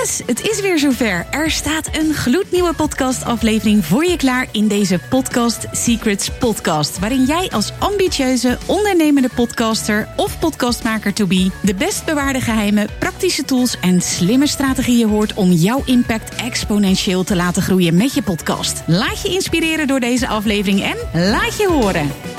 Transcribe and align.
Yes, 0.00 0.22
het 0.26 0.48
is 0.48 0.60
weer 0.60 0.78
zover. 0.78 1.26
Er 1.30 1.50
staat 1.50 1.88
een 1.96 2.14
gloednieuwe 2.14 2.74
podcastaflevering 2.74 3.84
voor 3.84 4.04
je 4.04 4.16
klaar 4.16 4.46
in 4.52 4.68
deze 4.68 4.98
Podcast 5.08 5.66
Secrets 5.72 6.30
podcast. 6.38 6.98
Waarin 6.98 7.24
jij 7.24 7.50
als 7.50 7.72
ambitieuze, 7.78 8.58
ondernemende 8.66 9.28
podcaster 9.34 10.08
of 10.16 10.38
podcastmaker 10.38 11.12
to 11.14 11.26
be 11.26 11.50
de 11.62 11.74
best 11.74 12.04
bewaarde 12.04 12.40
geheimen, 12.40 12.88
praktische 12.98 13.44
tools 13.44 13.80
en 13.80 14.00
slimme 14.00 14.46
strategieën 14.46 15.08
hoort 15.08 15.34
om 15.34 15.50
jouw 15.50 15.82
impact 15.84 16.34
exponentieel 16.34 17.24
te 17.24 17.36
laten 17.36 17.62
groeien 17.62 17.96
met 17.96 18.14
je 18.14 18.22
podcast. 18.22 18.82
Laat 18.86 19.22
je 19.22 19.28
inspireren 19.28 19.86
door 19.86 20.00
deze 20.00 20.28
aflevering 20.28 20.82
en 20.82 20.96
laat 21.30 21.56
je 21.56 21.68
horen. 21.68 22.33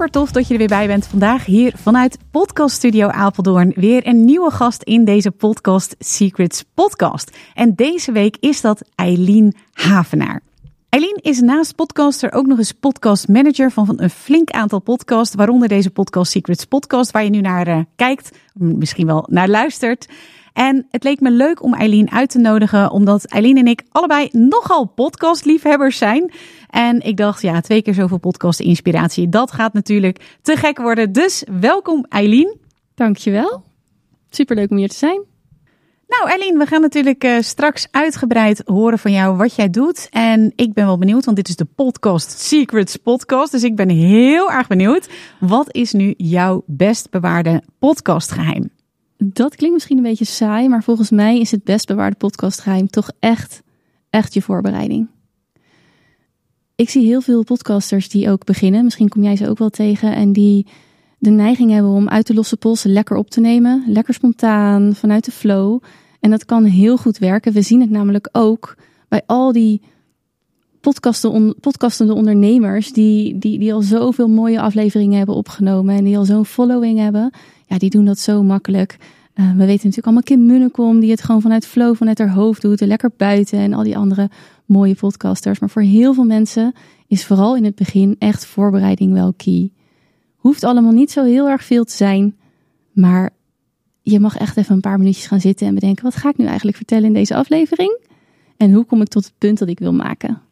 Super 0.00 0.20
tof 0.20 0.30
dat 0.30 0.46
je 0.46 0.52
er 0.52 0.58
weer 0.58 0.68
bij 0.68 0.86
bent 0.86 1.06
vandaag 1.06 1.44
hier 1.44 1.72
vanuit 1.76 2.18
Podcast 2.30 2.74
Studio 2.74 3.08
Apeldoorn. 3.08 3.72
Weer 3.74 4.06
een 4.06 4.24
nieuwe 4.24 4.50
gast 4.50 4.82
in 4.82 5.04
deze 5.04 5.30
Podcast 5.30 5.94
Secrets 5.98 6.64
podcast. 6.74 7.36
En 7.54 7.74
deze 7.74 8.12
week 8.12 8.36
is 8.36 8.60
dat 8.60 8.82
Eileen 8.94 9.54
Havenaar. 9.72 10.40
Eileen 10.88 11.18
is 11.22 11.40
naast 11.40 11.74
podcaster 11.74 12.32
ook 12.32 12.46
nog 12.46 12.58
eens 12.58 12.72
podcast 12.72 13.28
manager 13.28 13.70
van 13.70 13.92
een 13.96 14.10
flink 14.10 14.50
aantal 14.50 14.80
podcasts, 14.80 15.34
waaronder 15.34 15.68
deze 15.68 15.90
Podcast 15.90 16.30
Secrets 16.30 16.64
podcast 16.64 17.10
waar 17.10 17.24
je 17.24 17.30
nu 17.30 17.40
naar 17.40 17.68
uh, 17.68 17.78
kijkt, 17.96 18.30
misschien 18.52 19.06
wel 19.06 19.26
naar 19.30 19.48
luistert. 19.48 20.08
En 20.52 20.86
het 20.90 21.04
leek 21.04 21.20
me 21.20 21.30
leuk 21.30 21.62
om 21.62 21.74
Eileen 21.74 22.10
uit 22.10 22.30
te 22.30 22.38
nodigen, 22.38 22.90
omdat 22.90 23.24
Eileen 23.24 23.56
en 23.56 23.66
ik 23.66 23.82
allebei 23.90 24.28
nogal 24.32 24.84
podcastliefhebbers 24.84 25.98
zijn. 25.98 26.32
En 26.70 27.00
ik 27.00 27.16
dacht, 27.16 27.42
ja, 27.42 27.60
twee 27.60 27.82
keer 27.82 27.94
zoveel 27.94 28.18
podcast 28.18 28.60
inspiratie, 28.60 29.28
dat 29.28 29.52
gaat 29.52 29.72
natuurlijk 29.72 30.36
te 30.42 30.56
gek 30.56 30.78
worden. 30.78 31.12
Dus 31.12 31.44
welkom 31.60 32.06
Eileen. 32.08 32.58
Dankjewel. 32.94 33.62
Superleuk 34.30 34.70
om 34.70 34.76
hier 34.76 34.88
te 34.88 34.96
zijn. 34.96 35.28
Nou, 36.10 36.30
Eileen, 36.30 36.58
we 36.58 36.66
gaan 36.66 36.80
natuurlijk 36.80 37.24
uh, 37.24 37.40
straks 37.40 37.88
uitgebreid 37.90 38.62
horen 38.64 38.98
van 38.98 39.12
jou 39.12 39.36
wat 39.36 39.54
jij 39.54 39.70
doet. 39.70 40.08
En 40.10 40.52
ik 40.56 40.72
ben 40.72 40.86
wel 40.86 40.98
benieuwd, 40.98 41.24
want 41.24 41.36
dit 41.36 41.48
is 41.48 41.56
de 41.56 41.64
podcast 41.64 42.30
Secrets 42.30 42.96
Podcast. 42.96 43.52
Dus 43.52 43.62
ik 43.62 43.76
ben 43.76 43.88
heel 43.88 44.52
erg 44.52 44.66
benieuwd. 44.66 45.08
Wat 45.40 45.74
is 45.74 45.92
nu 45.92 46.14
jouw 46.16 46.62
best 46.66 47.10
bewaarde 47.10 47.62
podcastgeheim? 47.78 48.70
Dat 49.16 49.56
klinkt 49.56 49.74
misschien 49.74 49.96
een 49.96 50.02
beetje 50.02 50.24
saai, 50.24 50.68
maar 50.68 50.82
volgens 50.82 51.10
mij 51.10 51.38
is 51.38 51.50
het 51.50 51.64
best 51.64 51.86
bewaarde 51.86 52.16
podcastgeheim 52.16 52.88
toch 52.88 53.10
echt, 53.18 53.62
echt 54.10 54.34
je 54.34 54.42
voorbereiding. 54.42 55.08
Ik 56.80 56.90
zie 56.90 57.06
heel 57.06 57.20
veel 57.20 57.44
podcasters 57.44 58.08
die 58.08 58.30
ook 58.30 58.44
beginnen, 58.44 58.84
misschien 58.84 59.08
kom 59.08 59.22
jij 59.22 59.36
ze 59.36 59.48
ook 59.48 59.58
wel 59.58 59.70
tegen, 59.70 60.14
en 60.14 60.32
die 60.32 60.66
de 61.18 61.30
neiging 61.30 61.70
hebben 61.70 61.90
om 61.90 62.08
uit 62.08 62.26
de 62.26 62.34
losse 62.34 62.56
pols 62.56 62.82
lekker 62.82 63.16
op 63.16 63.30
te 63.30 63.40
nemen, 63.40 63.84
lekker 63.86 64.14
spontaan, 64.14 64.94
vanuit 64.94 65.24
de 65.24 65.30
flow. 65.30 65.82
En 66.20 66.30
dat 66.30 66.44
kan 66.44 66.64
heel 66.64 66.96
goed 66.96 67.18
werken. 67.18 67.52
We 67.52 67.62
zien 67.62 67.80
het 67.80 67.90
namelijk 67.90 68.28
ook 68.32 68.76
bij 69.08 69.22
al 69.26 69.52
die 69.52 69.80
podcasten, 70.80 71.54
podcastende 71.60 72.14
ondernemers 72.14 72.92
die, 72.92 73.38
die, 73.38 73.58
die 73.58 73.74
al 73.74 73.82
zoveel 73.82 74.28
mooie 74.28 74.60
afleveringen 74.60 75.16
hebben 75.16 75.34
opgenomen 75.34 75.96
en 75.96 76.04
die 76.04 76.18
al 76.18 76.24
zo'n 76.24 76.46
following 76.46 76.98
hebben. 76.98 77.32
Ja, 77.66 77.78
die 77.78 77.90
doen 77.90 78.04
dat 78.04 78.18
zo 78.18 78.42
makkelijk. 78.42 78.96
Uh, 79.34 79.50
we 79.50 79.56
weten 79.56 79.68
natuurlijk 79.68 80.04
allemaal 80.04 80.22
Kim 80.22 80.46
Munnekom, 80.46 81.00
die 81.00 81.10
het 81.10 81.22
gewoon 81.22 81.40
vanuit 81.40 81.66
flow, 81.66 81.96
vanuit 81.96 82.18
haar 82.18 82.32
hoofd 82.32 82.62
doet. 82.62 82.80
Lekker 82.80 83.10
buiten 83.16 83.58
en 83.58 83.72
al 83.72 83.82
die 83.82 83.96
andere 83.96 84.30
mooie 84.70 84.94
podcasters. 84.94 85.58
Maar 85.58 85.70
voor 85.70 85.82
heel 85.82 86.14
veel 86.14 86.24
mensen 86.24 86.72
is 87.06 87.26
vooral 87.26 87.56
in 87.56 87.64
het 87.64 87.74
begin 87.74 88.16
echt 88.18 88.46
voorbereiding 88.46 89.12
wel 89.12 89.32
key. 89.32 89.72
Hoeft 90.36 90.64
allemaal 90.64 90.92
niet 90.92 91.10
zo 91.10 91.24
heel 91.24 91.48
erg 91.48 91.64
veel 91.64 91.84
te 91.84 91.92
zijn. 91.96 92.36
Maar 92.92 93.30
je 94.02 94.20
mag 94.20 94.36
echt 94.36 94.56
even 94.56 94.74
een 94.74 94.80
paar 94.80 94.98
minuutjes 94.98 95.26
gaan 95.26 95.40
zitten 95.40 95.66
en 95.66 95.74
bedenken: 95.74 96.04
wat 96.04 96.16
ga 96.16 96.28
ik 96.28 96.36
nu 96.36 96.44
eigenlijk 96.44 96.76
vertellen 96.76 97.04
in 97.04 97.12
deze 97.12 97.34
aflevering? 97.34 97.98
En 98.56 98.72
hoe 98.72 98.84
kom 98.84 99.00
ik 99.00 99.08
tot 99.08 99.24
het 99.24 99.34
punt 99.38 99.58
dat 99.58 99.68
ik 99.68 99.78
wil 99.78 99.92
maken? 99.92 100.42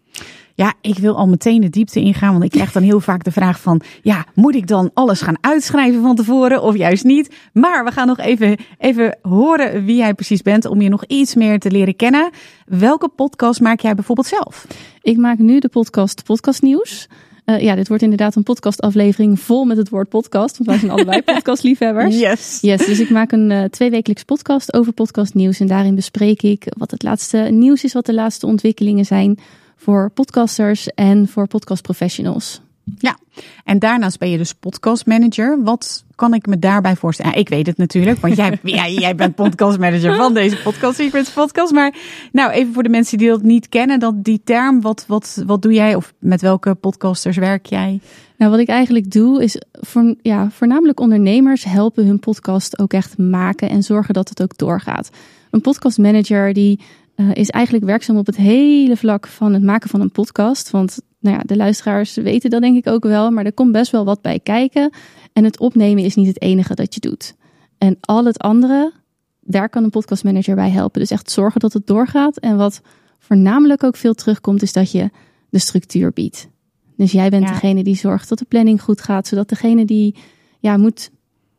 Ja, 0.59 0.75
ik 0.81 0.99
wil 0.99 1.17
al 1.17 1.29
meteen 1.29 1.61
de 1.61 1.71
diepte 1.71 2.01
ingaan, 2.01 2.33
want 2.33 2.45
ik 2.45 2.51
krijg 2.51 2.73
dan 2.73 2.83
heel 2.83 3.01
vaak 3.01 3.25
de 3.25 3.31
vraag 3.31 3.61
van, 3.61 3.81
ja, 4.03 4.27
moet 4.35 4.55
ik 4.55 4.67
dan 4.67 4.91
alles 4.95 5.21
gaan 5.21 5.37
uitschrijven 5.41 6.03
van 6.03 6.15
tevoren 6.17 6.63
of 6.63 6.77
juist 6.77 7.05
niet? 7.05 7.35
Maar 7.53 7.85
we 7.85 7.91
gaan 7.91 8.07
nog 8.07 8.19
even, 8.19 8.57
even 8.79 9.19
horen 9.23 9.85
wie 9.85 9.97
jij 9.97 10.15
precies 10.15 10.43
bent 10.43 10.65
om 10.65 10.81
je 10.81 10.89
nog 10.89 11.05
iets 11.05 11.35
meer 11.35 11.59
te 11.59 11.71
leren 11.71 11.97
kennen. 11.97 12.31
Welke 12.67 13.09
podcast 13.09 13.61
maak 13.61 13.81
jij 13.81 13.95
bijvoorbeeld 13.95 14.27
zelf? 14.27 14.67
Ik 15.03 15.17
maak 15.17 15.39
nu 15.39 15.59
de 15.59 15.69
podcast 15.69 16.25
Podcast 16.25 16.63
Nieuws. 16.63 17.09
Uh, 17.45 17.61
ja, 17.61 17.75
dit 17.75 17.89
wordt 17.89 18.03
inderdaad 18.03 18.35
een 18.35 18.43
podcastaflevering 18.43 19.41
vol 19.41 19.65
met 19.65 19.77
het 19.77 19.89
woord 19.89 20.09
podcast. 20.09 20.57
Want 20.57 20.71
wij 20.71 20.79
zijn 20.79 20.91
allebei 20.91 21.23
podcastliefhebbers. 21.35 22.19
Yes. 22.19 22.59
Yes, 22.61 22.87
dus 22.87 23.01
ik 23.01 23.11
maak 23.11 23.33
een 23.33 23.51
uh, 23.51 23.65
tweewekelijks 23.65 24.23
podcast 24.23 24.75
over 24.75 24.93
podcastnieuws. 24.93 25.61
En 25.61 25.67
daarin 25.67 25.95
bespreek 25.95 26.43
ik 26.43 26.65
wat 26.79 26.91
het 26.91 27.03
laatste 27.03 27.39
nieuws 27.39 27.85
is, 27.85 27.93
wat 27.93 28.07
de 28.07 28.15
laatste 28.15 28.47
ontwikkelingen 28.47 29.05
zijn 29.05 29.39
voor 29.79 30.11
podcasters 30.11 30.89
en 30.89 31.29
voor 31.29 31.47
podcastprofessionals. 31.47 32.61
Ja, 32.99 33.19
en 33.65 33.79
daarnaast 33.79 34.19
ben 34.19 34.31
je 34.31 34.39
dus 34.39 34.55
podcastmanager. 34.55 35.63
Wat 35.63 36.05
kan 36.15 36.35
ik 36.35 36.47
me 36.47 36.59
daarbij 36.59 36.97
voorstellen? 36.97 37.33
Ja, 37.33 37.39
ik 37.39 37.49
weet 37.49 37.67
het 37.67 37.77
natuurlijk, 37.77 38.19
want 38.19 38.37
jij, 38.37 38.59
ja, 38.79 38.89
jij 38.89 39.15
bent 39.15 39.35
podcastmanager 39.35 40.17
van 40.17 40.35
deze 40.35 40.63
Podcast 40.63 40.97
Secrets 40.97 41.31
podcast. 41.31 41.73
Maar 41.73 41.95
nou, 42.33 42.51
even 42.51 42.73
voor 42.73 42.83
de 42.83 42.89
mensen 42.89 43.19
die 43.19 43.29
dat 43.29 43.43
niet 43.43 43.69
kennen, 43.69 44.01
dat 44.01 44.25
die 44.25 44.41
term, 44.45 44.81
wat, 44.81 45.05
wat, 45.07 45.43
wat 45.47 45.63
doe 45.63 45.73
jij 45.73 45.95
of 45.95 46.15
met 46.19 46.41
welke 46.41 46.75
podcasters 46.75 47.37
werk 47.37 47.67
jij? 47.67 48.01
Nou, 48.37 48.51
wat 48.51 48.61
ik 48.61 48.69
eigenlijk 48.69 49.11
doe 49.11 49.43
is 49.43 49.63
voor, 49.73 50.15
ja, 50.23 50.51
voornamelijk 50.51 51.01
ondernemers 51.01 51.65
helpen 51.65 52.07
hun 52.07 52.19
podcast 52.19 52.79
ook 52.79 52.93
echt 52.93 53.19
maken 53.19 53.69
en 53.69 53.83
zorgen 53.83 54.15
dat 54.15 54.29
het 54.29 54.43
ook 54.43 54.59
doorgaat. 54.59 55.11
Een 55.51 55.61
podcastmanager 55.61 56.53
die 56.53 56.81
uh, 57.21 57.31
is 57.33 57.51
eigenlijk 57.51 57.85
werkzaam 57.85 58.17
op 58.17 58.27
het 58.27 58.37
hele 58.37 58.97
vlak 58.97 59.27
van 59.27 59.53
het 59.53 59.63
maken 59.63 59.91
van 59.91 60.01
een 60.01 60.13
podcast. 60.13 60.71
Want 60.71 60.99
nou 61.21 61.37
ja, 61.37 61.43
de 61.47 61.57
luisteraars 61.57 62.15
weten 62.15 62.51
dat 62.51 62.61
denk 62.61 62.77
ik 62.77 62.87
ook 62.87 63.05
wel, 63.05 63.31
maar 63.31 63.45
er 63.45 63.53
komt 63.53 63.73
best 63.73 63.91
wel 63.91 64.05
wat 64.05 64.23
bij 64.23 64.41
kijken. 64.41 64.91
En 65.33 65.45
het 65.45 65.59
opnemen 65.59 66.05
is 66.05 66.15
niet 66.15 66.27
het 66.27 66.43
enige 66.43 66.75
dat 66.75 66.95
je 66.95 67.01
doet. 67.01 67.35
En 67.79 67.97
al 68.01 68.25
het 68.25 68.39
andere, 68.39 68.93
daar 69.41 69.69
kan 69.69 69.85
een 69.85 69.91
podcastmanager 69.91 70.55
bij 70.55 70.71
helpen. 70.71 71.01
Dus 71.01 71.11
echt 71.11 71.31
zorgen 71.31 71.61
dat 71.61 71.73
het 71.73 71.87
doorgaat. 71.87 72.39
En 72.39 72.57
wat 72.57 72.81
voornamelijk 73.19 73.85
ook 73.85 73.97
veel 73.97 74.15
terugkomt, 74.15 74.63
is 74.63 74.73
dat 74.73 74.91
je 74.91 75.11
de 75.51 75.59
structuur 75.59 76.13
biedt. 76.13 76.49
Dus 76.97 77.13
jij 77.13 77.31
bent 77.31 77.49
degene 77.49 77.83
die 77.83 77.97
zorgt 77.97 78.29
dat 78.29 78.39
de 78.39 78.45
planning 78.45 78.83
goed 78.83 79.01
gaat, 79.01 79.27
zodat 79.27 79.49
degene 79.49 79.85
die 79.85 80.15
ja, 80.61 80.77
moet, 80.77 81.11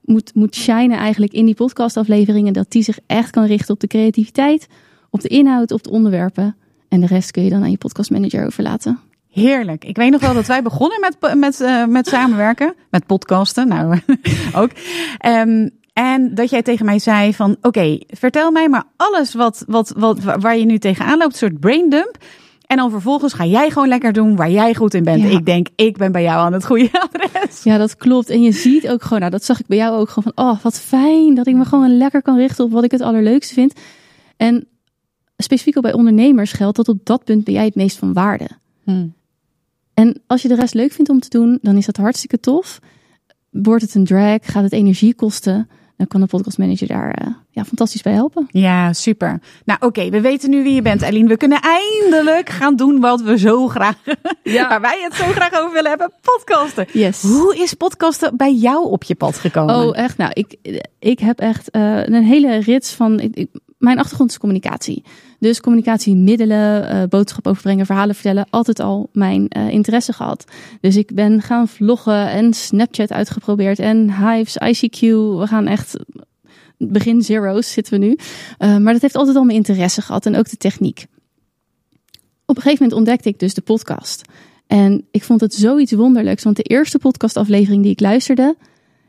moet, 0.01 0.35
moet 0.35 0.55
shinen 0.55 0.97
eigenlijk 0.97 1.33
in 1.33 1.45
die 1.45 1.55
podcastafleveringen, 1.55 2.53
dat 2.53 2.71
die 2.71 2.83
zich 2.83 2.99
echt 3.05 3.29
kan 3.29 3.45
richten 3.45 3.73
op 3.73 3.79
de 3.79 3.87
creativiteit, 3.87 4.67
op 5.09 5.21
de 5.21 5.27
inhoud, 5.27 5.71
op 5.71 5.83
de 5.83 5.89
onderwerpen. 5.89 6.55
En 6.89 6.99
de 6.99 7.07
rest 7.07 7.31
kun 7.31 7.43
je 7.43 7.49
dan 7.49 7.63
aan 7.63 7.71
je 7.71 7.77
podcastmanager 7.77 8.45
overlaten. 8.45 8.99
Heerlijk. 9.29 9.85
Ik 9.85 9.95
weet 9.95 10.11
nog 10.11 10.21
wel 10.21 10.33
dat 10.33 10.45
wij 10.45 10.61
begonnen 10.61 10.99
met, 10.99 11.35
met, 11.35 11.59
uh, 11.59 11.85
met 11.85 12.07
samenwerken. 12.07 12.73
Met 12.89 13.05
podcasten, 13.05 13.67
nou 13.67 13.99
ook. 14.61 14.71
Um, 15.25 15.69
en 15.93 16.35
dat 16.35 16.49
jij 16.49 16.61
tegen 16.61 16.85
mij 16.85 16.99
zei 16.99 17.33
van, 17.33 17.51
oké, 17.51 17.67
okay, 17.67 18.03
vertel 18.07 18.51
mij 18.51 18.69
maar 18.69 18.83
alles 18.95 19.33
wat, 19.33 19.63
wat, 19.67 19.93
wat, 19.97 20.19
waar 20.19 20.57
je 20.57 20.65
nu 20.65 20.77
tegenaan 20.77 21.17
loopt, 21.17 21.31
een 21.31 21.37
soort 21.37 21.59
braindump. 21.59 22.17
En 22.65 22.77
dan 22.77 22.91
vervolgens 22.91 23.33
ga 23.33 23.45
jij 23.45 23.69
gewoon 23.69 23.87
lekker 23.87 24.13
doen 24.13 24.35
waar 24.35 24.49
jij 24.49 24.75
goed 24.75 24.93
in 24.93 25.03
bent. 25.03 25.21
Ja. 25.21 25.29
Ik 25.29 25.45
denk, 25.45 25.67
ik 25.75 25.97
ben 25.97 26.11
bij 26.11 26.23
jou 26.23 26.39
aan 26.39 26.53
het 26.53 26.65
goede 26.65 26.89
adres. 27.11 27.63
Ja, 27.63 27.77
dat 27.77 27.95
klopt. 27.95 28.29
En 28.29 28.41
je 28.41 28.51
ziet 28.51 28.89
ook 28.89 29.01
gewoon, 29.01 29.19
nou 29.19 29.31
dat 29.31 29.43
zag 29.43 29.59
ik 29.59 29.67
bij 29.67 29.77
jou 29.77 29.97
ook 29.97 30.09
gewoon 30.09 30.33
van, 30.35 30.45
oh 30.45 30.61
wat 30.61 30.79
fijn 30.79 31.35
dat 31.35 31.47
ik 31.47 31.55
me 31.55 31.65
gewoon 31.65 31.97
lekker 31.97 32.21
kan 32.21 32.37
richten 32.37 32.65
op 32.65 32.71
wat 32.71 32.83
ik 32.83 32.91
het 32.91 33.01
allerleukste 33.01 33.53
vind. 33.53 33.73
En 34.37 34.67
specifiek 35.43 35.77
ook 35.77 35.83
bij 35.83 35.93
ondernemers 35.93 36.51
geldt 36.51 36.77
dat 36.77 36.87
op 36.87 36.99
dat 37.03 37.23
punt 37.23 37.43
ben 37.43 37.53
jij 37.53 37.65
het 37.65 37.75
meest 37.75 37.97
van 37.97 38.13
waarde. 38.13 38.49
Hmm. 38.83 39.13
En 39.93 40.21
als 40.27 40.41
je 40.41 40.47
de 40.47 40.55
rest 40.55 40.73
leuk 40.73 40.91
vindt 40.91 41.09
om 41.09 41.19
te 41.19 41.29
doen, 41.29 41.59
dan 41.61 41.77
is 41.77 41.85
dat 41.85 41.97
hartstikke 41.97 42.39
tof. 42.39 42.79
Wordt 43.49 43.83
het 43.83 43.95
een 43.95 44.05
drag, 44.05 44.37
gaat 44.41 44.63
het 44.63 44.73
energie 44.73 45.15
kosten, 45.15 45.69
dan 45.97 46.07
kan 46.07 46.21
de 46.21 46.27
podcastmanager 46.27 46.87
daar 46.87 47.21
uh, 47.21 47.33
ja, 47.49 47.65
fantastisch 47.65 48.01
bij 48.01 48.13
helpen. 48.13 48.47
Ja, 48.49 48.93
super. 48.93 49.41
Nou 49.65 49.79
oké, 49.79 50.09
we 50.09 50.21
weten 50.21 50.49
nu 50.49 50.63
wie 50.63 50.73
je 50.73 50.81
bent, 50.81 51.03
Aline. 51.03 51.27
We 51.27 51.37
kunnen 51.37 51.61
eindelijk 51.61 52.49
gaan 52.49 52.75
doen 52.75 52.99
wat 52.99 53.21
we 53.21 53.37
zo 53.37 53.67
graag, 53.67 53.95
ja. 54.43 54.67
waar 54.67 54.81
wij 54.81 54.99
het 55.01 55.13
zo 55.13 55.25
graag 55.25 55.59
over 55.59 55.73
willen 55.73 55.89
hebben, 55.89 56.13
podcasten. 56.21 56.87
Yes. 56.91 57.21
Hoe 57.21 57.57
is 57.57 57.73
podcasten 57.73 58.37
bij 58.37 58.53
jou 58.53 58.89
op 58.89 59.03
je 59.03 59.15
pad 59.15 59.37
gekomen? 59.37 59.75
Oh, 59.75 59.97
echt? 59.97 60.17
Nou, 60.17 60.31
ik, 60.33 60.55
ik 60.99 61.19
heb 61.19 61.39
echt 61.39 61.75
uh, 61.75 62.05
een 62.05 62.23
hele 62.23 62.59
rits 62.59 62.93
van... 62.93 63.19
Ik, 63.19 63.47
mijn 63.79 63.99
achtergrond 63.99 64.29
is 64.29 64.37
communicatie. 64.37 65.03
Dus 65.39 65.61
communicatiemiddelen, 65.61 66.95
uh, 66.95 67.03
boodschap 67.09 67.47
overbrengen, 67.47 67.85
verhalen 67.85 68.15
vertellen, 68.15 68.47
altijd 68.49 68.79
al 68.79 69.09
mijn 69.13 69.45
uh, 69.57 69.69
interesse 69.69 70.13
gehad. 70.13 70.45
Dus 70.81 70.95
ik 70.95 71.13
ben 71.13 71.41
gaan 71.41 71.67
vloggen 71.67 72.29
en 72.29 72.53
Snapchat 72.53 73.11
uitgeprobeerd 73.11 73.79
en 73.79 74.13
Hives, 74.13 74.57
ICQ. 74.57 74.99
We 74.99 75.47
gaan 75.47 75.67
echt 75.67 75.97
begin 76.77 77.21
zero's 77.21 77.71
zitten 77.71 77.99
we 77.99 78.05
nu. 78.05 78.17
Maar 78.57 78.93
dat 78.93 79.01
heeft 79.01 79.15
altijd 79.15 79.37
al 79.37 79.43
mijn 79.43 79.57
interesse 79.57 80.01
gehad 80.01 80.25
en 80.25 80.35
ook 80.35 80.49
de 80.49 80.57
techniek. 80.57 81.05
Op 82.45 82.55
een 82.55 82.61
gegeven 82.61 82.83
moment 82.83 82.99
ontdekte 82.99 83.29
ik 83.29 83.39
dus 83.39 83.53
de 83.53 83.61
podcast. 83.61 84.21
En 84.67 85.07
ik 85.11 85.23
vond 85.23 85.41
het 85.41 85.53
zoiets 85.53 85.91
wonderlijks, 85.91 86.43
want 86.43 86.55
de 86.55 86.63
eerste 86.63 86.99
podcastaflevering 86.99 87.83
die 87.83 87.91
ik 87.91 87.99
luisterde, 87.99 88.55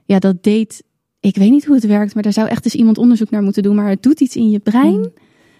ja, 0.04 0.18
dat 0.18 0.42
deed, 0.42 0.82
ik 1.20 1.36
weet 1.36 1.50
niet 1.50 1.64
hoe 1.64 1.74
het 1.74 1.86
werkt, 1.86 2.14
maar 2.14 2.22
daar 2.22 2.32
zou 2.32 2.48
echt 2.48 2.64
eens 2.64 2.74
iemand 2.74 2.98
onderzoek 2.98 3.30
naar 3.30 3.42
moeten 3.42 3.62
doen. 3.62 3.74
Maar 3.74 3.88
het 3.88 4.02
doet 4.02 4.20
iets 4.20 4.36
in 4.36 4.50
je 4.50 4.58
brein. 4.58 4.98
Mm. 4.98 5.12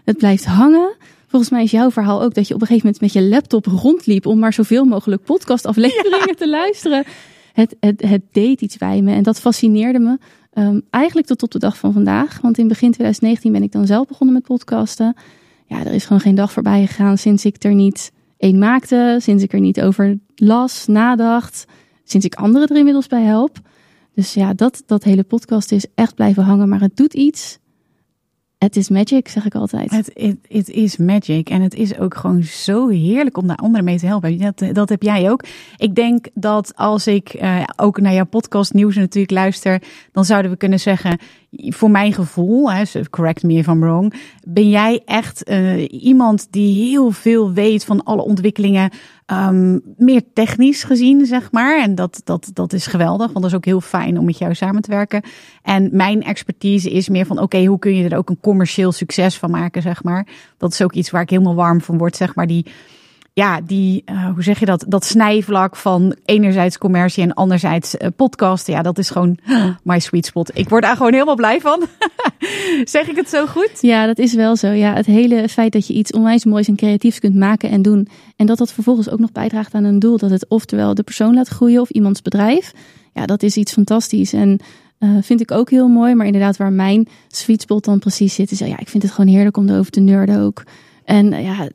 Het 0.04 0.16
blijft 0.16 0.44
hangen. 0.44 0.96
Volgens 1.26 1.50
mij 1.50 1.62
is 1.62 1.70
jouw 1.70 1.90
verhaal 1.90 2.22
ook 2.22 2.34
dat 2.34 2.48
je 2.48 2.54
op 2.54 2.60
een 2.60 2.66
gegeven 2.66 2.86
moment 2.86 3.14
met 3.14 3.22
je 3.22 3.28
laptop 3.28 3.66
rondliep 3.66 4.26
om 4.26 4.38
maar 4.38 4.52
zoveel 4.52 4.84
mogelijk 4.84 5.22
podcastafleveringen 5.22 6.36
te 6.36 6.48
luisteren. 6.48 7.04
Het, 7.52 7.76
het, 7.80 8.02
het 8.02 8.22
deed 8.32 8.60
iets 8.60 8.76
bij 8.76 9.02
me 9.02 9.12
en 9.12 9.22
dat 9.22 9.40
fascineerde 9.40 9.98
me. 9.98 10.18
Ehm, 10.52 10.80
eigenlijk 10.90 11.26
tot 11.26 11.42
op 11.42 11.50
de 11.50 11.58
dag 11.58 11.78
van 11.78 11.92
vandaag. 11.92 12.40
Want 12.40 12.58
in 12.58 12.68
begin 12.68 12.92
2019 12.92 13.52
ben 13.52 13.62
ik 13.62 13.72
dan 13.72 13.86
zelf 13.86 14.06
begonnen 14.06 14.34
met 14.34 14.44
podcasten. 14.44 15.16
Ja, 15.66 15.84
er 15.84 15.92
is 15.92 16.04
gewoon 16.04 16.20
geen 16.20 16.34
dag 16.34 16.52
voorbij 16.52 16.86
gegaan 16.86 17.18
sinds 17.18 17.44
ik 17.44 17.64
er 17.64 17.74
niet 17.74 18.12
één 18.36 18.58
maakte. 18.58 19.16
Sinds 19.20 19.42
ik 19.42 19.52
er 19.52 19.60
niet 19.60 19.80
over 19.80 20.18
las, 20.34 20.86
nadacht. 20.86 21.64
Sinds 22.04 22.26
ik 22.26 22.34
anderen 22.34 22.68
er 22.68 22.76
inmiddels 22.76 23.06
bij 23.06 23.22
help. 23.22 23.58
Dus 24.14 24.34
ja, 24.34 24.54
dat, 24.54 24.82
dat 24.86 25.04
hele 25.04 25.22
podcast 25.22 25.72
is 25.72 25.86
echt 25.94 26.14
blijven 26.14 26.42
hangen. 26.42 26.68
Maar 26.68 26.80
het 26.80 26.96
doet 26.96 27.14
iets. 27.14 27.58
Het 28.58 28.76
is 28.76 28.88
magic, 28.88 29.28
zeg 29.28 29.44
ik 29.44 29.54
altijd. 29.54 30.10
Het 30.48 30.68
is 30.68 30.96
magic. 30.96 31.50
En 31.50 31.62
het 31.62 31.74
is 31.74 31.98
ook 31.98 32.16
gewoon 32.16 32.42
zo 32.42 32.88
heerlijk 32.88 33.36
om 33.36 33.46
daar 33.46 33.56
anderen 33.56 33.84
mee 33.84 33.98
te 33.98 34.06
helpen. 34.06 34.38
Dat, 34.38 34.64
dat 34.72 34.88
heb 34.88 35.02
jij 35.02 35.30
ook. 35.30 35.44
Ik 35.76 35.94
denk 35.94 36.26
dat 36.34 36.76
als 36.76 37.06
ik 37.06 37.34
uh, 37.42 37.62
ook 37.76 38.00
naar 38.00 38.12
jouw 38.12 38.26
podcast 38.26 38.72
nieuws 38.72 38.94
natuurlijk 38.94 39.32
luister, 39.32 39.82
dan 40.12 40.24
zouden 40.24 40.50
we 40.50 40.56
kunnen 40.56 40.80
zeggen, 40.80 41.18
voor 41.52 41.91
mijn 41.91 42.12
gevoel, 42.12 42.73
hè, 42.73 42.85
correct 43.11 43.43
me 43.43 43.55
if 43.55 43.67
I'm 43.67 43.81
wrong, 43.81 44.14
ben 44.49 44.69
jij 44.69 45.02
echt 45.05 45.50
uh, 45.50 45.88
iemand 45.91 46.47
die 46.50 46.88
heel 46.88 47.11
veel 47.11 47.52
weet 47.52 47.85
van 47.85 48.05
alle 48.05 48.23
ontwikkelingen, 48.23 48.91
um, 49.26 49.81
meer 49.97 50.23
technisch 50.35 50.85
gezien, 50.85 51.26
zeg 51.26 51.52
maar. 51.52 51.82
En 51.82 51.94
dat, 51.94 52.20
dat, 52.25 52.50
dat 52.52 52.73
is 52.73 52.87
geweldig, 52.87 53.26
want 53.26 53.41
dat 53.41 53.50
is 53.50 53.55
ook 53.55 53.64
heel 53.64 53.81
fijn 53.81 54.19
om 54.19 54.25
met 54.25 54.38
jou 54.38 54.55
samen 54.55 54.82
te 54.82 54.91
werken. 54.91 55.23
En 55.62 55.88
mijn 55.93 56.23
expertise 56.23 56.91
is 56.91 57.08
meer 57.08 57.26
van, 57.26 57.38
oké, 57.38 57.64
hoe 57.64 57.79
kun 57.79 57.94
je 57.94 58.08
er 58.08 58.17
ook 58.17 58.31
een 58.31 58.41
commercieel 58.41 58.93
succes 58.93 59.38
van 59.38 59.50
maken, 59.50 59.82
zeg 59.82 60.03
maar. 60.03 60.26
Dat 60.56 60.73
is 60.73 60.82
ook 60.82 60.93
iets 60.93 61.11
waar 61.11 61.23
ik 61.23 61.31
helemaal 61.31 61.55
warm 61.55 61.81
van 61.81 61.99
word, 61.99 62.17
zeg 62.17 62.35
maar, 62.35 62.46
die 62.46 62.67
ja, 63.32 63.61
die, 63.61 64.03
uh, 64.06 64.32
hoe 64.32 64.43
zeg 64.43 64.59
je 64.59 64.67
dat, 64.67 64.85
dat 64.88 65.05
snijvlak 65.05 65.77
van 65.77 66.17
enerzijds 66.25 66.79
commercie 66.79 67.23
en 67.23 67.35
anderzijds 67.35 67.94
uh, 67.94 68.09
podcast. 68.17 68.67
Ja, 68.67 68.82
dat 68.82 68.99
is 68.99 69.11
gewoon 69.11 69.38
my 69.82 69.99
sweet 69.99 70.27
spot. 70.27 70.50
Ik 70.55 70.69
word 70.69 70.82
daar 70.82 70.97
gewoon 70.97 71.12
helemaal 71.12 71.35
blij 71.35 71.61
van. 71.61 71.87
zeg 72.85 73.09
ik 73.09 73.17
het 73.17 73.29
zo 73.29 73.47
goed? 73.47 73.79
Ja, 73.81 74.06
dat 74.06 74.19
is 74.19 74.35
wel 74.35 74.56
zo. 74.56 74.69
Ja, 74.69 74.94
het 74.94 75.06
hele 75.06 75.49
feit 75.49 75.73
dat 75.73 75.87
je 75.87 75.93
iets 75.93 76.12
onwijs 76.12 76.44
moois 76.44 76.69
en 76.69 76.77
creatiefs 76.77 77.19
kunt 77.19 77.35
maken 77.35 77.71
en 77.71 77.82
doen. 77.82 78.09
En 78.37 78.47
dat 78.47 78.59
dat 78.59 78.73
vervolgens 78.73 79.11
ook 79.11 79.19
nog 79.19 79.32
bijdraagt 79.32 79.75
aan 79.75 79.85
een 79.85 79.99
doel. 79.99 80.19
Dat 80.19 80.31
het 80.31 80.49
oftewel 80.49 80.94
de 80.94 81.03
persoon 81.03 81.35
laat 81.35 81.49
groeien 81.49 81.81
of 81.81 81.91
iemands 81.91 82.23
bedrijf. 82.23 82.73
Ja, 83.12 83.27
dat 83.27 83.43
is 83.43 83.56
iets 83.56 83.73
fantastisch. 83.73 84.32
En 84.32 84.61
uh, 84.99 85.17
vind 85.21 85.41
ik 85.41 85.50
ook 85.50 85.71
heel 85.71 85.88
mooi. 85.88 86.15
Maar 86.15 86.27
inderdaad, 86.27 86.56
waar 86.56 86.73
mijn 86.73 87.09
sweet 87.29 87.62
spot 87.62 87.85
dan 87.85 87.99
precies 87.99 88.35
zit, 88.35 88.50
is 88.50 88.59
ja, 88.59 88.79
ik 88.79 88.88
vind 88.88 89.03
het 89.03 89.12
gewoon 89.12 89.35
heerlijk 89.35 89.56
om 89.56 89.69
erover 89.69 89.91
te 89.91 90.00
nerden 90.00 90.41
ook. 90.41 90.62
En 91.05 91.43
ja, 91.43 91.69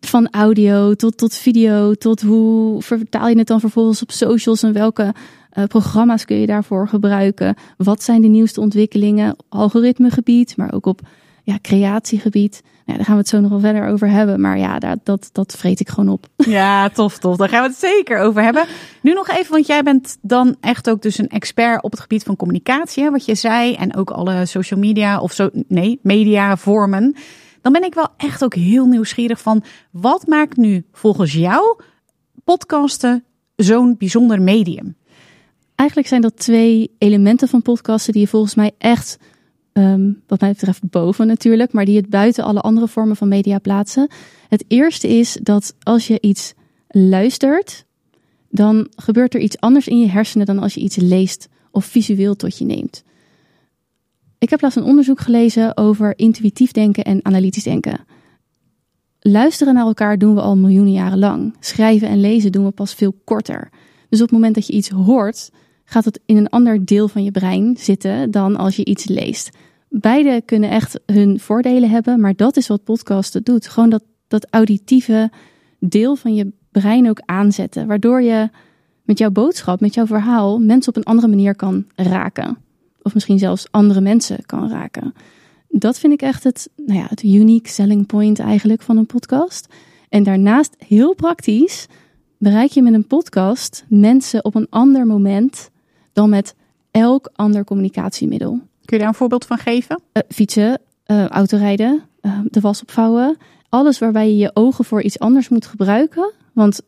van 0.00 0.28
audio 0.30 0.94
tot, 0.94 1.16
tot 1.16 1.34
video, 1.34 1.94
tot 1.94 2.20
hoe 2.20 2.82
vertaal 2.82 3.28
je 3.28 3.38
het 3.38 3.46
dan 3.46 3.60
vervolgens 3.60 4.02
op 4.02 4.10
socials 4.10 4.62
en 4.62 4.72
welke 4.72 5.14
uh, 5.58 5.64
programma's 5.64 6.24
kun 6.24 6.36
je 6.36 6.46
daarvoor 6.46 6.88
gebruiken? 6.88 7.54
Wat 7.76 8.02
zijn 8.02 8.20
de 8.20 8.28
nieuwste 8.28 8.60
ontwikkelingen 8.60 9.36
algoritmegebied, 9.48 10.56
maar 10.56 10.72
ook 10.72 10.86
op 10.86 11.00
ja, 11.42 11.58
creatiegebied? 11.62 12.62
Ja, 12.86 12.96
daar 12.96 13.04
gaan 13.04 13.14
we 13.14 13.20
het 13.20 13.28
zo 13.28 13.40
nog 13.40 13.50
wel 13.50 13.60
verder 13.60 13.86
over 13.86 14.08
hebben. 14.08 14.40
Maar 14.40 14.58
ja, 14.58 14.78
dat, 14.78 14.98
dat, 15.02 15.28
dat 15.32 15.54
vreet 15.56 15.80
ik 15.80 15.88
gewoon 15.88 16.08
op. 16.08 16.26
Ja, 16.36 16.88
tof, 16.88 17.18
tof. 17.18 17.36
Daar 17.36 17.48
gaan 17.48 17.62
we 17.62 17.68
het 17.68 17.78
zeker 17.78 18.18
over 18.18 18.42
hebben. 18.42 18.66
Nu 19.02 19.12
nog 19.12 19.28
even, 19.28 19.52
want 19.52 19.66
jij 19.66 19.82
bent 19.82 20.18
dan 20.22 20.56
echt 20.60 20.90
ook 20.90 21.02
dus 21.02 21.18
een 21.18 21.28
expert 21.28 21.82
op 21.82 21.90
het 21.90 22.00
gebied 22.00 22.22
van 22.22 22.36
communicatie. 22.36 23.10
Wat 23.10 23.24
je 23.24 23.34
zei. 23.34 23.74
En 23.74 23.96
ook 23.96 24.10
alle 24.10 24.46
social 24.46 24.80
media 24.80 25.20
of 25.20 25.32
zo, 25.32 25.50
nee, 25.68 25.98
media 26.02 26.56
vormen 26.56 27.14
dan 27.60 27.72
ben 27.72 27.84
ik 27.84 27.94
wel 27.94 28.08
echt 28.16 28.44
ook 28.44 28.54
heel 28.54 28.86
nieuwsgierig 28.86 29.40
van 29.40 29.62
wat 29.90 30.26
maakt 30.26 30.56
nu 30.56 30.84
volgens 30.92 31.32
jou 31.32 31.80
podcasten 32.44 33.24
zo'n 33.56 33.96
bijzonder 33.98 34.42
medium? 34.42 34.96
Eigenlijk 35.74 36.08
zijn 36.08 36.20
dat 36.20 36.36
twee 36.36 36.90
elementen 36.98 37.48
van 37.48 37.62
podcasten 37.62 38.12
die 38.12 38.22
je 38.22 38.28
volgens 38.28 38.54
mij 38.54 38.70
echt, 38.78 39.18
um, 39.72 40.22
wat 40.26 40.40
mij 40.40 40.50
betreft, 40.50 40.90
boven 40.90 41.26
natuurlijk, 41.26 41.72
maar 41.72 41.84
die 41.84 41.96
het 41.96 42.08
buiten 42.08 42.44
alle 42.44 42.60
andere 42.60 42.88
vormen 42.88 43.16
van 43.16 43.28
media 43.28 43.58
plaatsen. 43.58 44.08
Het 44.48 44.64
eerste 44.68 45.08
is 45.08 45.38
dat 45.42 45.74
als 45.82 46.06
je 46.06 46.20
iets 46.20 46.54
luistert, 46.88 47.84
dan 48.48 48.88
gebeurt 48.96 49.34
er 49.34 49.40
iets 49.40 49.60
anders 49.60 49.88
in 49.88 50.00
je 50.00 50.08
hersenen 50.08 50.46
dan 50.46 50.58
als 50.58 50.74
je 50.74 50.80
iets 50.80 50.96
leest 50.96 51.48
of 51.70 51.84
visueel 51.84 52.36
tot 52.36 52.58
je 52.58 52.64
neemt. 52.64 53.04
Ik 54.40 54.50
heb 54.50 54.60
laatst 54.60 54.76
een 54.76 54.84
onderzoek 54.84 55.20
gelezen 55.20 55.76
over 55.76 56.18
intuïtief 56.18 56.70
denken 56.70 57.04
en 57.04 57.24
analytisch 57.24 57.62
denken. 57.62 58.04
Luisteren 59.20 59.74
naar 59.74 59.86
elkaar 59.86 60.18
doen 60.18 60.34
we 60.34 60.40
al 60.40 60.56
miljoenen 60.56 60.92
jaren 60.92 61.18
lang. 61.18 61.56
Schrijven 61.58 62.08
en 62.08 62.20
lezen 62.20 62.52
doen 62.52 62.64
we 62.64 62.70
pas 62.70 62.94
veel 62.94 63.14
korter. 63.24 63.70
Dus 64.08 64.20
op 64.20 64.26
het 64.26 64.34
moment 64.34 64.54
dat 64.54 64.66
je 64.66 64.72
iets 64.72 64.88
hoort, 64.88 65.50
gaat 65.84 66.04
het 66.04 66.20
in 66.26 66.36
een 66.36 66.48
ander 66.48 66.84
deel 66.84 67.08
van 67.08 67.24
je 67.24 67.30
brein 67.30 67.76
zitten 67.78 68.30
dan 68.30 68.56
als 68.56 68.76
je 68.76 68.84
iets 68.84 69.08
leest. 69.08 69.50
Beide 69.88 70.42
kunnen 70.44 70.70
echt 70.70 71.00
hun 71.06 71.40
voordelen 71.40 71.90
hebben, 71.90 72.20
maar 72.20 72.36
dat 72.36 72.56
is 72.56 72.66
wat 72.66 72.84
podcasten 72.84 73.42
doet. 73.42 73.68
Gewoon 73.68 73.90
dat, 73.90 74.04
dat 74.28 74.46
auditieve 74.50 75.30
deel 75.78 76.16
van 76.16 76.34
je 76.34 76.52
brein 76.70 77.08
ook 77.08 77.20
aanzetten, 77.24 77.86
waardoor 77.86 78.22
je 78.22 78.48
met 79.02 79.18
jouw 79.18 79.30
boodschap, 79.30 79.80
met 79.80 79.94
jouw 79.94 80.06
verhaal, 80.06 80.58
mensen 80.58 80.92
op 80.92 80.96
een 80.96 81.10
andere 81.10 81.28
manier 81.28 81.56
kan 81.56 81.86
raken 81.94 82.68
of 83.02 83.14
misschien 83.14 83.38
zelfs 83.38 83.66
andere 83.70 84.00
mensen 84.00 84.46
kan 84.46 84.68
raken. 84.68 85.14
Dat 85.68 85.98
vind 85.98 86.12
ik 86.12 86.22
echt 86.22 86.44
het, 86.44 86.68
nou 86.76 86.98
ja, 86.98 87.06
het 87.08 87.22
unique 87.22 87.68
selling 87.68 88.06
point 88.06 88.38
eigenlijk 88.38 88.82
van 88.82 88.96
een 88.96 89.06
podcast. 89.06 89.66
En 90.08 90.22
daarnaast 90.22 90.74
heel 90.78 91.14
praktisch 91.14 91.86
bereik 92.38 92.70
je 92.70 92.82
met 92.82 92.94
een 92.94 93.06
podcast 93.06 93.84
mensen 93.88 94.44
op 94.44 94.54
een 94.54 94.66
ander 94.70 95.06
moment 95.06 95.70
dan 96.12 96.30
met 96.30 96.54
elk 96.90 97.30
ander 97.34 97.64
communicatiemiddel. 97.64 98.50
Kun 98.84 98.96
je 98.96 98.98
daar 98.98 99.08
een 99.08 99.14
voorbeeld 99.14 99.46
van 99.46 99.58
geven? 99.58 100.00
Uh, 100.12 100.22
fietsen, 100.28 100.80
uh, 101.06 101.26
autorijden, 101.26 102.02
uh, 102.22 102.38
de 102.44 102.60
was 102.60 102.82
opvouwen. 102.82 103.36
Alles 103.68 103.98
waarbij 103.98 104.28
je 104.28 104.36
je 104.36 104.50
ogen 104.54 104.84
voor 104.84 105.02
iets 105.02 105.18
anders 105.18 105.48
moet 105.48 105.66
gebruiken. 105.66 106.32
Want 106.52 106.80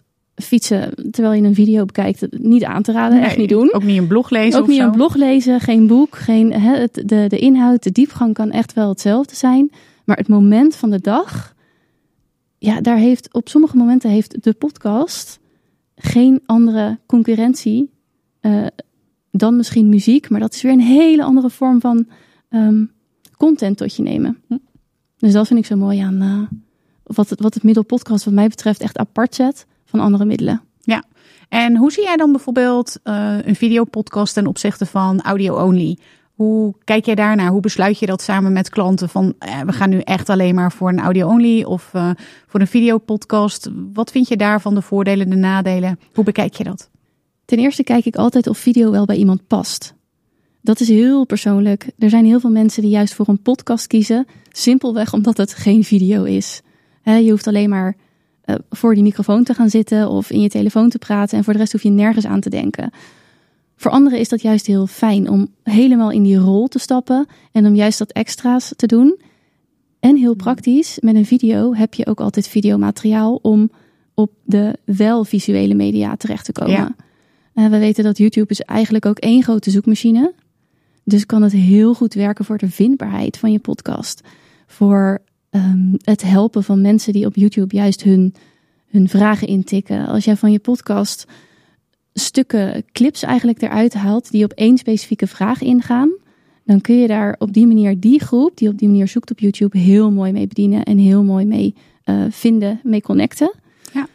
fietsen 0.43 1.11
terwijl 1.11 1.43
je 1.43 1.49
een 1.49 1.55
video 1.55 1.85
bekijkt, 1.85 2.27
niet 2.31 2.65
aan 2.65 2.83
te 2.83 2.93
raden. 2.93 3.23
echt 3.23 3.37
niet 3.37 3.49
doen. 3.49 3.73
Ook 3.73 3.83
niet 3.85 3.99
een 3.99 4.07
blog 4.07 4.31
lezen. 4.31 4.61
Ook 4.61 4.67
niet 4.67 4.81
een 4.81 4.91
blog 4.91 5.15
lezen, 5.15 5.61
geen 5.61 5.87
boek, 5.87 6.17
geen, 6.17 6.53
hè, 6.53 6.77
het, 6.77 7.03
de, 7.07 7.25
de 7.29 7.39
inhoud, 7.39 7.83
de 7.83 7.93
diepgang 7.93 8.35
kan 8.35 8.51
echt 8.51 8.73
wel 8.73 8.89
hetzelfde 8.89 9.35
zijn. 9.35 9.71
Maar 10.05 10.17
het 10.17 10.29
moment 10.29 10.77
van 10.77 10.91
de 10.91 11.01
dag, 11.01 11.55
ja, 12.59 12.81
daar 12.81 12.97
heeft 12.97 13.33
op 13.33 13.49
sommige 13.49 13.77
momenten 13.77 14.11
heeft 14.11 14.43
de 14.43 14.53
podcast 14.53 15.41
geen 15.95 16.41
andere 16.47 16.99
concurrentie 17.07 17.91
uh, 18.41 18.67
dan 19.31 19.57
misschien 19.57 19.89
muziek. 19.89 20.31
Maar 20.31 20.41
dat 20.41 20.55
is 20.55 20.63
weer 20.63 20.73
een 20.73 20.81
hele 20.81 21.23
andere 21.23 21.51
vorm 21.51 21.81
van 21.81 22.07
um, 22.51 22.91
content 23.37 23.77
tot 23.77 23.97
je 23.97 24.03
nemen. 24.03 24.39
Hm. 24.47 24.57
Dus 25.19 25.33
dat 25.33 25.47
vind 25.47 25.59
ik 25.59 25.67
zo 25.67 25.77
mooi 25.77 25.99
aan 25.99 26.23
uh, 26.23 26.59
wat, 27.03 27.31
het, 27.31 27.41
wat 27.41 27.55
het 27.55 27.63
middel 27.63 27.85
podcast 27.85 28.25
wat 28.25 28.35
mij 28.35 28.49
betreft 28.49 28.81
echt 28.81 28.99
apart 28.99 29.35
zet 29.35 29.67
van 29.93 30.01
andere 30.01 30.25
middelen. 30.25 30.63
Ja, 30.81 31.05
en 31.49 31.77
hoe 31.77 31.93
zie 31.93 32.03
jij 32.03 32.17
dan 32.17 32.33
bijvoorbeeld 32.33 32.99
uh, 33.05 33.37
een 33.43 33.57
videopodcast 33.57 34.35
ten 34.35 34.47
opzichte 34.47 34.87
van 34.87 35.21
audio-only? 35.21 35.99
Hoe 36.35 36.75
kijk 36.85 37.05
jij 37.07 37.15
daarnaar? 37.15 37.51
Hoe 37.51 37.61
besluit 37.61 37.99
je 37.99 38.07
dat 38.07 38.23
samen 38.23 38.53
met 38.53 38.69
klanten? 38.69 39.09
Van 39.09 39.35
eh, 39.39 39.61
we 39.61 39.73
gaan 39.73 39.91
nu 39.91 39.99
echt 39.99 40.29
alleen 40.29 40.55
maar 40.55 40.73
voor 40.73 40.89
een 40.89 41.01
audio-only 41.01 41.63
of 41.63 41.91
uh, 41.95 42.11
voor 42.47 42.61
een 42.61 42.67
videopodcast. 42.67 43.71
Wat 43.93 44.11
vind 44.11 44.29
je 44.29 44.37
daarvan, 44.37 44.75
de 44.75 44.83
voordelen, 44.83 45.31
de 45.31 45.37
nadelen? 45.37 45.99
Hoe 46.15 46.25
bekijk 46.25 46.55
je 46.55 46.65
dat? 46.65 46.91
Ten 47.45 47.59
eerste 47.59 47.85
kijk 47.85 48.05
ik 48.05 48.17
altijd 48.17 48.47
of 48.47 48.59
video 48.59 48.91
wel 48.91 49.05
bij 49.05 49.17
iemand 49.17 49.47
past. 49.47 49.95
Dat 50.61 50.81
is 50.81 50.89
heel 50.89 51.25
persoonlijk. 51.25 51.91
Er 51.99 52.11
zijn 52.11 52.25
heel 52.25 52.41
veel 52.41 52.51
mensen 52.51 52.83
die 52.83 52.91
juist 52.91 53.15
voor 53.15 53.29
een 53.29 53.43
podcast 53.43 53.87
kiezen, 53.87 54.27
simpelweg 54.51 55.13
omdat 55.13 55.37
het 55.37 55.55
geen 55.55 55.85
video 55.85 56.25
is. 56.25 56.61
je 57.05 57.31
hoeft 57.31 57.47
alleen 57.47 57.71
maar 57.71 57.97
uh, 58.47 58.57
voor 58.71 58.95
die 58.95 59.03
microfoon 59.03 59.45
te 59.45 59.55
gaan 59.55 59.71
zitten 59.71 60.09
of 60.09 60.31
in 60.31 60.41
je 60.41 60.49
telefoon 60.49 60.89
te 60.89 60.99
praten. 60.99 61.39
En 61.39 61.45
voor 61.45 61.53
de 61.53 61.59
rest 61.59 61.73
hoef 61.73 61.83
je 61.83 61.91
nergens 61.91 62.27
aan 62.27 62.41
te 62.41 62.51
denken. 62.51 62.91
Voor 63.77 63.91
anderen 63.91 64.19
is 64.19 64.29
dat 64.29 64.43
juist 64.43 64.67
heel 64.67 64.87
fijn 64.87 65.29
om 65.31 65.49
helemaal 65.63 66.11
in 66.11 66.23
die 66.23 66.37
rol 66.37 66.69
te 66.69 66.79
stappen 66.79 67.27
en 67.53 67.67
om 67.67 67.75
juist 67.75 67.99
dat 67.99 68.13
extra's 68.13 68.73
te 68.77 68.87
doen. 68.87 69.21
En 70.01 70.17
heel 70.17 70.35
praktisch, 70.35 70.99
met 71.01 71.15
een 71.15 71.27
video 71.27 71.75
heb 71.75 71.95
je 71.95 72.07
ook 72.07 72.21
altijd 72.21 72.49
videomateriaal 72.49 73.39
om 73.43 73.71
op 74.15 74.33
de 74.45 74.79
wel 74.85 75.25
visuele 75.25 75.75
media 75.75 76.17
terecht 76.17 76.45
te 76.45 76.53
komen. 76.53 76.73
Ja. 76.73 76.95
Uh, 77.55 77.71
we 77.71 77.79
weten 77.79 78.05
dat 78.05 78.19
YouTube 78.19 78.51
is 78.51 78.61
eigenlijk 78.61 79.07
ook 79.07 79.19
één 79.19 79.43
grote 79.43 79.71
zoekmachine. 79.71 80.33
Dus 81.05 81.27
kan 81.27 81.43
het 81.43 81.53
heel 81.53 81.95
goed 81.95 82.15
werken 82.15 82.45
voor 82.45 82.59
de 82.59 82.71
vindbaarheid 82.71 83.39
van 83.39 83.53
je 83.53 83.59
podcast. 83.59 84.21
Voor 84.67 85.23
um, 85.53 85.97
het 86.05 86.23
helpen 86.23 86.65
van 86.65 86.81
mensen 86.81 87.13
die 87.13 87.27
op 87.27 87.37
YouTube 87.37 87.77
juist 87.77 88.03
hun, 88.03 88.35
hun 88.87 89.09
vragen 89.09 89.49
intikken. 89.49 90.07
Als 90.07 90.25
jij 90.25 90.37
van 90.37 90.53
je 90.53 90.59
podcast 90.59 91.27
stukken 92.13 92.85
clips 92.93 93.23
eigenlijk 93.23 93.63
eruit 93.63 93.95
haalt 93.95 94.31
die 94.31 94.45
op 94.45 94.53
één 94.53 94.79
specifieke 94.79 95.27
vraag 95.27 95.61
ingaan, 95.61 96.11
dan 96.65 96.81
kun 96.81 96.99
je 96.99 97.07
daar 97.07 97.37
op 97.39 97.53
die 97.53 97.67
manier 97.67 98.01
die 98.01 98.21
groep 98.21 98.57
die 98.57 98.69
op 98.69 98.79
die 98.79 98.89
manier 98.89 99.09
zoekt 99.09 99.31
op 99.31 99.39
YouTube 99.39 99.79
heel 99.79 100.11
mooi 100.11 100.33
mee 100.33 100.47
bedienen 100.47 100.83
en 100.83 100.99
heel 100.99 101.23
mooi 101.23 101.45
mee 101.45 101.75
uh, 102.05 102.25
vinden, 102.31 102.81
mee 102.83 103.03
connecten. 103.03 103.55
Ja. 103.93 104.07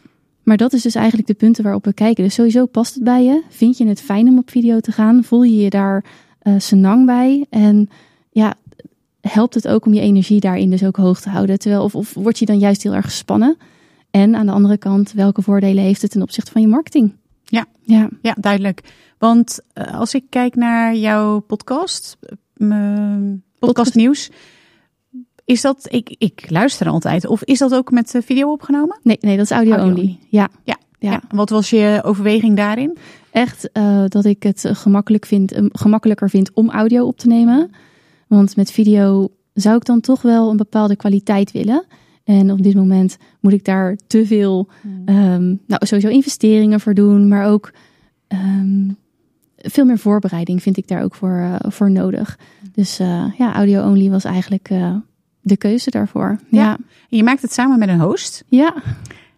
Maar 0.44 0.58
dat 0.58 0.74
is 0.74 0.82
dus 0.82 0.96
eigenlijk 0.96 1.28
de 1.28 1.34
punten 1.34 1.64
waarop 1.64 1.86
we 1.86 1.94
kijken. 1.94 2.24
Dus 2.24 2.34
sowieso 2.34 2.66
past 2.66 2.96
het 2.96 3.04
bij 3.04 3.24
je. 3.24 3.42
Vind 3.50 3.78
je 3.78 3.88
het 3.88 4.02
fijn 4.02 4.28
om 4.28 4.38
op 4.38 4.50
video 4.50 4.80
te 4.80 4.92
gaan? 4.92 5.24
Voel 5.24 5.44
je 5.44 5.56
je 5.56 5.70
daar 5.70 6.06
uh, 6.44 6.54
senang 6.58 7.06
bij? 7.06 7.46
En 7.50 7.90
ja, 8.32 8.56
helpt 9.28 9.54
het 9.54 9.68
ook 9.68 9.86
om 9.86 9.94
je 9.94 10.02
energie 10.02 10.40
daarin 10.40 10.70
dus 10.70 10.84
ook 10.84 10.96
hoog 10.96 11.22
te 11.22 11.30
houden? 11.30 11.60
Terwijl, 11.60 11.84
of, 11.84 11.96
of 11.96 12.14
word 12.14 12.40
je 12.40 12.46
dan 12.46 12.60
juist 12.60 12.84
heel 12.84 12.94
erg 12.94 13.06
gespannen? 13.06 13.58
En 14.12 14.36
aan 14.36 14.46
de 14.46 14.52
andere 14.52 14.78
kant, 14.78 15.12
welke 15.12 15.42
voordelen 15.42 15.84
heeft 15.84 16.02
het 16.02 16.12
ten 16.12 16.22
opzichte 16.22 16.52
van 16.52 16.62
je 16.62 16.68
marketing? 16.68 17.16
Ja, 17.44 17.66
Ja, 17.84 18.10
ja 18.22 18.36
duidelijk. 18.40 18.82
Want 19.18 19.60
eh, 19.74 20.00
als 20.00 20.14
ik 20.14 20.24
kijk 20.30 20.56
naar 20.56 20.96
jouw 20.96 21.40
podcast, 21.40 22.18
uh, 22.58 23.16
podcast 23.60 23.96
nieuws, 23.96 24.30
is 25.46 25.62
dat, 25.62 25.88
ik, 25.90 26.16
ik 26.18 26.50
luister 26.50 26.88
altijd, 26.88 27.28
of 27.28 27.44
is 27.44 27.60
dat 27.60 27.74
ook 27.76 27.92
met 27.92 28.16
eh, 28.16 28.22
video 28.22 28.52
opgenomen? 28.52 29.00
nee, 29.04 29.18
nee, 29.20 29.36
dat 29.38 29.46
is 29.46 29.52
audio, 29.52 29.76
Audio 29.76 29.94
only. 29.94 30.18
Ja. 30.30 30.50
Ja. 30.64 30.78
Ja. 31.00 31.22
Wat 31.30 31.50
was 31.50 31.70
je 31.70 32.02
overweging 32.04 32.56
daarin? 32.56 32.98
echt 33.38 33.72
eh, 33.72 34.04
dat 34.08 34.26
ik 34.26 34.44
het 34.44 34.66
eh, 34.66 34.76
gemakkelijk 34.76 35.26
vind, 35.26 35.52
eh, 35.52 35.66
gemakkelijker 35.72 36.30
vind 36.30 36.52
om 36.54 36.70
audio 36.70 37.06
op 37.06 37.18
te 37.18 37.28
nemen. 37.28 37.72
Want 38.28 38.56
met 38.56 38.72
video 38.72 39.30
zou 39.54 39.76
ik 39.76 39.86
dan 39.86 40.00
toch 40.00 40.22
wel 40.22 40.50
een 40.50 40.58
bepaalde 40.58 40.96
kwaliteit 40.96 41.52
willen. 41.52 41.86
En 42.24 42.52
op 42.52 42.64
dit 42.64 42.76
moment 42.76 43.18
moet 43.40 43.54
ik 43.54 43.66
daar 43.66 43.98
te 44.08 44.26
veel, 44.26 44.68
ehm, 45.06 45.46
nou 45.46 45.86
sowieso 45.86 46.08
investeringen 46.08 46.80
voor 46.80 46.94
doen, 46.94 47.28
maar 47.28 47.46
ook 47.46 47.72
ehm, 48.28 48.90
veel 49.58 49.86
meer 49.86 49.98
voorbereiding 49.98 50.62
vind 50.62 50.78
ik 50.78 50.88
daar 50.88 51.04
ook 51.04 51.16
voor, 51.16 51.38
eh, 51.38 51.72
voor 51.72 51.92
nodig. 51.92 52.40
Dus 52.72 53.00
eh, 53.00 53.26
ja, 53.38 53.54
audio 53.54 53.90
only 53.90 54.10
was 54.10 54.24
eigenlijk 54.24 54.70
eh, 54.70 54.96
de 55.42 55.58
keuze 55.58 55.90
daarvoor. 55.90 56.40
Ja. 56.50 56.62
Ja, 56.62 56.78
Je 57.10 57.24
maakt 57.24 57.42
het 57.42 57.54
samen 57.54 57.80
met 57.80 57.90
een 57.90 58.00
host. 58.00 58.44
ja. 58.48 58.74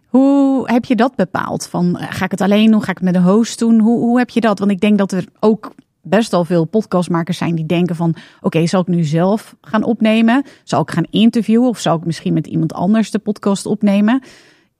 Hoe 0.06 0.70
heb 0.70 0.84
je 0.84 0.96
dat 0.96 1.14
bepaald? 1.14 1.66
Van, 1.66 1.96
ga 1.98 2.24
ik 2.24 2.30
het 2.30 2.40
alleen 2.40 2.70
doen? 2.70 2.82
Ga 2.82 2.90
ik 2.90 2.98
het 2.98 3.06
met 3.06 3.14
een 3.14 3.30
host 3.30 3.58
doen? 3.58 3.78
Hoe, 3.78 3.98
hoe 3.98 4.18
heb 4.18 4.30
je 4.30 4.40
dat? 4.40 4.58
Want 4.58 4.70
ik 4.70 4.80
denk 4.80 4.98
dat 4.98 5.12
er 5.12 5.24
ook 5.40 5.74
best 6.02 6.30
wel 6.30 6.44
veel 6.44 6.64
podcastmakers 6.64 7.38
zijn 7.38 7.54
die 7.54 7.66
denken 7.66 7.96
van... 7.96 8.14
oké, 8.40 8.66
zal 8.66 8.80
ik 8.80 8.86
nu 8.86 9.04
zelf 9.04 9.56
gaan 9.60 9.82
opnemen? 9.84 10.42
Zal 10.64 10.80
ik 10.82 10.90
gaan 10.90 11.06
interviewen? 11.10 11.68
Of 11.68 11.78
zal 11.78 11.96
ik 11.96 12.04
misschien 12.04 12.32
met 12.32 12.46
iemand 12.46 12.72
anders 12.72 13.10
de 13.10 13.18
podcast 13.18 13.66
opnemen? 13.66 14.22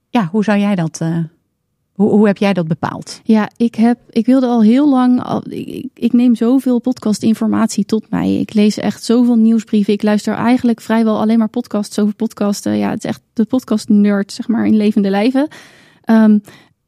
Ja, 0.09 0.27
hoe 0.31 0.43
zou 0.43 0.59
jij 0.59 0.75
dat... 0.75 0.97
eh, 1.01 1.17
hoe, 1.91 2.09
hoe 2.09 2.27
heb 2.27 2.37
jij 2.37 2.53
dat 2.53 2.67
bepaald? 2.67 3.21
Ja, 3.23 3.49
ik, 3.57 3.75
heb, 3.75 3.99
ik 4.09 4.25
wilde 4.25 4.45
al 4.47 4.61
heel 4.63 4.89
lang. 4.89 5.23
Al, 5.23 5.41
ik, 5.49 5.67
ik- 5.67 5.89
ik 5.93 6.13
neem 6.13 6.35
zoveel 6.35 6.79
podcastinformatie 6.79 7.85
tot 7.85 8.09
mij. 8.09 8.35
Ik 8.39 8.53
lees 8.53 8.77
echt 8.77 9.03
zoveel 9.03 9.35
nieuwsbrieven. 9.35 9.93
Ik 9.93 10.03
luister 10.03 10.33
eigenlijk 10.33 10.81
vrijwel 10.81 11.19
alleen 11.19 11.37
maar 11.39 11.47
podcasts 11.49 11.99
over 11.99 12.13
podcasten. 12.15 12.77
Ja, 12.77 12.89
het 12.89 13.03
is 13.03 13.09
echt 13.09 13.21
de 13.33 13.45
podcast-nerd, 13.45 14.31
zeg 14.31 14.47
maar, 14.47 14.65
in 14.65 14.75
levende 14.77 15.09
lijven. 15.09 15.47
Ehm, 16.03 16.39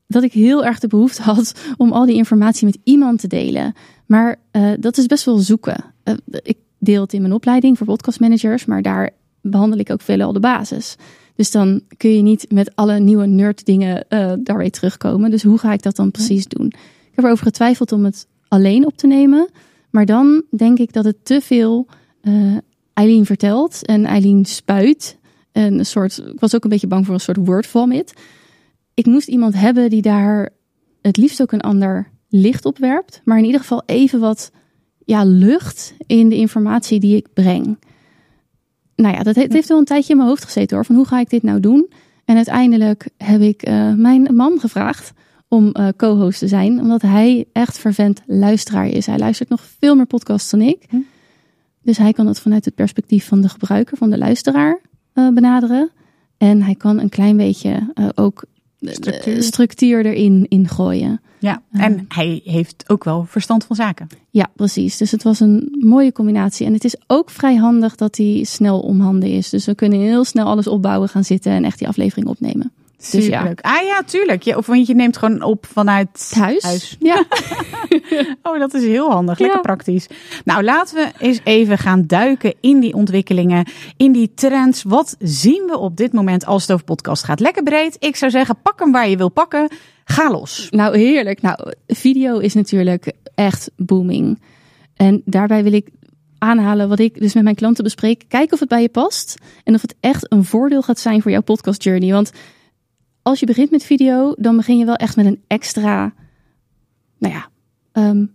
dat 0.08 0.24
ik 0.24 0.34
heel 0.34 0.66
erg 0.66 0.80
de 0.80 0.88
behoefte 0.88 1.22
had 1.22 1.54
om 1.78 1.92
al 1.92 2.06
die 2.06 2.16
informatie 2.16 2.66
met 2.66 2.78
iemand 2.84 3.20
te 3.20 3.28
delen. 3.28 3.74
Maar 4.06 4.36
eh, 4.52 4.72
dat 4.80 4.98
is 4.98 5.06
best 5.06 5.26
wel 5.26 5.38
zoeken. 5.38 5.94
Eh, 6.04 6.14
ik 6.44 6.58
deel 6.78 7.02
het 7.02 7.14
in 7.14 7.22
mijn 7.22 7.34
opleiding 7.34 7.78
voor 7.78 7.88
podcastmanagers, 7.88 8.66
maar 8.66 8.82
daar 8.82 9.10
behandel 9.42 9.80
ik 9.80 9.92
ook 9.92 10.02
veelal 10.02 10.34
de 10.34 10.40
basis. 10.40 10.96
Dus 11.36 11.52
dan 11.52 11.82
kun 11.98 12.16
je 12.16 12.22
niet 12.22 12.52
met 12.52 12.76
alle 12.76 13.00
nieuwe 13.00 13.26
nerd 13.26 13.66
dingen 13.66 14.08
eh 14.08 14.34
daar 14.40 14.58
weer 14.58 14.72
terugkomen. 14.72 15.32
Dus 15.32 15.44
hoe 15.44 15.58
ga 15.58 15.74
ik 15.74 15.82
dat 15.82 15.96
dan 15.96 16.12
precies 16.12 16.48
doen? 16.48 16.66
Ik 16.66 17.16
heb 17.16 17.26
erover 17.26 17.46
getwijfeld 17.46 17.92
om 17.92 18.06
het 18.06 18.28
alleen 18.48 18.86
op 18.86 18.98
te 18.98 19.08
nemen. 19.08 19.50
Maar 19.90 20.06
dan 20.06 20.44
denk 20.50 20.80
ik 20.80 20.94
dat 20.94 21.06
het 21.06 21.26
te 21.26 21.42
veel 21.42 21.88
Eileen 22.94 23.26
vertelt 23.26 23.86
en 23.86 24.06
Eileen 24.06 24.46
spuit. 24.46 25.18
En 25.52 25.80
een 25.80 25.86
soort, 25.86 26.18
ik 26.18 26.40
was 26.40 26.56
ook 26.56 26.64
een 26.64 26.70
beetje 26.70 26.88
bang 26.88 27.06
voor 27.06 27.14
een 27.14 27.20
soort 27.20 27.46
word 27.46 27.68
vomit. 27.68 28.14
Ik 28.94 29.06
moest 29.06 29.28
iemand 29.28 29.54
hebben 29.54 29.90
die 29.90 30.02
daar 30.02 30.50
het 31.02 31.18
liefst 31.18 31.42
ook 31.42 31.52
een 31.52 31.62
ander 31.62 32.12
licht 32.36 32.66
op 32.66 32.78
werpt. 32.78 33.22
Maar 33.24 33.38
in 33.38 33.46
ieder 33.46 33.60
geval 33.60 33.84
even 33.86 34.20
wat 34.20 34.52
ja, 35.06 35.24
lucht 35.24 35.94
in 36.08 36.30
de 36.30 36.36
informatie 36.36 37.00
die 37.00 37.16
ik 37.16 37.28
breng. 37.34 37.78
Nou 38.96 39.16
ja, 39.16 39.24
dat 39.24 39.36
he- 39.36 39.42
het 39.42 39.54
heeft 39.54 39.68
wel 39.68 39.78
een 39.78 39.86
tijdje 39.86 40.12
in 40.12 40.18
mijn 40.18 40.30
hoofd 40.30 40.44
gezeten 40.44 40.76
hoor. 40.76 40.86
Van 40.86 40.96
hoe 40.96 41.06
ga 41.06 41.20
ik 41.20 41.30
dit 41.30 41.44
nou 41.44 41.60
doen? 41.60 41.90
En 42.26 42.36
uiteindelijk 42.36 43.10
heb 43.18 43.42
ik 43.42 43.62
eh, 43.62 43.94
mijn 43.94 44.36
man 44.36 44.60
gevraagd 44.60 45.12
om 45.48 45.72
eh, 45.72 45.88
co-host 45.98 46.40
te 46.40 46.48
zijn. 46.48 46.80
Omdat 46.80 47.02
hij 47.02 47.46
echt 47.52 47.78
fervent 47.78 48.22
luisteraar 48.26 48.88
is. 48.88 49.06
Hij 49.06 49.18
luistert 49.18 49.50
nog 49.50 49.62
veel 49.80 49.96
meer 49.96 50.06
podcasts 50.06 50.50
dan 50.52 50.62
ik. 50.62 50.86
Hm. 50.90 50.98
Dus 51.82 51.98
hij 51.98 52.14
kan 52.14 52.28
het 52.28 52.40
vanuit 52.40 52.66
het 52.66 52.76
perspectief 52.76 53.28
van 53.28 53.42
de 53.42 53.50
gebruiker, 53.50 53.98
van 53.98 54.10
de 54.10 54.18
luisteraar 54.18 54.80
eh, 55.14 55.28
benaderen. 55.30 55.90
En 56.38 56.62
hij 56.62 56.76
kan 56.76 57.00
een 57.00 57.10
klein 57.10 57.38
beetje 57.38 57.94
ook 58.16 58.44
Structuur. 58.80 59.44
structuur 59.44 60.06
erin 60.06 60.46
ingooien. 60.48 61.22
Ja, 61.44 61.62
en 61.72 62.06
hij 62.08 62.42
heeft 62.44 62.84
ook 62.88 63.04
wel 63.04 63.26
verstand 63.26 63.66
van 63.66 63.76
zaken. 63.76 64.08
Ja, 64.30 64.48
precies. 64.56 64.98
Dus 64.98 65.12
het 65.12 65.24
was 65.24 65.40
een 65.40 65.78
mooie 65.80 66.12
combinatie. 66.12 66.66
En 66.66 66.74
het 66.74 66.84
is 66.84 66.96
ook 67.08 67.30
vrij 67.30 67.56
handig 67.56 67.96
dat 67.96 68.18
hij 68.18 68.44
snel 68.44 68.80
om 68.80 69.00
handen 69.00 69.30
is. 69.30 69.50
Dus 69.50 69.66
we 69.66 69.76
kunnen 69.76 70.00
heel 70.00 70.24
snel 70.24 70.46
alles 70.46 70.68
opbouwen, 70.68 71.10
gaan 71.10 71.24
zitten 71.24 71.52
en 71.52 71.64
echt 71.64 71.80
die 71.80 71.88
aflevering 71.88 72.28
opnemen. 72.28 72.72
Dus 73.12 73.26
ja. 73.26 73.38
Superleuk. 73.38 73.62
Ah 73.62 73.82
ja, 73.86 74.02
tuurlijk. 74.06 74.44
Ja, 74.44 74.58
of 74.58 74.66
want 74.66 74.88
je 74.88 74.96
neemt 74.96 75.18
gewoon 75.18 75.42
op 75.42 75.66
vanuit 75.74 76.32
huis? 76.36 76.96
Ja. 77.00 77.24
Oh, 78.44 78.60
dat 78.60 78.74
is 78.74 78.84
heel 78.84 79.12
handig. 79.12 79.40
Lekker 79.40 79.58
Ja. 79.58 79.64
praktisch. 79.64 80.08
Nou, 80.46 80.64
laten 80.64 80.96
we 80.96 81.12
eens 81.20 81.40
even 81.44 81.78
gaan 81.78 82.08
duiken 82.08 82.54
in 82.62 82.80
die 82.80 82.94
ontwikkelingen, 82.94 83.68
in 83.98 84.12
die 84.12 84.32
trends. 84.36 84.84
Wat 84.84 85.16
zien 85.20 85.64
we 85.68 85.78
op 85.78 85.98
dit 85.98 86.14
moment 86.14 86.46
als 86.46 86.62
het 86.62 86.72
over 86.72 86.86
podcast 86.86 87.24
gaat? 87.24 87.40
Lekker 87.40 87.64
breed. 87.64 87.96
Ik 88.00 88.16
zou 88.16 88.32
zeggen, 88.32 88.62
pak 88.62 88.80
hem 88.80 88.92
waar 88.92 89.10
je 89.10 89.18
wil 89.18 89.30
pakken. 89.30 89.68
Ga 90.06 90.32
los. 90.32 90.68
Nou, 90.70 90.98
heerlijk. 90.98 91.42
Nou, 91.42 91.72
video 91.88 92.38
is 92.38 92.54
natuurlijk 92.54 93.12
echt 93.36 93.72
booming. 93.76 94.42
En 94.96 95.22
daarbij 95.26 95.64
wil 95.64 95.74
ik 95.74 95.90
aanhalen 96.38 96.90
wat 96.90 97.00
ik 97.00 97.20
dus 97.20 97.34
met 97.34 97.44
mijn 97.44 97.56
klanten 97.56 97.84
bespreek. 97.84 98.24
Kijk 98.28 98.54
of 98.54 98.60
het 98.60 98.70
bij 98.70 98.82
je 98.82 98.90
past 98.90 99.36
en 99.64 99.74
of 99.74 99.82
het 99.82 99.96
echt 100.00 100.32
een 100.32 100.46
voordeel 100.46 100.82
gaat 100.82 101.00
zijn 101.00 101.22
voor 101.22 101.32
jouw 101.32 101.42
podcast 101.42 101.84
journey. 101.84 102.12
Want 102.12 102.32
als 103.24 103.40
je 103.40 103.46
begint 103.46 103.72
met 103.72 103.84
video, 103.84 104.34
dan 104.38 104.56
begin 104.56 104.78
je 104.78 104.86
wel 104.86 104.96
echt 104.96 105.16
met 105.16 105.26
een 105.26 105.42
extra, 105.48 106.14
nou 107.18 107.34
ja, 107.34 107.50
ehm, 107.92 108.26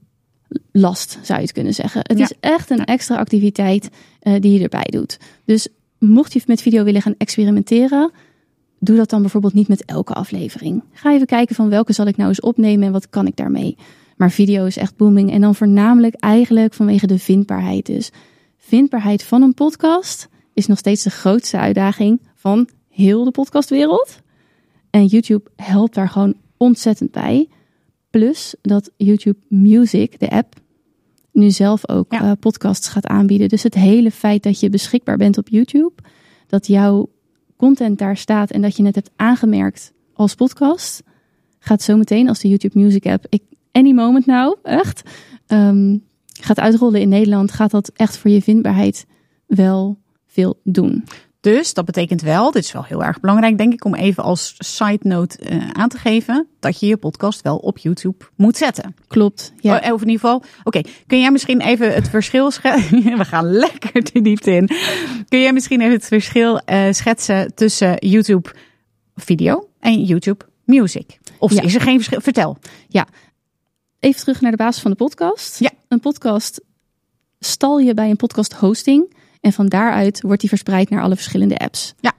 last 0.72 1.18
zou 1.22 1.38
je 1.38 1.44
het 1.44 1.54
kunnen 1.54 1.74
zeggen. 1.74 2.00
Het 2.02 2.18
Ja. 2.18 2.24
is 2.24 2.32
echt 2.40 2.70
een 2.70 2.84
extra 2.84 3.16
activiteit 3.16 3.88
eh, 4.20 4.40
die 4.40 4.52
je 4.52 4.62
erbij 4.62 4.86
doet. 4.90 5.18
Dus 5.44 5.68
mocht 5.98 6.32
je 6.32 6.42
met 6.46 6.62
video 6.62 6.84
willen 6.84 7.02
gaan 7.02 7.14
experimenteren, 7.18 8.10
doe 8.78 8.96
dat 8.96 9.10
dan 9.10 9.20
bijvoorbeeld 9.20 9.54
niet 9.54 9.68
met 9.68 9.84
elke 9.84 10.12
aflevering. 10.12 10.82
Ga 10.92 11.12
even 11.12 11.26
kijken 11.26 11.54
van 11.54 11.68
welke 11.68 11.92
zal 11.92 12.06
ik 12.06 12.16
nou 12.16 12.28
eens 12.28 12.40
opnemen 12.40 12.86
en 12.86 12.92
wat 12.92 13.08
kan 13.08 13.26
ik 13.26 13.36
daarmee. 13.36 13.76
Maar 14.16 14.30
video 14.30 14.64
is 14.64 14.76
echt 14.76 14.96
booming 14.96 15.32
en 15.32 15.40
dan 15.40 15.54
voornamelijk 15.54 16.14
eigenlijk 16.14 16.74
vanwege 16.74 17.06
de 17.06 17.18
vindbaarheid. 17.18 17.86
Dus 17.86 18.10
vindbaarheid 18.56 19.22
van 19.22 19.42
een 19.42 19.54
podcast 19.54 20.28
is 20.54 20.66
nog 20.66 20.78
steeds 20.78 21.02
de 21.02 21.10
grootste 21.10 21.58
uitdaging 21.58 22.20
van 22.34 22.68
heel 22.88 23.24
de 23.24 23.30
podcastwereld. 23.30 24.20
En 24.98 25.06
YouTube 25.06 25.50
helpt 25.56 25.94
daar 25.94 26.08
gewoon 26.08 26.34
ontzettend 26.56 27.10
bij. 27.10 27.48
Plus 28.10 28.54
dat 28.62 28.90
YouTube 28.96 29.38
Music, 29.48 30.20
de 30.20 30.30
app, 30.30 30.54
nu 31.32 31.50
zelf 31.50 31.88
ook 31.88 32.12
Ja. 32.12 32.20
eh, 32.20 32.32
podcasts 32.40 32.88
gaat 32.88 33.06
aanbieden. 33.06 33.48
Dus 33.48 33.62
het 33.62 33.74
hele 33.74 34.10
feit 34.10 34.42
dat 34.42 34.60
je 34.60 34.70
beschikbaar 34.70 35.16
bent 35.16 35.38
op 35.38 35.48
YouTube, 35.48 35.92
dat 36.46 36.66
jouw 36.66 37.08
content 37.56 37.98
daar 37.98 38.16
staat 38.16 38.50
en 38.50 38.62
dat 38.62 38.76
je 38.76 38.84
het 38.84 38.94
hebt 38.94 39.10
aangemerkt 39.16 39.92
als 40.12 40.34
podcast, 40.34 41.02
gaat 41.58 41.82
zo 41.82 41.96
meteen 41.96 42.28
als 42.28 42.40
de 42.40 42.48
YouTube 42.48 42.80
Music 42.80 43.06
app, 43.06 43.26
ik, 43.28 43.42
any 43.72 43.92
moment 43.92 44.26
nou, 44.26 44.56
echt, 44.62 45.02
ehm, 45.46 45.96
gaat 46.40 46.58
uitrollen 46.58 47.00
in 47.00 47.08
Nederland, 47.08 47.52
gaat 47.52 47.70
dat 47.70 47.90
echt 47.94 48.16
voor 48.16 48.30
je 48.30 48.42
vindbaarheid 48.42 49.06
wel 49.46 49.98
veel 50.26 50.60
doen. 50.64 51.04
Dus 51.40 51.74
dat 51.74 51.84
betekent 51.84 52.20
wel, 52.22 52.50
dit 52.50 52.64
is 52.64 52.72
wel 52.72 52.84
heel 52.84 53.04
erg 53.04 53.20
belangrijk, 53.20 53.58
denk 53.58 53.72
ik, 53.72 53.84
om 53.84 53.94
even 53.94 54.22
als 54.22 54.54
side 54.58 54.98
note 55.02 55.38
eh, 55.38 55.68
aan 55.72 55.88
te 55.88 55.98
geven, 55.98 56.46
dat 56.60 56.80
je 56.80 56.86
je 56.86 56.96
podcast 56.96 57.42
wel 57.42 57.56
op 57.56 57.78
YouTube 57.78 58.24
moet 58.36 58.56
zetten. 58.56 58.94
Klopt. 59.06 59.52
Ja. 59.60 59.80
Oh, 59.84 59.92
of 59.92 60.02
in 60.02 60.08
ieder 60.08 60.20
geval, 60.20 60.42
oké, 60.64 60.80
kun 61.06 61.20
jij 61.20 61.30
misschien 61.30 61.60
even 61.60 61.94
het 61.94 62.08
verschil 62.08 62.50
schetsen? 62.50 63.02
We 63.18 63.24
gaan 63.24 63.44
lekker 63.50 64.12
de 64.12 64.20
diepte 64.20 64.50
in. 64.50 64.70
Kun 65.28 65.40
jij 65.40 65.52
misschien 65.52 65.80
even 65.80 65.92
het 65.92 66.06
verschil 66.06 66.58
eh, 66.58 66.92
schetsen 66.92 67.54
tussen 67.54 67.94
YouTube 68.08 68.50
video 69.14 69.68
en 69.80 70.02
YouTube 70.02 70.44
music? 70.64 71.18
Of 71.38 71.52
Ja. 71.52 71.62
is 71.62 71.74
er 71.74 71.80
geen 71.80 71.96
verschil? 71.96 72.20
Vertel. 72.20 72.58
Even 74.00 74.20
terug 74.20 74.40
naar 74.40 74.50
de 74.50 74.56
basis 74.56 74.82
van 74.82 74.90
de 74.90 74.96
podcast. 74.96 75.58
Ja. 75.60 75.70
Een 75.88 76.00
podcast 76.00 76.60
stal 77.38 77.78
je 77.78 77.94
bij 77.94 78.10
een 78.10 78.16
podcast 78.16 78.52
hosting 78.52 79.14
en 79.40 79.52
van 79.52 79.66
daaruit 79.66 80.20
wordt 80.20 80.40
die 80.40 80.48
verspreid 80.48 80.90
naar 80.90 81.02
alle 81.02 81.14
verschillende 81.14 81.58
apps. 81.58 81.94
Ja. 82.00 82.12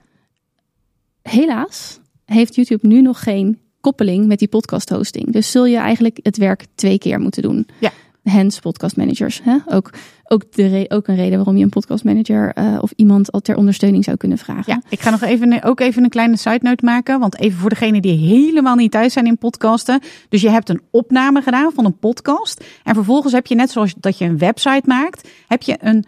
Helaas 1.22 2.00
heeft 2.24 2.54
YouTube 2.54 2.86
nu 2.86 3.02
nog 3.02 3.22
geen 3.22 3.58
koppeling 3.80 4.26
met 4.26 4.38
die 4.38 4.48
podcast 4.48 4.88
hosting. 4.88 5.32
Dus 5.32 5.50
zul 5.50 5.66
je 5.66 5.76
eigenlijk 5.76 6.18
het 6.22 6.36
werk 6.36 6.66
twee 6.74 6.98
keer 6.98 7.20
moeten 7.20 7.42
doen. 7.42 7.66
Ja. 7.78 7.90
Hens 8.22 8.58
podcast 8.58 8.96
managers. 8.96 9.40
Hè? 9.44 9.56
Ook, 9.66 9.90
ook, 10.24 10.52
de 10.52 10.84
ook 10.88 11.08
een 11.08 11.16
reden 11.16 11.36
waarom 11.36 11.56
je 11.56 11.64
een 11.64 11.68
podcast 11.70 12.04
manager 12.04 12.52
eh, 12.52 12.78
of 12.80 12.92
iemand 12.96 13.32
al 13.32 13.40
ter 13.40 13.56
ondersteuning 13.56 14.04
zou 14.04 14.16
kunnen 14.16 14.38
vragen. 14.38 14.72
Ja, 14.72 14.82
ik 14.88 15.00
ga 15.00 15.10
nog 15.10 15.22
even, 15.22 15.62
ook 15.62 15.80
even 15.80 16.04
een 16.04 16.10
kleine 16.10 16.36
side 16.36 16.58
note 16.62 16.84
maken. 16.84 17.20
Want 17.20 17.38
even 17.38 17.58
voor 17.58 17.68
degenen 17.68 18.02
die 18.02 18.18
helemaal 18.18 18.74
niet 18.74 18.90
thuis 18.90 19.12
zijn 19.12 19.26
in 19.26 19.38
podcasten. 19.38 20.00
Dus 20.28 20.40
je 20.40 20.50
hebt 20.50 20.68
een 20.68 20.82
opname 20.90 21.42
gedaan 21.42 21.72
van 21.72 21.84
een 21.84 21.98
podcast. 21.98 22.64
En 22.84 22.94
vervolgens 22.94 23.32
heb 23.32 23.46
je 23.46 23.54
net 23.54 23.70
zoals 23.70 23.94
dat 23.96 24.18
je 24.18 24.24
een 24.24 24.38
website 24.38 24.82
maakt, 24.84 25.28
heb 25.46 25.62
je 25.62 25.76
een 25.80 26.04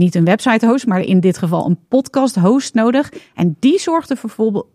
niet 0.00 0.14
een 0.14 0.24
website 0.24 0.66
host, 0.66 0.86
maar 0.86 1.00
in 1.00 1.20
dit 1.20 1.38
geval 1.38 1.66
een 1.66 1.78
podcast 1.88 2.34
host 2.34 2.74
nodig. 2.74 3.12
En 3.34 3.56
die 3.58 3.80
zorgt 3.80 4.10
er 4.10 4.20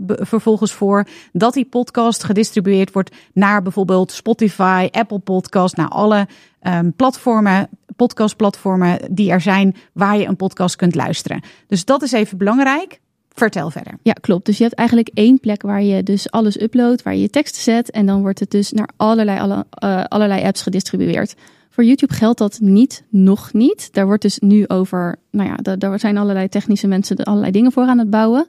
vervolgens 0.07 0.73
voor 0.73 1.07
dat 1.33 1.53
die 1.53 1.65
podcast 1.65 2.23
gedistribueerd 2.23 2.91
wordt 2.91 3.15
naar 3.33 3.61
bijvoorbeeld 3.61 4.11
Spotify, 4.11 4.87
Apple 4.91 5.19
Podcast, 5.19 5.75
naar 5.75 5.87
alle 5.87 6.27
ehm, 6.59 6.91
platformen, 6.95 7.69
podcastplatformen 7.95 8.99
die 9.11 9.31
er 9.31 9.41
zijn 9.41 9.75
waar 9.93 10.17
je 10.17 10.25
een 10.25 10.35
podcast 10.35 10.75
kunt 10.75 10.95
luisteren. 10.95 11.41
Dus 11.67 11.85
dat 11.85 12.01
is 12.01 12.11
even 12.11 12.37
belangrijk. 12.37 12.99
Vertel 13.35 13.69
verder. 13.69 13.93
Ja, 14.01 14.13
klopt. 14.13 14.45
Dus 14.45 14.57
je 14.57 14.63
hebt 14.63 14.75
eigenlijk 14.75 15.09
één 15.13 15.39
plek 15.39 15.61
waar 15.61 15.83
je 15.83 16.03
dus 16.03 16.31
alles 16.31 16.61
uploadt, 16.61 17.03
waar 17.03 17.13
je 17.15 17.21
je 17.21 17.29
teksten 17.29 17.61
zet. 17.61 17.91
En 17.91 18.05
dan 18.05 18.21
wordt 18.21 18.39
het 18.39 18.51
dus 18.51 18.71
naar 18.71 18.89
allerlei, 18.97 19.39
alle, 19.39 19.65
eh, 19.69 20.03
allerlei 20.03 20.43
apps 20.43 20.61
gedistribueerd. 20.61 21.35
Voor 21.69 21.83
YouTube 21.83 22.13
geldt 22.13 22.37
dat 22.37 22.59
niet, 22.61 23.03
nog 23.09 23.53
niet. 23.53 23.93
Daar 23.93 24.05
wordt 24.05 24.21
dus 24.21 24.39
nu 24.39 24.67
over, 24.67 25.15
nou 25.31 25.49
ja, 25.49 25.75
daar, 25.75 25.99
zijn 25.99 26.17
allerlei 26.17 26.49
technische 26.49 26.87
mensen 26.87 27.17
er 27.17 27.25
allerlei 27.25 27.51
dingen 27.51 27.71
voor 27.71 27.85
aan 27.85 27.99
het 27.99 28.09
bouwen. 28.09 28.45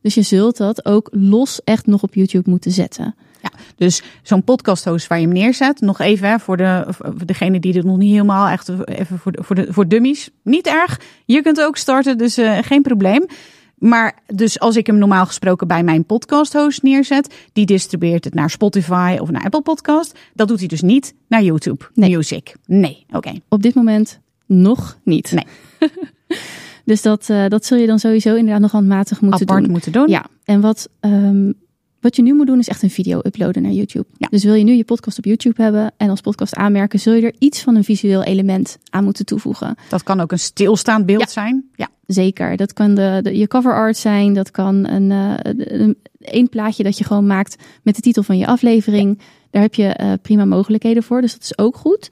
Dus 0.00 0.14
je 0.14 0.22
zult 0.22 0.56
dat 0.56 0.84
ook 0.84 1.08
los 1.10 1.60
echt 1.64 1.86
nog 1.86 2.02
op 2.02 2.14
YouTube 2.14 2.50
moeten 2.50 2.70
zetten. 2.70 3.14
Ja, 3.42 3.50
dus 3.76 4.02
zo'n 4.22 4.44
podcast 4.44 4.84
host 4.84 5.06
waar 5.06 5.20
je 5.20 5.24
hem 5.24 5.34
neerzet, 5.34 5.80
nog 5.80 6.00
even 6.00 6.28
hè, 6.28 6.38
voor, 6.38 6.56
de, 6.56 6.84
voor 6.88 7.26
degene 7.26 7.60
die 7.60 7.72
het 7.72 7.84
nog 7.84 7.96
niet 7.96 8.12
helemaal 8.12 8.48
echt 8.48 8.68
even 8.84 9.18
voor 9.18 9.32
de, 9.32 9.42
voor 9.42 9.54
de 9.54 9.66
voor 9.70 9.88
dummies. 9.88 10.30
Niet 10.42 10.66
erg. 10.66 11.00
Je 11.24 11.42
kunt 11.42 11.60
ook 11.60 11.76
starten, 11.76 12.18
dus 12.18 12.36
eh, 12.36 12.58
geen 12.62 12.82
probleem. 12.82 13.26
Maar 13.78 14.18
dus 14.34 14.58
als 14.60 14.76
ik 14.76 14.86
hem 14.86 14.98
normaal 14.98 15.26
gesproken 15.26 15.66
bij 15.66 15.82
mijn 15.84 16.04
podcast 16.04 16.52
host 16.52 16.82
neerzet, 16.82 17.34
die 17.52 17.66
distribueert 17.66 18.24
het 18.24 18.34
naar 18.34 18.50
Spotify 18.50 19.16
of 19.20 19.30
naar 19.30 19.44
Apple 19.44 19.62
Podcast. 19.62 20.18
Dat 20.34 20.48
doet 20.48 20.58
hij 20.58 20.68
dus 20.68 20.82
niet 20.82 21.14
naar 21.28 21.42
YouTube 21.42 21.84
Nee. 21.94 22.16
Music. 22.16 22.54
Nee, 22.66 23.04
oké. 23.10 23.32
Op 23.48 23.62
dit 23.62 23.74
moment 23.74 24.20
nog 24.46 24.98
niet. 25.02 25.32
Nee. 25.32 25.46
dus 26.84 27.02
dat, 27.02 27.30
eh, 27.30 27.46
dat 27.48 27.64
zul 27.66 27.78
je 27.78 27.86
dan 27.86 27.98
sowieso 27.98 28.34
inderdaad 28.34 28.60
nog 28.60 28.70
handmatig 28.72 29.20
moeten 29.20 29.40
Apart 29.40 29.62
doen. 29.62 29.70
moeten 29.72 29.92
doen. 29.92 30.08
Ja, 30.08 30.26
en 30.44 30.60
wat, 30.60 30.88
ehm, 31.00 31.52
wat 32.00 32.16
je 32.16 32.22
nu 32.22 32.34
moet 32.34 32.46
doen 32.46 32.58
is 32.58 32.68
echt 32.68 32.82
een 32.82 32.90
video 32.90 33.18
uploaden 33.22 33.62
naar 33.62 33.72
YouTube. 33.72 34.06
Ja. 34.16 34.26
Dus 34.30 34.44
wil 34.44 34.54
je 34.54 34.64
nu 34.64 34.72
je 34.72 34.84
podcast 34.84 35.18
op 35.18 35.24
YouTube 35.24 35.62
hebben 35.62 35.92
en 35.96 36.10
als 36.10 36.20
podcast 36.20 36.54
aanmerken, 36.54 37.00
zul 37.00 37.12
je 37.14 37.22
er 37.22 37.34
iets 37.38 37.60
van 37.62 37.74
een 37.76 37.84
visueel 37.84 38.22
element 38.22 38.78
aan 38.90 39.04
moeten 39.04 39.24
toevoegen. 39.24 39.74
Dat 39.88 40.02
kan 40.02 40.20
ook 40.20 40.32
een 40.32 40.38
stilstaand 40.38 41.06
beeld 41.06 41.20
Ja. 41.20 41.26
zijn. 41.28 41.68
Ja, 41.74 41.88
Zeker. 42.08 42.56
Dat 42.56 42.72
kan 42.72 42.94
de, 42.94 43.30
je 43.32 43.46
cover 43.46 43.74
art 43.74 43.96
zijn. 43.96 44.32
Dat 44.32 44.50
kan 44.50 44.88
een, 44.88 45.10
eh, 45.10 45.52
een, 45.52 45.98
een 46.18 46.48
plaatje 46.48 46.82
dat 46.82 46.98
je 46.98 47.04
gewoon 47.04 47.26
maakt 47.26 47.56
met 47.82 47.94
de 47.94 48.00
titel 48.00 48.22
van 48.22 48.38
je 48.38 48.46
aflevering. 48.46 49.18
Daar 49.50 49.62
heb 49.62 49.74
je 49.74 49.86
eh, 49.86 50.12
prima 50.22 50.44
mogelijkheden 50.44 51.02
voor. 51.02 51.20
Dus 51.20 51.32
dat 51.32 51.42
is 51.42 51.58
ook 51.58 51.76
goed. 51.76 52.10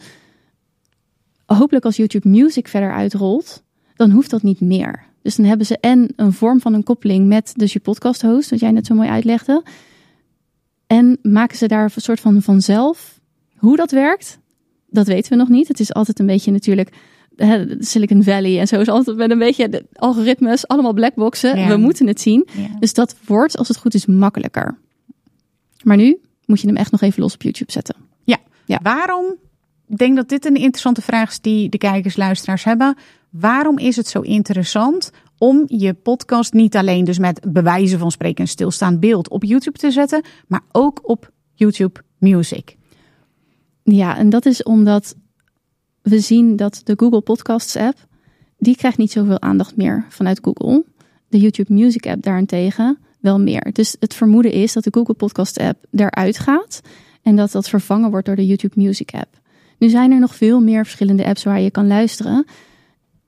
Hopelijk 1.47 1.85
als 1.85 1.97
YouTube 1.97 2.29
Music 2.29 2.69
verder 2.69 2.93
uitrolt, 2.93 3.63
dan 3.95 4.11
hoeft 4.11 4.31
dat 4.31 4.43
niet 4.43 4.61
meer. 4.61 5.05
Dus 5.23 5.37
dan 5.37 5.47
hebben 5.47 5.67
ze 5.67 5.79
en 5.79 6.13
een 6.17 6.33
vorm 6.33 6.61
van 6.61 6.75
een 6.75 6.83
koppeling 6.83 7.27
met 7.27 7.53
dus 7.57 7.73
je 7.73 7.81
podcast 7.81 8.23
host, 8.23 8.51
wat 8.51 8.61
jij 8.61 8.71
net 8.71 8.87
zo 8.87 8.95
mooi 8.95 9.09
uitlegde. 9.09 9.63
En 10.87 11.19
maken 11.23 11.57
ze 11.57 11.67
daar 11.67 11.85
een 11.85 12.03
soort 12.03 12.21
van 12.21 12.43
vanzelf. 12.43 13.21
Hoe 13.57 13.77
dat 13.77 13.91
werkt, 13.91 14.39
dat 14.91 15.07
weten 15.07 15.31
we 15.31 15.37
nog 15.37 15.49
niet. 15.49 15.69
Het 15.69 15.81
is 15.81 15.95
altijd 15.95 16.19
een 16.19 16.27
beetje 16.27 16.51
natuurlijk 16.51 16.91
Silicon 17.79 18.23
Valley 18.23 18.61
en 18.61 18.67
zo 18.67 18.81
is 18.81 18.89
altijd 18.89 19.17
met 19.17 19.31
een 19.31 19.39
beetje 19.39 19.69
de 19.69 19.85
algoritmes, 19.93 20.69
allemaal 20.69 20.93
blackboxen. 20.93 21.59
Ja. 21.59 21.69
We 21.69 21.77
moeten 21.77 22.07
het 22.07 22.21
zien. 22.21 22.49
ja. 22.53 22.69
Dus 22.79 22.95
dat 22.95 23.17
wordt, 23.25 23.59
als 23.59 23.69
het 23.69 23.77
goed 23.77 23.95
is, 23.95 24.07
makkelijker. 24.07 24.79
Maar 25.83 25.97
nu 25.97 26.19
moet 26.45 26.61
je 26.61 26.67
hem 26.67 26.77
echt 26.77 26.91
nog 26.91 27.01
even 27.01 27.23
los 27.23 27.35
op 27.35 27.43
YouTube 27.43 27.73
zetten. 27.73 27.97
Ja. 28.69 28.79
Waarom? 28.83 29.35
Ik 29.89 29.97
denk 29.97 30.17
dat 30.17 30.29
dit 30.29 30.45
een 30.45 30.55
interessante 30.55 31.03
vraag 31.03 31.31
is 31.31 31.41
die 31.41 31.69
de 31.69 31.79
kijkers, 31.79 32.17
luisteraars 32.17 32.65
hebben. 32.65 32.97
Waarom 33.31 33.79
is 33.79 33.97
het 33.97 34.07
zo 34.07 34.21
interessant 34.21 35.11
om 35.39 35.65
je 35.67 35.95
podcast 35.95 36.53
niet 36.53 36.77
alleen 36.77 37.05
dus 37.05 37.19
met 37.19 37.53
bewijzen 37.53 37.99
van 37.99 38.11
spreken 38.11 38.45
en 38.45 38.51
stilstaand 38.51 39.01
beeld 39.01 39.29
op 39.29 39.45
YouTube 39.45 39.79
te 39.79 39.91
zetten, 39.91 40.23
maar 40.47 40.61
ook 40.73 41.01
op 41.03 41.31
YouTube 41.55 42.01
Music? 42.19 42.77
Ja, 43.83 44.17
en 44.17 44.31
dat 44.31 44.47
is 44.47 44.63
omdat 44.63 45.15
we 46.09 46.21
zien 46.21 46.57
dat 46.57 46.81
de 46.85 46.95
Google 46.97 47.21
Podcasts 47.21 47.77
app, 47.77 48.07
die 48.59 48.77
krijgt 48.77 48.99
niet 48.99 49.11
zoveel 49.11 49.41
aandacht 49.41 49.77
meer 49.77 50.07
vanuit 50.09 50.41
Google. 50.43 50.85
De 51.29 51.39
YouTube 51.39 51.73
Music 51.73 52.07
app 52.07 52.23
daarentegen 52.23 52.99
wel 53.21 53.41
meer. 53.41 53.73
Dus 53.73 53.97
het 54.01 54.15
vermoeden 54.15 54.53
is 54.53 54.73
dat 54.73 54.85
de 54.85 54.91
Google 54.93 55.15
Podcast 55.15 55.59
app 55.59 55.85
eruit 55.93 56.39
gaat 56.39 56.81
en 57.23 57.37
dat 57.37 57.53
dat 57.53 57.69
vervangen 57.69 58.11
wordt 58.11 58.27
door 58.27 58.37
de 58.37 58.47
YouTube 58.47 58.81
Music 58.81 59.15
app. 59.15 59.41
Nu 59.79 59.89
zijn 59.89 60.13
er 60.13 60.19
nog 60.19 60.35
veel 60.35 60.61
meer 60.61 60.85
verschillende 60.85 61.25
apps 61.25 61.45
waar 61.45 61.61
je 61.61 61.71
kan 61.71 61.87
luisteren. 61.87 62.45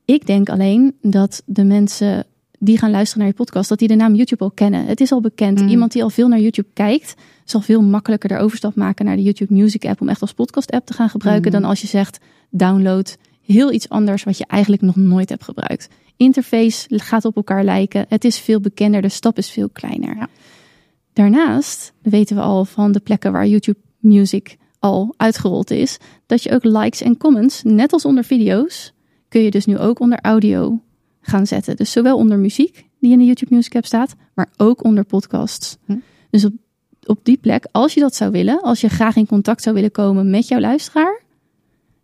Ik 0.04 0.26
denk 0.26 0.48
alleen 0.48 0.94
dat 1.02 1.42
de 1.46 1.64
mensen 1.64 2.26
die 2.58 2.78
gaan 2.78 2.90
luisteren 2.90 3.18
naar 3.18 3.32
je 3.32 3.38
podcast, 3.44 3.68
dat 3.68 3.78
die 3.78 3.88
de 3.88 3.94
naam 3.94 4.14
YouTube 4.14 4.44
al 4.44 4.50
kennen. 4.50 4.86
Het 4.86 5.00
is 5.00 5.12
al 5.12 5.20
bekend. 5.20 5.60
Mm. 5.60 5.68
Iemand 5.68 5.92
die 5.92 6.02
al 6.02 6.10
veel 6.10 6.28
naar 6.28 6.40
YouTube 6.40 6.68
kijkt, 6.72 7.14
zal 7.44 7.60
veel 7.60 7.82
makkelijker 7.82 8.28
de 8.28 8.38
overstap 8.38 8.74
maken 8.74 9.04
naar 9.04 9.16
de 9.16 9.22
YouTube 9.22 9.54
Music 9.54 9.84
app 9.84 10.00
om 10.00 10.08
echt 10.08 10.20
als 10.20 10.32
podcast 10.32 10.70
app 10.70 10.86
te 10.86 10.92
gaan 10.92 11.08
gebruiken 11.08 11.52
Mm. 11.52 11.60
dan 11.60 11.68
als 11.68 11.80
je 11.80 11.86
zegt 11.86 12.18
download 12.50 13.16
heel 13.40 13.72
iets 13.72 13.88
anders 13.88 14.24
wat 14.24 14.38
je 14.38 14.46
eigenlijk 14.46 14.82
nog 14.82 14.96
nooit 14.96 15.28
hebt 15.28 15.44
gebruikt. 15.44 15.88
Interface 16.16 16.88
gaat 16.88 17.24
op 17.24 17.36
elkaar 17.36 17.64
lijken. 17.64 18.06
Het 18.08 18.24
is 18.24 18.38
veel 18.38 18.60
bekender, 18.60 19.02
de 19.02 19.08
stap 19.08 19.38
is 19.38 19.50
veel 19.50 19.68
kleiner. 19.68 20.16
Ja. 20.16 20.28
Daarnaast 21.12 21.92
weten 22.02 22.36
we 22.36 22.42
al 22.42 22.64
van 22.64 22.92
de 22.92 23.00
plekken 23.00 23.32
waar 23.32 23.46
YouTube 23.46 23.78
Music 23.98 24.56
al 24.78 25.14
uitgerold 25.16 25.70
is, 25.70 25.98
dat 26.26 26.42
je 26.42 26.52
ook 26.52 26.64
likes 26.64 27.00
en 27.00 27.16
comments, 27.16 27.62
net 27.62 27.92
als 27.92 28.04
onder 28.04 28.24
video's, 28.24 28.92
kun 29.28 29.42
je 29.42 29.50
dus 29.50 29.66
nu 29.66 29.78
ook 29.78 30.00
onder 30.00 30.18
audio 30.20 30.82
gaan 31.20 31.46
zetten. 31.46 31.76
Dus 31.76 31.92
zowel 31.92 32.16
onder 32.16 32.38
muziek, 32.38 32.86
die 33.00 33.12
in 33.12 33.18
de 33.18 33.24
YouTube 33.24 33.54
Music 33.54 33.76
app 33.76 33.86
staat, 33.86 34.14
maar 34.34 34.50
ook 34.56 34.84
onder 34.84 35.04
podcasts. 35.04 35.76
Hm. 35.84 35.96
Dus 36.30 36.44
op, 36.44 36.52
op 37.04 37.18
die 37.22 37.36
plek, 37.36 37.66
als 37.72 37.94
je 37.94 38.00
dat 38.00 38.14
zou 38.14 38.30
willen, 38.30 38.62
als 38.62 38.80
je 38.80 38.88
graag 38.88 39.16
in 39.16 39.26
contact 39.26 39.62
zou 39.62 39.74
willen 39.74 39.90
komen 39.90 40.30
met 40.30 40.48
jouw 40.48 40.60
luisteraar, 40.60 41.22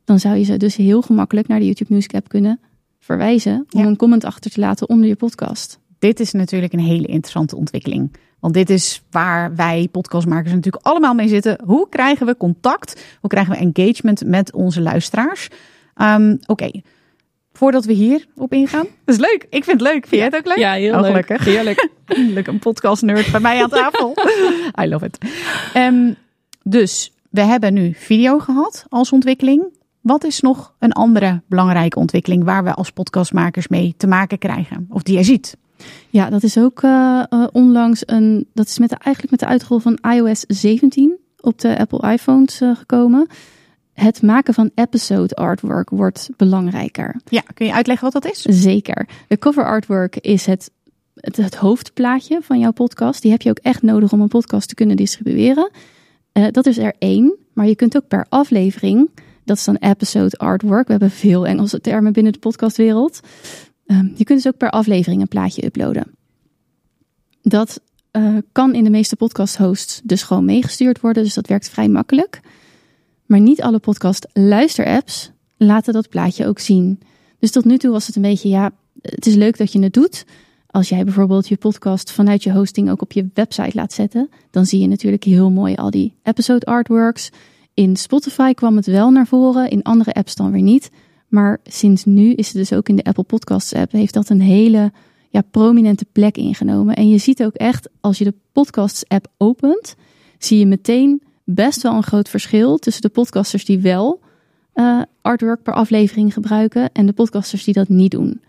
dan 0.05 0.19
zou 0.19 0.37
je 0.37 0.45
ze 0.45 0.57
dus 0.57 0.77
heel 0.77 1.03
gemakkelijk 1.03 1.49
naar 1.49 1.59
de 1.59 1.65
YouTube 1.67 1.95
Music 1.95 2.15
app 2.15 2.29
kunnen 2.29 2.61
verwijzen 2.99 3.67
om 3.71 3.81
Ja. 3.81 3.87
een 3.87 3.97
comment 3.97 4.25
achter 4.25 4.51
te 4.51 4.61
laten 4.61 4.89
onder 4.89 5.09
je 5.09 5.17
podcast. 5.17 5.79
Dit 5.99 6.21
is 6.21 6.33
natuurlijk 6.33 6.73
een 6.73 6.79
hele 6.79 7.07
interessante 7.07 7.57
ontwikkeling. 7.57 8.13
Want 8.41 8.55
dit 8.55 8.71
is 8.71 9.03
waar 9.11 9.55
wij 9.57 9.89
podcastmakers 9.91 10.53
natuurlijk 10.53 10.87
allemaal 10.87 11.15
mee 11.15 11.29
zitten. 11.29 11.59
Hoe 11.65 11.89
krijgen 11.89 12.27
we 12.27 12.37
contact? 12.37 13.05
Hoe 13.21 13.31
krijgen 13.31 13.53
we 13.53 13.73
engagement 13.73 14.25
met 14.27 14.53
onze 14.53 14.81
luisteraars? 14.81 15.49
Ehm, 15.95 16.37
Oké, 16.47 16.71
voordat 17.53 17.85
we 17.85 17.93
hier 17.93 18.27
op 18.37 18.53
ingaan. 18.53 18.87
Dat 19.05 19.15
is 19.15 19.21
leuk. 19.21 19.47
Ik 19.51 19.65
vind 19.65 19.81
het 19.81 19.89
leuk. 19.93 20.07
Vind 20.07 20.21
jij 20.21 20.25
het 20.25 20.37
ook 20.37 20.47
leuk? 20.57 20.67
heel 20.67 20.95
Oh, 20.99 21.05
gelukkig. 21.07 21.45
Heerlijk. 21.45 21.89
Eindelijk 22.07 22.47
een 22.47 22.59
podcast 22.59 23.03
nerd 23.03 23.31
bij 23.31 23.41
mij 23.41 23.63
aan 23.63 23.69
tafel. 23.71 24.15
I 24.83 24.87
love 24.89 25.05
it. 25.05 25.19
Ehm, 25.75 26.13
dus 26.63 27.13
we 27.31 27.41
hebben 27.41 27.75
nu 27.75 27.93
video 27.95 28.39
gehad 28.39 28.85
als 28.89 29.13
ontwikkeling. 29.13 29.65
Wat 30.05 30.25
is 30.25 30.41
nog 30.41 30.75
een 30.79 30.93
andere 30.93 31.43
belangrijke 31.49 31.99
ontwikkeling 31.99 32.45
waar 32.45 32.65
we 32.65 32.75
als 32.75 32.91
podcastmakers 32.91 33.69
mee 33.69 33.95
te 33.97 34.07
maken 34.07 34.39
krijgen? 34.39 34.87
Of 34.91 35.03
die 35.03 35.15
jij 35.15 35.23
ziet? 35.23 35.57
Ja, 36.11 36.31
dat 36.31 36.43
is 36.43 36.59
ook 36.59 36.83
eh, 36.83 37.23
eh, 37.29 37.47
onlangs 37.53 38.03
een. 38.07 38.47
Dat 38.55 38.67
is 38.67 38.79
met 38.79 38.89
de, 38.89 38.97
eigenlijk 38.97 39.31
met 39.31 39.41
de 39.41 39.47
uitrol 39.47 39.79
van 39.79 39.99
iOS 40.11 40.45
17 40.49 41.19
op 41.41 41.59
de 41.59 41.79
Apple 41.79 42.13
iPhones 42.13 42.61
eh, 42.61 42.77
gekomen. 42.77 43.27
Het 43.93 44.23
maken 44.23 44.55
van 44.55 44.71
episode 44.75 45.35
artwork 45.35 45.91
wordt 45.91 46.31
belangrijker. 46.37 47.21
Ja, 47.25 47.43
kun 47.55 47.67
je 47.67 47.75
uitleggen 47.75 48.13
wat 48.13 48.23
dat 48.23 48.33
is? 48.33 48.41
Zeker. 48.41 49.09
De 49.29 49.39
cover 49.39 49.65
artwork 49.65 50.17
is 50.17 50.47
het, 50.47 50.71
het, 51.15 51.37
het 51.37 51.55
hoofdplaatje 51.55 52.39
van 52.43 52.59
jouw 52.59 52.73
podcast. 52.73 53.23
Die 53.23 53.31
heb 53.31 53.43
je 53.43 53.51
ook 53.51 53.59
echt 53.59 53.83
nodig 53.83 54.13
om 54.13 54.21
een 54.21 54.29
podcast 54.29 54.69
te 54.69 54.75
kunnen 54.75 54.97
distribueren. 54.97 55.71
Dat 56.51 56.67
is 56.67 56.79
er 56.79 56.95
één, 56.99 57.37
maar 57.53 57.67
je 57.67 57.77
kunt 57.77 57.97
ook 57.97 58.09
per 58.09 58.27
aflevering. 58.29 59.11
Dat 59.45 59.57
is 59.57 59.65
dan 59.65 59.77
episode 59.77 60.37
artwork. 60.37 60.87
We 60.87 60.93
hebben 60.93 61.11
veel 61.11 61.47
Engelse 61.47 61.81
termen 61.81 62.13
binnen 62.13 62.33
de 62.33 62.39
podcastwereld. 62.39 63.21
Ehm, 63.87 64.07
je 64.15 64.25
kunt 64.25 64.43
dus 64.43 64.53
ook 64.53 64.59
per 64.59 64.71
aflevering 64.71 65.21
een 65.21 65.29
plaatje 65.29 65.65
uploaden. 65.65 66.15
Dat 67.43 67.81
eh, 68.11 68.37
kan 68.53 68.75
in 68.75 68.85
de 68.85 68.91
meeste 68.91 69.17
podcast 69.17 69.57
hosts 69.57 70.01
dus 70.05 70.23
gewoon 70.23 70.45
meegestuurd 70.45 71.01
worden. 71.01 71.23
Dus 71.23 71.35
dat 71.35 71.47
werkt 71.47 71.69
vrij 71.69 71.89
makkelijk. 71.89 72.41
Maar 73.27 73.41
niet 73.41 73.63
alle 73.63 73.79
podcast 73.79 74.27
luisterapps 74.33 75.33
laten 75.57 75.93
dat 75.93 76.09
plaatje 76.09 76.47
ook 76.47 76.59
zien. 76.59 77.01
Dus 77.39 77.51
tot 77.51 77.65
nu 77.65 77.79
toe 77.79 77.91
was 77.91 78.07
het 78.07 78.17
een 78.17 78.23
beetje, 78.23 78.49
ja, 78.49 78.71
het 79.01 79.27
is 79.27 79.35
leuk 79.35 79.57
dat 79.57 79.73
je 79.73 79.83
het 79.83 79.93
doet. 79.93 80.25
Als 80.67 80.89
jij 80.89 81.05
bijvoorbeeld 81.05 81.49
je 81.49 81.57
podcast 81.57 82.11
vanuit 82.11 82.43
je 82.43 82.53
hosting 82.53 82.91
ook 82.91 83.03
op 83.03 83.13
je 83.13 83.29
website 83.35 83.77
laat 83.77 83.93
zetten, 83.93 84.31
dan 84.51 84.67
zie 84.67 84.81
je 84.81 84.87
natuurlijk 84.87 85.25
heel 85.25 85.51
mooi 85.51 85.75
al 85.75 85.91
die 85.91 86.15
episode 86.23 86.67
artworks. 86.67 87.31
In 87.75 87.97
Spotify 87.97 88.53
kwam 88.53 88.77
het 88.77 88.87
wel 88.87 89.11
naar 89.11 89.27
voren, 89.27 89.71
in 89.71 89.83
andere 89.83 90.13
apps 90.13 90.35
dan 90.35 90.53
weer 90.53 90.63
niet. 90.63 90.91
Maar 91.29 91.61
sinds 91.65 92.05
nu 92.05 92.33
is 92.33 92.47
het 92.47 92.57
dus 92.57 92.73
ook 92.73 92.89
in 92.89 92.97
de 92.97 93.05
Apple 93.05 93.25
Podcasts 93.25 93.75
app, 93.75 93.93
heeft 93.93 94.15
dat 94.15 94.29
een 94.29 94.41
hele 94.41 94.93
ja, 95.31 95.41
prominente 95.51 96.07
plek 96.13 96.37
ingenomen. 96.37 96.97
En 96.97 97.09
je 97.09 97.19
ziet 97.19 97.43
ook 97.45 97.55
echt, 97.55 97.89
als 98.01 98.19
je 98.19 98.25
de 98.25 98.35
Podcasts 98.53 99.09
app 99.09 99.27
opent, 99.37 99.95
zie 100.39 100.59
je 100.59 100.67
meteen 100.67 101.23
best 101.45 101.83
wel 101.83 101.95
een 101.95 102.03
groot 102.03 102.29
verschil 102.29 102.79
tussen 102.79 103.03
de 103.03 103.09
podcasters 103.09 103.65
die 103.65 103.79
wel 103.79 104.21
uh, 104.75 105.03
artwork 105.21 105.63
per 105.63 105.75
aflevering 105.75 106.33
gebruiken 106.33 106.93
en 106.93 107.07
de 107.07 107.13
podcasters 107.13 107.65
die 107.65 107.75
dat 107.75 107.89
niet 107.89 108.11
doen. 108.11 108.41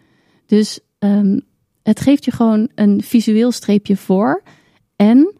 Dus 0.46 0.80
um, 1.00 1.42
het 1.84 2.00
geeft 2.00 2.26
je 2.26 2.32
gewoon 2.32 2.70
een 2.76 3.02
visueel 3.04 3.52
streepje 3.52 3.98
voor. 3.98 4.44
En 4.96 5.34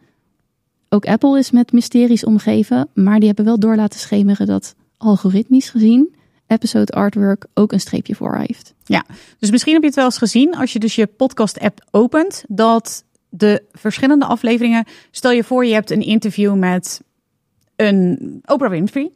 ook 0.96 1.06
Apple 1.06 1.40
is 1.40 1.52
met 1.52 1.72
mysteries 1.72 2.24
omgeven, 2.24 2.88
maar 2.94 3.18
die 3.18 3.28
hebben 3.28 3.46
wel 3.46 3.60
door 3.60 3.76
laten 3.76 4.00
schemeren 4.00 4.48
dat 4.48 4.76
algoritmisch 4.98 5.70
gezien 5.70 6.16
episode 6.48 6.92
artwork 6.92 7.46
ook 7.54 7.72
een 7.72 7.80
streepje 7.80 8.16
voor 8.16 8.38
heeft. 8.38 8.74
Ja, 8.84 9.06
dus 9.40 9.52
misschien 9.52 9.74
heb 9.74 9.82
je 9.82 9.88
het 9.88 9.96
wel 9.96 10.06
eens 10.06 10.18
gezien 10.18 10.56
als 10.56 10.74
je 10.74 10.80
dus 10.80 10.96
je 10.96 11.08
podcast 11.08 11.60
app 11.60 11.86
opent, 11.92 12.44
dat 12.48 13.04
de 13.30 13.64
verschillende 13.72 14.26
afleveringen, 14.26 14.86
stel 15.12 15.32
je 15.32 15.44
voor 15.44 15.66
je 15.66 15.74
hebt 15.74 15.92
een 15.92 16.02
interview 16.02 16.56
met 16.56 17.02
een 17.76 18.40
Oprah 18.46 18.70
Winfrey, 18.70 19.12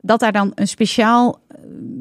dat 0.00 0.20
daar 0.20 0.32
dan 0.32 0.52
een 0.54 0.68
speciaal 0.68 1.40
eh, 1.48 1.58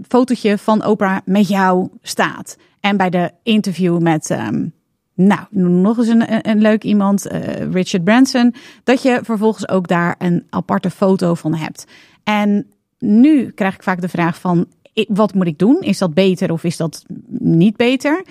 fotootje 0.07 0.57
van 0.57 0.85
Oprah 0.85 1.17
met 1.25 1.47
jou 1.47 1.87
staat. 2.01 2.57
En 2.79 2.97
bij 2.97 3.09
de 3.09 3.31
interview 3.43 3.99
met, 3.99 4.29
um, 4.29 4.73
nou, 5.19 5.45
nog 5.49 5.97
eens 5.97 6.07
een, 6.07 6.49
een 6.49 6.61
leuk 6.61 6.83
iemand, 6.83 7.31
uh, 7.31 7.71
Richard 7.71 8.03
Branson, 8.03 8.53
dat 8.83 9.01
je 9.01 9.19
vervolgens 9.23 9.69
ook 9.69 9.87
daar 9.87 10.15
een 10.17 10.45
aparte 10.49 10.89
foto 10.89 11.33
van 11.33 11.53
hebt. 11.53 11.85
En 12.23 12.67
nu 12.99 13.49
krijg 13.49 13.73
ik 13.73 13.83
vaak 13.83 14.01
de 14.01 14.09
vraag 14.09 14.39
van, 14.39 14.65
wat 15.07 15.33
moet 15.33 15.47
ik 15.47 15.57
doen? 15.57 15.81
Is 15.81 15.97
dat 15.97 16.13
beter 16.13 16.51
of 16.51 16.63
is 16.63 16.77
dat 16.77 17.05
niet 17.39 17.77
beter? 17.77 18.25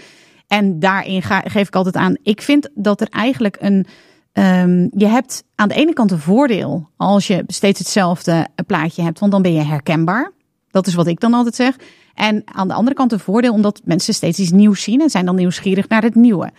En 0.46 0.78
daarin 0.78 1.22
ga, 1.22 1.40
geef 1.40 1.66
ik 1.66 1.76
altijd 1.76 1.96
aan, 1.96 2.16
ik 2.22 2.42
vind 2.42 2.68
dat 2.74 3.00
er 3.00 3.08
eigenlijk 3.08 3.56
een, 3.60 3.86
um, 4.32 4.90
je 4.96 5.06
hebt 5.06 5.44
aan 5.54 5.68
de 5.68 5.74
ene 5.74 5.92
kant 5.92 6.10
een 6.10 6.18
voordeel 6.18 6.88
als 6.96 7.26
je 7.26 7.42
steeds 7.46 7.78
hetzelfde 7.78 8.48
plaatje 8.66 9.02
hebt, 9.02 9.18
want 9.18 9.32
dan 9.32 9.42
ben 9.42 9.52
je 9.52 9.62
herkenbaar. 9.62 10.32
Dat 10.70 10.86
is 10.86 10.94
wat 10.94 11.06
ik 11.06 11.20
dan 11.20 11.34
altijd 11.34 11.54
zeg. 11.54 11.76
En 12.14 12.42
aan 12.44 12.68
de 12.68 12.74
andere 12.74 12.96
kant 12.96 13.12
een 13.12 13.20
voordeel 13.20 13.52
omdat 13.52 13.80
mensen 13.84 14.14
steeds 14.14 14.38
iets 14.38 14.50
nieuws 14.50 14.82
zien 14.82 15.00
en 15.00 15.10
zijn 15.10 15.26
dan 15.26 15.34
nieuwsgierig 15.34 15.88
naar 15.88 16.02
het 16.02 16.14
nieuwe. 16.14 16.50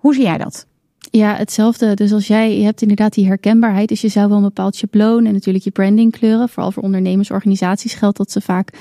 Hoe 0.00 0.14
zie 0.14 0.22
jij 0.22 0.38
dat? 0.38 0.66
Ja, 1.10 1.36
hetzelfde. 1.36 1.94
Dus 1.94 2.12
als 2.12 2.26
jij, 2.26 2.58
je 2.58 2.64
hebt 2.64 2.82
inderdaad 2.82 3.14
die 3.14 3.26
herkenbaarheid, 3.26 3.88
dus 3.88 4.00
je 4.00 4.08
zou 4.08 4.28
wel 4.28 4.36
een 4.36 4.42
bepaald 4.42 4.76
schabloon 4.76 5.26
en 5.26 5.32
natuurlijk 5.32 5.64
je 5.64 5.70
brandingkleuren, 5.70 6.48
vooral 6.48 6.72
voor 6.72 6.82
ondernemersorganisaties 6.82 7.94
geldt 7.94 8.16
dat 8.16 8.30
ze 8.30 8.40
vaak 8.40 8.72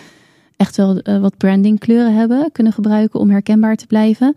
echt 0.55 0.75
wel 0.75 0.99
uh, 1.03 1.19
wat 1.19 1.37
brandingkleuren 1.37 2.13
hebben, 2.13 2.51
kunnen 2.51 2.73
gebruiken 2.73 3.19
om 3.19 3.29
herkenbaar 3.29 3.75
te 3.75 3.87
blijven. 3.87 4.35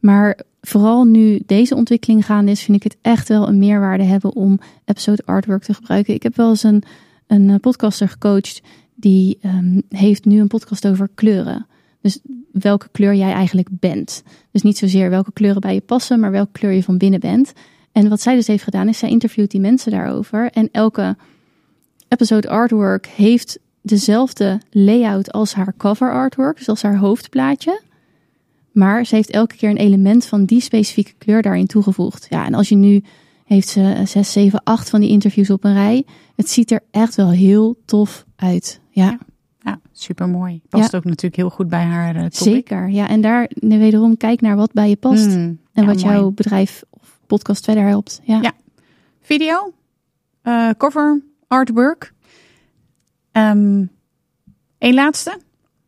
Maar 0.00 0.38
vooral 0.60 1.04
nu 1.04 1.42
deze 1.46 1.74
ontwikkeling 1.74 2.26
gaande 2.26 2.50
is, 2.50 2.62
vind 2.62 2.76
ik 2.76 2.82
het 2.82 2.96
echt 3.02 3.28
wel 3.28 3.48
een 3.48 3.58
meerwaarde 3.58 4.04
hebben 4.04 4.34
om 4.34 4.60
episode 4.84 5.22
artwork 5.24 5.62
te 5.62 5.74
gebruiken. 5.74 6.14
Ik 6.14 6.22
heb 6.22 6.36
wel 6.36 6.48
eens 6.48 6.62
een, 6.62 6.82
een 7.26 7.50
eh, 7.50 7.56
podcaster 7.60 8.08
gecoacht 8.08 8.62
die 8.94 9.38
um, 9.44 9.82
heeft 9.88 10.24
nu 10.24 10.40
een 10.40 10.46
podcast 10.46 10.86
over 10.86 11.08
kleuren. 11.14 11.66
Dus 12.00 12.18
welke 12.52 12.88
kleur 12.92 13.14
jij 13.14 13.32
eigenlijk 13.32 13.68
bent. 13.70 14.22
Dus 14.50 14.62
niet 14.62 14.78
zozeer 14.78 15.10
welke 15.10 15.32
kleuren 15.32 15.60
bij 15.60 15.74
je 15.74 15.80
passen, 15.80 16.20
maar 16.20 16.30
welke 16.30 16.52
kleur 16.52 16.72
je 16.72 16.82
van 16.82 16.98
binnen 16.98 17.20
bent. 17.20 17.52
En 17.92 18.08
wat 18.08 18.20
zij 18.20 18.34
dus 18.34 18.46
heeft 18.46 18.62
gedaan, 18.62 18.88
is 18.88 18.98
zij 18.98 19.08
interviewt 19.08 19.50
die 19.50 19.60
mensen 19.60 19.90
daarover. 19.90 20.50
En 20.50 20.68
elke 20.72 21.16
episode 22.08 22.48
artwork 22.48 23.06
heeft 23.06 23.58
dezelfde 23.82 24.60
layout 24.70 25.32
als 25.32 25.54
haar 25.54 25.74
cover 25.76 26.12
artwork, 26.12 26.56
dus 26.56 26.68
als 26.68 26.82
haar 26.82 26.96
hoofdplaatje. 26.96 27.80
Maar 28.72 29.04
ze 29.04 29.14
heeft 29.14 29.30
elke 29.30 29.56
keer 29.56 29.70
een 29.70 29.76
element 29.76 30.26
van 30.26 30.44
die 30.44 30.60
specifieke 30.60 31.12
kleur 31.18 31.42
daarin 31.42 31.66
toegevoegd. 31.66 32.26
Ja, 32.30 32.46
en 32.46 32.54
als 32.54 32.68
je 32.68 32.76
nu 32.76 33.02
heeft 33.44 33.68
ze 33.68 34.02
6, 34.04 34.32
7, 34.32 34.62
8 34.64 34.90
van 34.90 35.00
die 35.00 35.10
interviews 35.10 35.50
op 35.50 35.64
een 35.64 35.74
rij. 35.74 36.04
Het 36.36 36.50
ziet 36.50 36.70
er 36.70 36.80
echt 36.90 37.14
wel 37.14 37.30
heel 37.30 37.76
tof 37.84 38.24
uit. 38.36 38.80
Ja. 38.90 39.04
Ja, 39.04 39.18
super 40.02 40.28
mooi. 40.28 40.60
Past 40.68 40.96
ook 40.96 41.04
natuurlijk 41.04 41.36
heel 41.36 41.50
goed 41.50 41.68
bij 41.68 41.84
haar 41.84 42.16
uh, 42.16 42.24
Zeker, 42.28 42.88
ja. 42.88 43.08
En 43.08 43.20
daar 43.20 43.50
wederom 43.54 44.16
kijk 44.16 44.40
naar 44.40 44.56
wat 44.56 44.72
bij 44.72 44.88
je 44.88 44.96
past. 44.96 45.26
Mm, 45.26 45.58
en 45.72 45.86
wat 45.86 46.00
jouw 46.00 46.30
bedrijf 46.30 46.82
of 46.90 47.20
podcast 47.26 47.64
verder 47.64 47.86
helpt. 47.86 48.20
Ja. 48.22 48.38
ja. 48.42 48.52
Video, 49.20 49.72
uh, 50.42 50.70
cover, 50.76 51.22
artwork. 51.46 52.12
Um, 53.32 53.90
een 54.78 54.94
laatste. 54.94 55.38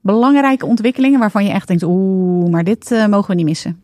Belangrijke 0.01 0.67
ontwikkelingen 0.67 1.19
waarvan 1.19 1.45
je 1.45 1.51
echt 1.51 1.69
denkt, 1.69 1.83
oeh, 1.83 2.51
maar 2.51 2.65
dit 2.65 2.91
uh, 2.91 3.07
mogen 3.07 3.29
we 3.29 3.35
niet 3.35 3.45
missen. 3.45 3.83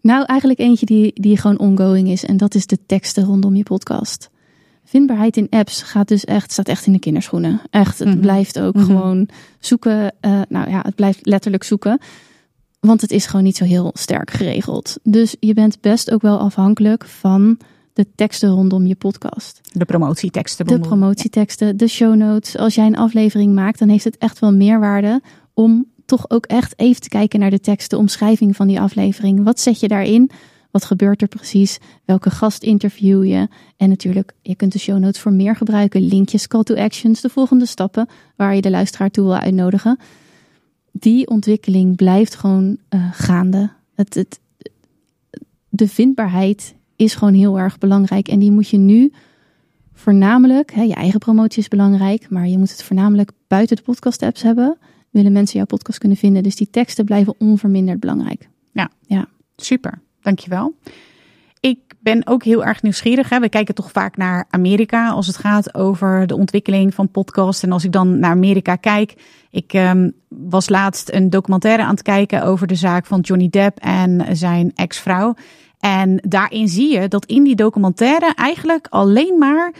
Nou, 0.00 0.24
eigenlijk 0.24 0.60
eentje 0.60 0.86
die, 0.86 1.20
die 1.20 1.36
gewoon 1.36 1.58
ongoing 1.58 2.08
is. 2.08 2.24
En 2.24 2.36
dat 2.36 2.54
is 2.54 2.66
de 2.66 2.78
teksten 2.86 3.24
rondom 3.24 3.54
je 3.54 3.62
podcast. 3.62 4.30
Vindbaarheid 4.88 5.36
in 5.36 5.46
apps 5.50 5.82
gaat 5.82 6.08
dus 6.08 6.24
echt, 6.24 6.52
staat 6.52 6.68
echt 6.68 6.86
in 6.86 6.92
de 6.92 6.98
kinderschoenen. 6.98 7.60
Echt, 7.70 7.98
het 7.98 8.08
mhm. 8.08 8.20
blijft 8.20 8.60
ook 8.60 8.74
mhm. 8.74 8.84
gewoon 8.84 9.28
zoeken. 9.58 10.14
Uh, 10.20 10.40
nou 10.48 10.70
ja, 10.70 10.80
het 10.82 10.94
blijft 10.94 11.26
letterlijk 11.26 11.64
zoeken. 11.64 12.00
Want 12.80 13.00
het 13.00 13.10
is 13.10 13.26
gewoon 13.26 13.44
niet 13.44 13.56
zo 13.56 13.64
heel 13.64 13.90
sterk 13.94 14.30
geregeld. 14.30 14.98
Dus 15.02 15.36
je 15.40 15.54
bent 15.54 15.80
best 15.80 16.10
ook 16.10 16.22
wel 16.22 16.38
afhankelijk 16.38 17.04
van 17.04 17.58
de 17.92 18.06
teksten 18.14 18.48
rondom 18.50 18.86
je 18.86 18.94
podcast. 18.94 19.60
De 19.72 19.84
promotieteksten. 19.84 20.66
De 20.66 20.80
promotieteksten, 20.80 21.76
de 21.76 21.88
show 21.88 22.14
notes. 22.14 22.56
Als 22.56 22.74
jij 22.74 22.86
een 22.86 22.96
aflevering 22.96 23.54
maakt, 23.54 23.78
dan 23.78 23.88
heeft 23.88 24.04
het 24.04 24.18
echt 24.18 24.38
wel 24.38 24.52
meerwaarde 24.52 25.20
om 25.54 25.86
toch 26.04 26.30
ook 26.30 26.46
echt 26.46 26.78
even 26.78 27.00
te 27.00 27.08
kijken 27.08 27.40
naar 27.40 27.50
de 27.50 27.60
tekst, 27.60 27.90
de 27.90 27.98
omschrijving 27.98 28.56
van 28.56 28.66
die 28.66 28.80
aflevering. 28.80 29.44
Wat 29.44 29.60
zet 29.60 29.80
je 29.80 29.88
daarin? 29.88 30.30
Wat 30.70 30.84
gebeurt 30.84 31.22
er 31.22 31.28
precies? 31.28 31.78
Welke 32.04 32.30
gast 32.30 32.62
interview 32.62 33.24
je? 33.24 33.48
En 33.76 33.88
natuurlijk, 33.88 34.32
je 34.42 34.54
kunt 34.54 34.72
de 34.72 34.78
show 34.78 34.98
notes 34.98 35.20
voor 35.20 35.32
meer 35.32 35.56
gebruiken. 35.56 36.06
Linkjes, 36.06 36.46
call 36.46 36.62
to 36.62 36.74
actions, 36.74 37.20
de 37.20 37.28
volgende 37.28 37.66
stappen 37.66 38.08
waar 38.36 38.54
je 38.54 38.60
de 38.60 38.70
luisteraar 38.70 39.10
toe 39.10 39.24
wil 39.24 39.36
uitnodigen. 39.36 39.98
Die 40.92 41.28
ontwikkeling 41.28 41.96
blijft 41.96 42.34
gewoon 42.34 42.76
uh, 42.90 43.08
gaande. 43.12 43.70
Het, 43.94 44.14
het, 44.14 44.40
de 45.68 45.88
vindbaarheid 45.88 46.74
is 46.96 47.14
gewoon 47.14 47.34
heel 47.34 47.58
erg 47.58 47.78
belangrijk. 47.78 48.28
En 48.28 48.38
die 48.38 48.50
moet 48.50 48.68
je 48.68 48.78
nu 48.78 49.12
voornamelijk, 49.92 50.72
hè, 50.72 50.82
je 50.82 50.94
eigen 50.94 51.18
promotie 51.18 51.62
is 51.62 51.68
belangrijk, 51.68 52.30
maar 52.30 52.48
je 52.48 52.58
moet 52.58 52.70
het 52.70 52.82
voornamelijk 52.82 53.30
buiten 53.46 53.76
de 53.76 53.82
podcast 53.82 54.22
apps 54.22 54.42
hebben. 54.42 54.78
Willen 55.10 55.32
mensen 55.32 55.56
jouw 55.56 55.66
podcast 55.66 55.98
kunnen 55.98 56.18
vinden. 56.18 56.42
Dus 56.42 56.56
die 56.56 56.70
teksten 56.70 57.04
blijven 57.04 57.34
onverminderd 57.38 58.00
belangrijk. 58.00 58.48
Ja, 58.72 58.90
ja. 59.06 59.28
super. 59.56 60.00
Dankjewel. 60.28 60.74
Ik 61.60 61.78
ben 62.00 62.26
ook 62.26 62.42
heel 62.42 62.64
erg 62.64 62.82
nieuwsgierig. 62.82 63.28
Hè. 63.28 63.40
We 63.40 63.48
kijken 63.48 63.74
toch 63.74 63.90
vaak 63.90 64.16
naar 64.16 64.46
Amerika 64.50 65.10
als 65.10 65.26
het 65.26 65.36
gaat 65.36 65.74
over 65.74 66.26
de 66.26 66.36
ontwikkeling 66.36 66.94
van 66.94 67.10
podcast. 67.10 67.62
En 67.62 67.72
als 67.72 67.84
ik 67.84 67.92
dan 67.92 68.18
naar 68.18 68.30
Amerika 68.30 68.76
kijk. 68.76 69.14
Ik 69.50 69.72
um, 69.72 70.12
was 70.28 70.68
laatst 70.68 71.12
een 71.12 71.30
documentaire 71.30 71.82
aan 71.82 71.90
het 71.90 72.02
kijken 72.02 72.42
over 72.42 72.66
de 72.66 72.74
zaak 72.74 73.06
van 73.06 73.20
Johnny 73.20 73.48
Depp 73.48 73.78
en 73.78 74.36
zijn 74.36 74.72
ex-vrouw. 74.74 75.34
En 75.78 76.16
daarin 76.28 76.68
zie 76.68 76.92
je 76.92 77.08
dat 77.08 77.26
in 77.26 77.44
die 77.44 77.56
documentaire 77.56 78.32
eigenlijk 78.34 78.86
alleen 78.90 79.38
maar 79.38 79.72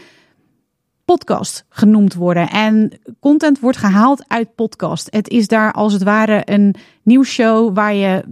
podcast 1.05 1.65
genoemd 1.69 2.13
worden. 2.13 2.49
En 2.49 2.99
content 3.19 3.59
wordt 3.59 3.77
gehaald 3.77 4.23
uit 4.27 4.55
podcast. 4.55 5.07
Het 5.09 5.29
is 5.29 5.47
daar 5.47 5.71
als 5.71 5.93
het 5.93 6.03
ware 6.03 6.41
een 6.45 6.75
nieuwsshow 7.03 7.75
waar 7.75 7.93
je 7.93 8.23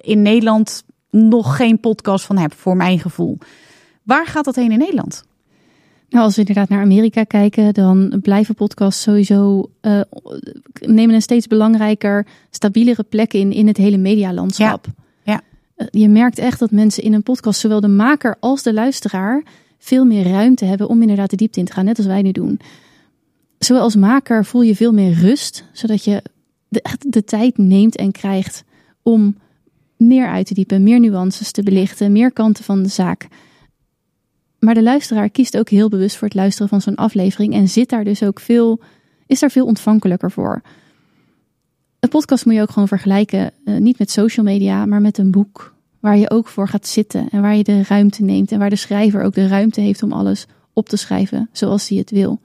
in 0.00 0.22
Nederland 0.22 0.84
nog 1.10 1.56
geen 1.56 1.80
podcast 1.80 2.24
van 2.24 2.36
hebt, 2.36 2.54
voor 2.54 2.76
mijn 2.76 2.98
gevoel. 2.98 3.38
Waar 4.02 4.26
gaat 4.26 4.44
dat 4.44 4.56
heen 4.56 4.72
in 4.72 4.78
Nederland? 4.78 5.24
Nou, 6.10 6.24
als 6.24 6.34
we 6.34 6.40
inderdaad 6.40 6.68
naar 6.68 6.82
Amerika 6.82 7.24
kijken, 7.24 7.74
dan 7.74 8.18
blijven 8.22 8.54
podcasts 8.54 9.02
sowieso 9.02 9.70
uh, 9.82 10.00
nemen 10.80 11.14
een 11.14 11.22
steeds 11.22 11.46
belangrijker, 11.46 12.26
stabielere 12.50 13.02
plek 13.02 13.32
in 13.32 13.52
in 13.52 13.66
het 13.66 13.76
hele 13.76 13.96
medialandschap. 13.96 14.86
Ja. 14.86 15.32
ja. 15.32 15.40
Eh, 15.76 15.86
je 15.90 16.08
merkt 16.08 16.38
echt 16.38 16.58
dat 16.58 16.70
mensen 16.70 17.02
in 17.02 17.12
een 17.12 17.22
podcast, 17.22 17.60
zowel 17.60 17.80
de 17.80 17.88
maker 17.88 18.36
als 18.40 18.62
de 18.62 18.72
luisteraar, 18.72 19.42
veel 19.78 20.04
meer 20.04 20.28
ruimte 20.28 20.64
hebben 20.64 20.88
om 20.88 21.00
inderdaad 21.00 21.30
de 21.30 21.36
diepte 21.36 21.58
in 21.58 21.64
te 21.64 21.72
gaan, 21.72 21.84
net 21.84 21.96
als 21.96 22.06
wij 22.06 22.22
nu 22.22 22.32
doen. 22.32 22.60
Zowel 23.58 23.82
als 23.82 23.96
maker 23.96 24.44
voel 24.44 24.62
je 24.62 24.76
veel 24.76 24.92
meer 24.92 25.12
rust, 25.12 25.64
zodat 25.72 26.04
je 26.04 26.22
de, 26.68 26.82
de 26.98 27.24
tijd 27.24 27.58
neemt 27.58 27.96
en 27.96 28.12
krijgt 28.12 28.64
om 29.02 29.36
meer 30.00 30.28
uit 30.28 30.46
te 30.46 30.54
diepen, 30.54 30.82
meer 30.82 31.00
nuances 31.00 31.50
te 31.50 31.62
belichten, 31.62 32.12
meer 32.12 32.32
kanten 32.32 32.64
van 32.64 32.82
de 32.82 32.88
zaak. 32.88 33.28
Maar 34.58 34.74
de 34.74 34.82
luisteraar 34.82 35.30
kiest 35.30 35.58
ook 35.58 35.68
heel 35.68 35.88
bewust 35.88 36.16
voor 36.16 36.28
het 36.28 36.36
luisteren 36.36 36.68
van 36.68 36.80
zo'n 36.80 36.94
aflevering 36.94 37.54
en 37.54 37.68
zit 37.68 37.88
daar 37.88 38.04
dus 38.04 38.22
ook 38.22 38.40
veel, 38.40 38.80
is 39.26 39.40
daar 39.40 39.50
veel 39.50 39.66
ontvankelijker 39.66 40.30
voor. 40.30 40.62
Een 42.00 42.08
podcast 42.08 42.44
moet 42.44 42.54
je 42.54 42.60
ook 42.60 42.70
gewoon 42.70 42.88
vergelijken, 42.88 43.52
uh, 43.64 43.76
niet 43.76 43.98
met 43.98 44.10
social 44.10 44.46
media, 44.46 44.86
maar 44.86 45.00
met 45.00 45.18
een 45.18 45.30
boek. 45.30 45.74
waar 46.00 46.16
je 46.16 46.30
ook 46.30 46.48
voor 46.48 46.68
gaat 46.68 46.86
zitten 46.86 47.28
en 47.30 47.42
waar 47.42 47.56
je 47.56 47.64
de 47.64 47.82
ruimte 47.82 48.22
neemt 48.22 48.52
en 48.52 48.58
waar 48.58 48.70
de 48.70 48.76
schrijver 48.76 49.22
ook 49.22 49.34
de 49.34 49.46
ruimte 49.46 49.80
heeft 49.80 50.02
om 50.02 50.12
alles 50.12 50.46
op 50.72 50.88
te 50.88 50.96
schrijven 50.96 51.48
zoals 51.52 51.88
hij 51.88 51.98
het 51.98 52.10
wil. 52.10 52.40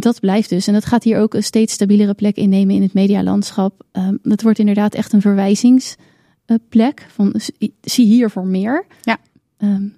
Dat 0.00 0.20
blijft 0.20 0.48
dus. 0.48 0.66
En 0.66 0.72
dat 0.72 0.84
gaat 0.84 1.04
hier 1.04 1.18
ook 1.18 1.34
een 1.34 1.42
steeds 1.42 1.72
stabielere 1.72 2.14
plek 2.14 2.36
innemen 2.36 2.74
in 2.74 2.82
het 2.82 2.92
medialandschap. 2.92 3.82
Um, 3.92 4.18
dat 4.22 4.42
wordt 4.42 4.58
inderdaad 4.58 4.94
echt 4.94 5.12
een 5.12 5.20
verwijzingsplek. 5.20 7.06
Van 7.08 7.40
zie 7.80 8.06
hier 8.06 8.30
voor 8.30 8.46
meer. 8.46 8.86
Ja. 9.02 9.18
Ehm, 9.56 9.88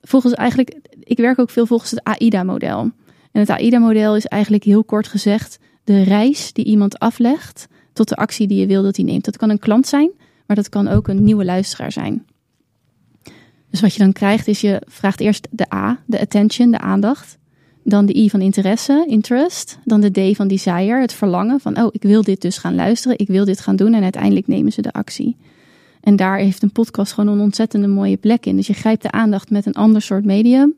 volgens 0.00 0.34
eigenlijk, 0.34 0.76
ik 1.00 1.16
werk 1.16 1.38
ook 1.38 1.50
veel 1.50 1.66
volgens 1.66 1.90
het 1.90 2.02
AIDA-model. 2.02 2.80
En 3.32 3.40
het 3.40 3.50
AIDA-model 3.50 4.16
is 4.16 4.26
eigenlijk 4.26 4.64
heel 4.64 4.84
kort 4.84 5.08
gezegd 5.08 5.58
de 5.84 6.02
reis 6.02 6.52
die 6.52 6.64
iemand 6.64 6.98
aflegt 6.98 7.66
tot 7.92 8.08
de 8.08 8.16
actie 8.16 8.46
die 8.46 8.60
je 8.60 8.66
wil 8.66 8.82
dat 8.82 8.96
hij 8.96 9.04
neemt. 9.04 9.24
Dat 9.24 9.36
kan 9.36 9.50
een 9.50 9.58
klant 9.58 9.86
zijn, 9.86 10.10
maar 10.46 10.56
dat 10.56 10.68
kan 10.68 10.88
ook 10.88 11.08
een 11.08 11.24
nieuwe 11.24 11.44
luisteraar 11.44 11.92
zijn. 11.92 12.26
Dus 13.70 13.80
wat 13.80 13.92
je 13.92 13.98
dan 13.98 14.12
krijgt 14.12 14.48
is 14.48 14.60
je 14.60 14.82
vraagt 14.86 15.20
eerst 15.20 15.48
de 15.50 15.74
A, 15.74 15.98
de 16.06 16.20
attention, 16.20 16.70
de 16.70 16.78
aandacht. 16.78 17.38
Dan 17.88 18.06
de 18.06 18.16
I 18.16 18.30
van 18.30 18.40
interesse, 18.40 19.04
interest. 19.08 19.78
Dan 19.84 20.00
de 20.00 20.10
D 20.10 20.36
van 20.36 20.48
desire, 20.48 21.00
het 21.00 21.12
verlangen 21.12 21.60
van, 21.60 21.78
oh, 21.78 21.88
ik 21.90 22.02
wil 22.02 22.22
dit 22.22 22.40
dus 22.40 22.58
gaan 22.58 22.74
luisteren, 22.74 23.18
ik 23.18 23.28
wil 23.28 23.44
dit 23.44 23.60
gaan 23.60 23.76
doen 23.76 23.94
en 23.94 24.02
uiteindelijk 24.02 24.46
nemen 24.46 24.72
ze 24.72 24.82
de 24.82 24.92
actie. 24.92 25.36
En 26.00 26.16
daar 26.16 26.38
heeft 26.38 26.62
een 26.62 26.72
podcast 26.72 27.12
gewoon 27.12 27.34
een 27.34 27.40
ontzettende 27.40 27.86
mooie 27.86 28.16
plek 28.16 28.46
in. 28.46 28.56
Dus 28.56 28.66
je 28.66 28.72
grijpt 28.72 29.02
de 29.02 29.10
aandacht 29.10 29.50
met 29.50 29.66
een 29.66 29.74
ander 29.74 30.02
soort 30.02 30.24
medium 30.24 30.74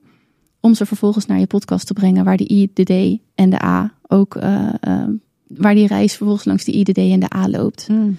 om 0.60 0.74
ze 0.74 0.86
vervolgens 0.86 1.26
naar 1.26 1.38
je 1.38 1.46
podcast 1.46 1.86
te 1.86 1.92
brengen, 1.92 2.24
waar 2.24 2.36
de 2.36 2.52
I, 2.52 2.70
de 2.72 2.82
D 2.82 3.20
en 3.34 3.50
de 3.50 3.62
A 3.62 3.94
ook, 4.06 4.36
uh, 4.36 4.68
uh, 4.88 5.04
waar 5.46 5.74
die 5.74 5.86
reis 5.86 6.14
vervolgens 6.14 6.46
langs 6.46 6.64
de 6.64 6.76
I, 6.76 6.84
de 6.84 6.92
D 6.92 6.98
en 6.98 7.20
de 7.20 7.34
A 7.34 7.48
loopt. 7.48 7.86
Hmm. 7.86 8.18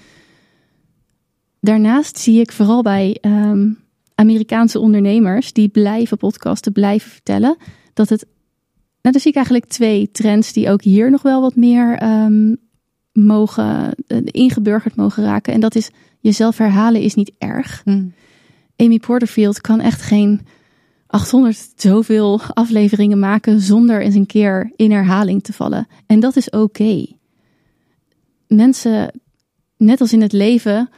Daarnaast 1.60 2.17
zie 2.17 2.39
ik 2.39 2.52
vooral 2.52 2.82
bij 2.82 3.17
um, 3.21 3.78
Amerikaanse 4.15 4.80
ondernemers 4.80 5.54
die 5.54 5.67
blijven 5.67 6.17
podcasten, 6.17 6.71
blijven 6.71 7.12
vertellen, 7.12 7.58
dat 7.93 8.10
het. 8.10 8.25
Nou, 9.02 9.14
dan 9.14 9.20
zie 9.20 9.30
ik 9.32 9.36
eigenlijk 9.36 9.66
twee 9.66 10.12
trends 10.12 10.54
die 10.54 10.70
ook 10.70 10.82
hier 10.82 11.12
nog 11.12 11.22
wel 11.22 11.42
wat 11.42 11.56
meer 11.56 12.04
um, 12.04 12.58
mogen, 13.12 13.96
uh, 14.08 14.18
ingeburgerd 14.24 14.96
mogen 14.96 15.24
raken. 15.24 15.54
En 15.54 15.60
dat 15.60 15.76
is 15.76 15.90
jezelf 16.20 16.58
herhalen 16.58 17.02
is 17.02 17.16
niet 17.16 17.32
erg. 17.38 17.82
Hmm. 17.84 18.14
Amy 18.76 19.00
Porterfield 19.00 19.62
kan 19.62 19.80
echt 19.80 20.02
geen 20.02 20.42
800 21.08 21.74
zoveel 21.76 22.42
afleveringen 22.54 23.20
maken 23.20 23.60
zonder 23.60 24.02
eens 24.02 24.16
een 24.16 24.26
keer 24.26 24.72
in 24.76 24.92
herhaling 24.92 25.44
te 25.44 25.54
vallen. 25.54 25.88
En 26.06 26.20
dat 26.20 26.36
is 26.36 26.50
oké. 26.50 27.06
Mensen, 28.48 29.20
net 29.78 30.02
als 30.02 30.14
in 30.14 30.22
het 30.22 30.34
leven, 30.34 30.90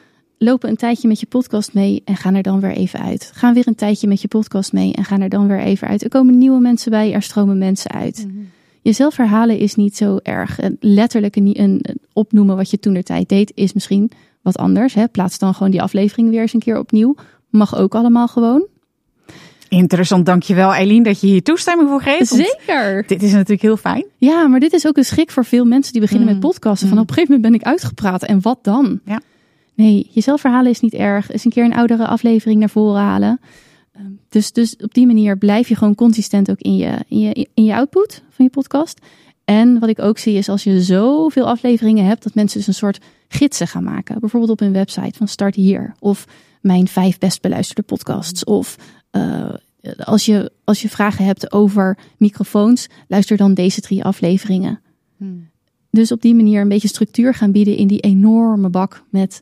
lopen 0.43 0.69
een 0.69 0.75
tijdje 0.75 1.07
met 1.07 1.19
je 1.19 1.25
podcast 1.25 1.73
mee 1.73 2.01
en 2.05 2.15
gaan 2.15 2.35
er 2.35 2.43
dan 2.43 2.59
weer 2.59 2.71
even 2.71 2.99
uit. 2.99 3.31
Gaan 3.33 3.53
weer 3.53 3.67
een 3.67 3.75
tijdje 3.75 4.07
met 4.07 4.21
je 4.21 4.27
podcast 4.27 4.73
mee 4.73 4.93
en 4.93 5.05
gaan 5.05 5.21
er 5.21 5.29
dan 5.29 5.47
weer 5.47 5.59
even 5.59 5.87
uit. 5.87 6.03
Er 6.03 6.09
komen 6.09 6.37
nieuwe 6.37 6.59
mensen 6.59 6.91
bij, 6.91 7.13
er 7.13 7.21
stromen 7.21 7.57
mensen 7.57 7.91
uit. 7.91 8.23
Mm-hmm. 8.27 8.49
Jezelf 8.81 9.17
herhalen 9.17 9.57
is 9.57 9.75
niet 9.75 9.97
zo 9.97 10.17
erg. 10.23 10.59
Letterlijk 10.79 11.35
een, 11.35 11.59
een 11.59 11.81
opnoemen 12.13 12.55
wat 12.55 12.69
je 12.69 12.79
toen 12.79 12.93
de 12.93 13.03
tijd 13.03 13.29
deed, 13.29 13.51
is 13.55 13.73
misschien 13.73 14.11
wat 14.41 14.57
anders. 14.57 14.93
Hè? 14.93 15.07
Plaats 15.07 15.37
dan 15.37 15.53
gewoon 15.53 15.71
die 15.71 15.81
aflevering 15.81 16.29
weer 16.29 16.41
eens 16.41 16.53
een 16.53 16.59
keer 16.59 16.79
opnieuw. 16.79 17.15
Mag 17.49 17.75
ook 17.75 17.95
allemaal 17.95 18.27
gewoon. 18.27 18.65
Interessant, 19.69 20.25
dankjewel 20.25 20.73
Eileen 20.73 21.03
dat 21.03 21.21
je 21.21 21.27
hier 21.27 21.43
toestemming 21.43 21.89
voor 21.89 22.01
geeft. 22.01 22.27
Zeker. 22.27 23.07
Dit 23.07 23.23
is 23.23 23.31
natuurlijk 23.31 23.61
heel 23.61 23.77
fijn. 23.77 24.05
Ja, 24.17 24.47
maar 24.47 24.59
dit 24.59 24.73
is 24.73 24.87
ook 24.87 24.97
een 24.97 25.05
schrik 25.05 25.31
voor 25.31 25.45
veel 25.45 25.65
mensen 25.65 25.91
die 25.91 26.01
beginnen 26.01 26.27
mm. 26.27 26.33
met 26.33 26.41
podcasten. 26.41 26.87
Van 26.87 26.99
op 26.99 27.07
een 27.09 27.13
gegeven 27.13 27.35
moment 27.35 27.51
ben 27.51 27.61
ik 27.61 27.67
uitgepraat 27.67 28.23
en 28.23 28.41
wat 28.41 28.59
dan? 28.61 28.99
Ja. 29.05 29.21
Nee, 29.81 30.07
jezelf 30.11 30.41
verhalen 30.41 30.71
is 30.71 30.79
niet 30.79 30.93
erg. 30.93 31.31
Is 31.31 31.45
een 31.45 31.51
keer 31.51 31.63
een 31.63 31.73
oudere 31.73 32.07
aflevering 32.07 32.59
naar 32.59 32.69
voren 32.69 33.01
halen. 33.01 33.39
Dus, 34.29 34.51
dus 34.51 34.75
op 34.75 34.93
die 34.93 35.05
manier 35.05 35.37
blijf 35.37 35.67
je 35.67 35.75
gewoon 35.75 35.95
consistent 35.95 36.51
ook 36.51 36.59
in 36.59 36.75
je, 36.75 36.97
in, 37.07 37.19
je, 37.19 37.49
in 37.53 37.63
je 37.63 37.75
output 37.75 38.23
van 38.29 38.45
je 38.45 38.51
podcast. 38.51 38.99
En 39.45 39.79
wat 39.79 39.89
ik 39.89 39.99
ook 39.99 40.17
zie 40.17 40.37
is 40.37 40.49
als 40.49 40.63
je 40.63 40.81
zoveel 40.81 41.47
afleveringen 41.47 42.05
hebt, 42.05 42.23
dat 42.23 42.33
mensen 42.33 42.57
dus 42.57 42.67
een 42.67 42.73
soort 42.73 42.99
gidsen 43.27 43.67
gaan 43.67 43.83
maken. 43.83 44.19
Bijvoorbeeld 44.19 44.51
op 44.51 44.59
hun 44.59 44.73
website 44.73 45.17
van 45.17 45.27
start 45.27 45.55
hier. 45.55 45.93
Of 45.99 46.27
mijn 46.61 46.87
vijf 46.87 47.17
best 47.17 47.41
beluisterde 47.41 47.81
podcasts. 47.81 48.43
Of 48.43 48.77
uh, 49.11 49.53
als, 49.97 50.25
je, 50.25 50.51
als 50.63 50.81
je 50.81 50.89
vragen 50.89 51.25
hebt 51.25 51.51
over 51.51 51.97
microfoons, 52.17 52.87
luister 53.07 53.37
dan 53.37 53.53
deze 53.53 53.81
drie 53.81 54.03
afleveringen. 54.03 54.79
Hmm. 55.17 55.49
Dus 55.89 56.11
op 56.11 56.21
die 56.21 56.35
manier 56.35 56.61
een 56.61 56.69
beetje 56.69 56.87
structuur 56.87 57.33
gaan 57.33 57.51
bieden 57.51 57.75
in 57.75 57.87
die 57.87 57.99
enorme 57.99 58.69
bak 58.69 59.03
met 59.09 59.41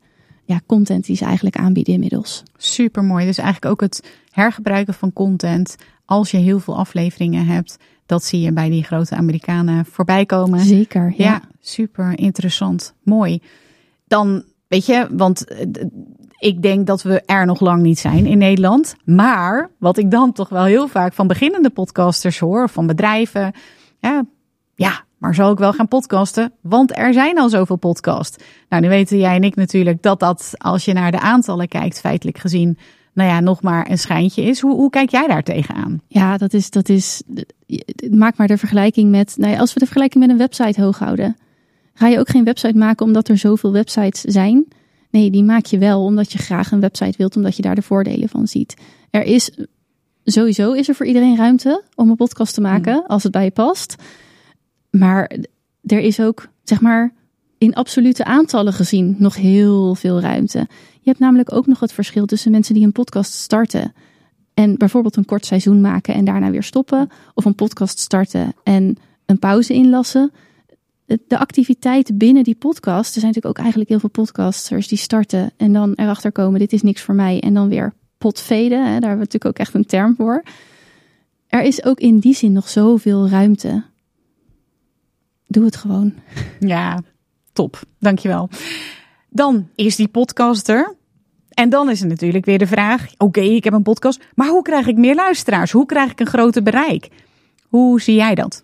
ja, 0.49 0.62
content 0.65 1.05
die 1.05 1.15
ze 1.15 1.25
eigenlijk 1.25 1.55
aanbieden 1.55 1.93
inmiddels. 1.93 2.43
Super 2.57 3.03
mooi. 3.03 3.25
Dus 3.25 3.38
eigenlijk 3.38 3.71
ook 3.71 3.81
het 3.81 4.09
hergebruiken 4.31 4.93
van 4.93 5.13
content 5.13 5.75
als 6.05 6.31
je 6.31 6.38
heel 6.38 6.59
veel 6.59 6.77
afleveringen 6.77 7.45
hebt. 7.45 7.77
Dat 8.05 8.23
zie 8.23 8.41
je 8.41 8.51
bij 8.51 8.69
die 8.69 8.83
grote 8.83 9.15
Amerikanen 9.15 9.85
voorbij 9.85 10.25
komen. 10.25 10.59
Zeker. 10.59 11.13
Ja, 11.17 11.25
ja 11.25 11.41
super 11.62 12.19
interessant. 12.19 12.93
Mooi. 13.03 13.41
Dan 14.07 14.43
weet 14.67 14.85
je, 14.85 15.07
want 15.12 15.45
ik 16.39 16.62
denk 16.62 16.88
dat 16.88 17.01
we 17.01 17.21
er 17.21 17.45
nog 17.45 17.59
lang 17.59 17.81
niet 17.81 17.99
zijn 17.99 18.25
in 18.25 18.38
Nederland. 18.38 18.95
Maar 19.03 19.69
wat 19.77 19.97
ik 19.97 20.12
dan 20.12 20.31
toch 20.31 20.49
wel 20.49 20.63
heel 20.63 20.88
vaak 20.88 21.13
van 21.13 21.27
beginnende 21.27 21.69
podcasters 21.69 22.39
hoor, 22.39 22.69
van 22.69 22.88
bedrijven. 22.88 23.53
Ja, 23.99 24.25
ja, 24.75 25.03
maar 25.19 25.36
zal 25.36 25.51
ik 25.51 25.58
wel 25.58 25.73
gaan 25.73 25.88
podcasten? 25.88 26.51
Want 26.62 26.97
er 26.97 27.13
zijn 27.13 27.39
al 27.39 27.49
zoveel 27.49 27.75
podcasts. 27.75 28.43
Nou, 28.69 28.82
nu 28.82 28.89
weten 28.89 29.17
jij 29.17 29.36
en 29.36 29.43
ik 29.43 29.55
natuurlijk 29.55 30.01
dat 30.01 30.19
dat, 30.19 30.53
als 30.58 30.86
je 30.86 30.93
naar 30.93 31.12
de 31.12 31.19
aantallen 31.19 31.67
kijkt, 31.67 31.99
feitelijk 31.99 32.38
gezien, 32.38 32.77
nou 33.13 33.29
ja, 33.29 33.39
nog 33.39 33.62
maar 33.62 33.89
een 33.89 33.97
schijntje 33.97 34.43
is. 34.43 34.60
Hoe, 34.60 34.75
hoe 34.75 34.89
kijk 34.89 35.10
jij 35.10 35.27
daar 35.27 35.43
tegenaan? 35.43 36.01
Ja, 36.08 36.38
dat 36.38 36.53
is, 36.53 36.69
dat 36.69 36.89
is, 36.89 37.21
maak 38.10 38.38
maar 38.38 38.47
de 38.47 38.58
vergelijking 38.58 39.12
met, 39.12 39.36
nou 39.38 39.53
ja, 39.53 39.60
als 39.60 39.73
we 39.73 39.79
de 39.79 39.86
vergelijking 39.86 40.23
met 40.23 40.32
een 40.34 40.39
website 40.39 40.82
hoog 40.82 40.99
houden. 40.99 41.38
Ga 41.93 42.08
je 42.08 42.19
ook 42.19 42.29
geen 42.29 42.43
website 42.43 42.77
maken 42.77 43.05
omdat 43.05 43.27
er 43.27 43.38
zoveel 43.38 43.71
websites 43.71 44.21
zijn? 44.21 44.67
Nee, 45.10 45.32
die 45.32 45.43
maak 45.43 45.65
je 45.65 45.77
wel 45.77 46.03
omdat 46.03 46.32
je 46.32 46.38
graag 46.38 46.71
een 46.71 46.79
website 46.79 47.17
wilt, 47.17 47.36
omdat 47.36 47.55
je 47.55 47.62
daar 47.62 47.75
de 47.75 47.82
voordelen 47.82 48.29
van 48.29 48.47
ziet. 48.47 48.73
Er 49.10 49.23
is 49.23 49.51
sowieso 50.23 50.71
is 50.71 50.88
er 50.88 50.95
voor 50.95 51.05
iedereen 51.05 51.38
ruimte 51.38 51.84
om 51.95 52.10
een 52.10 52.15
podcast 52.15 52.53
te 52.53 52.62
maken 52.62 52.93
mm. 52.93 53.03
als 53.08 53.23
het 53.23 53.32
bij 53.32 53.43
je 53.43 53.51
past. 53.51 53.95
Maar 54.89 55.32
er 55.84 55.99
is 55.99 56.19
ook, 56.19 56.47
zeg 56.63 56.82
maar, 56.82 57.13
in 57.58 57.73
absolute 57.73 58.23
aantallen 58.23 58.73
gezien 58.73 59.15
nog 59.19 59.36
heel 59.36 59.95
veel 59.95 60.19
ruimte. 60.19 60.67
Je 61.02 61.10
hebt 61.10 61.19
namelijk 61.19 61.54
ook 61.54 61.67
nog 61.67 61.80
het 61.80 61.93
verschil 61.93 62.25
tussen 62.25 62.52
mensen 62.52 62.73
die 62.73 62.86
een 62.86 62.91
podcast 62.91 63.34
starten 63.34 63.93
en 64.54 64.78
bijvoorbeeld 64.78 65.15
een 65.15 65.25
kort 65.25 65.45
seizoen 65.45 65.82
maken 65.82 66.13
en 66.13 66.25
daarna 66.25 66.52
weer 66.52 66.63
stoppen, 66.63 67.10
of 67.34 67.45
een 67.45 67.56
podcast 67.56 67.99
starten 67.99 68.54
en 68.63 68.97
een 69.25 69.39
pauze 69.39 69.73
inlassen 69.73 70.32
de 71.28 71.38
activiteiten 71.38 72.17
binnen 72.17 72.43
die 72.43 72.56
podcast. 72.56 73.15
Er 73.15 73.21
zijn 73.21 73.25
natuurlijk 73.25 73.58
ook 73.58 73.58
eigenlijk 73.58 73.89
heel 73.89 73.99
veel 73.99 74.10
podcasters 74.10 74.88
die 74.88 74.97
starten 74.97 75.52
en 75.58 75.73
dan 75.73 75.93
erachter 75.95 76.32
komen: 76.32 76.60
dit 76.60 76.73
is 76.73 76.82
niks 76.82 77.02
voor 77.02 77.15
mij. 77.15 77.39
En 77.39 77.54
dan 77.54 77.69
weer 77.69 77.93
potveden. 78.17 78.80
Daar 78.80 78.91
hebben 78.91 79.10
we 79.10 79.15
natuurlijk 79.15 79.45
ook 79.45 79.58
echt 79.58 79.73
een 79.73 79.86
term 79.86 80.15
voor. 80.15 80.43
Er 81.47 81.62
is 81.62 81.84
ook 81.84 81.99
in 81.99 82.19
die 82.19 82.34
zin 82.34 82.52
nog 82.52 82.69
zoveel 82.69 83.30
ruimte. 83.30 83.84
Doe 85.49 85.65
het 85.65 85.75
gewoon. 85.75 86.13
Ja, 86.59 87.01
top. 87.53 87.81
Dankjewel. 87.99 88.49
Dan 89.29 89.69
is 89.75 89.95
die 89.95 90.07
podcaster. 90.07 90.95
En 91.49 91.69
dan 91.69 91.89
is 91.89 92.01
er 92.01 92.07
natuurlijk 92.07 92.45
weer 92.45 92.57
de 92.57 92.67
vraag: 92.67 93.07
oké, 93.17 93.41
ik 93.41 93.63
heb 93.63 93.73
een 93.73 93.83
podcast, 93.83 94.23
maar 94.35 94.47
hoe 94.47 94.62
krijg 94.62 94.88
ik 94.88 94.97
meer 94.97 95.15
luisteraars? 95.15 95.71
Hoe 95.71 95.85
krijg 95.85 96.12
ik 96.12 96.19
een 96.19 96.27
groter 96.27 96.63
bereik? 96.63 97.09
Hoe 97.67 98.01
zie 98.01 98.15
jij 98.15 98.35
dat? 98.35 98.63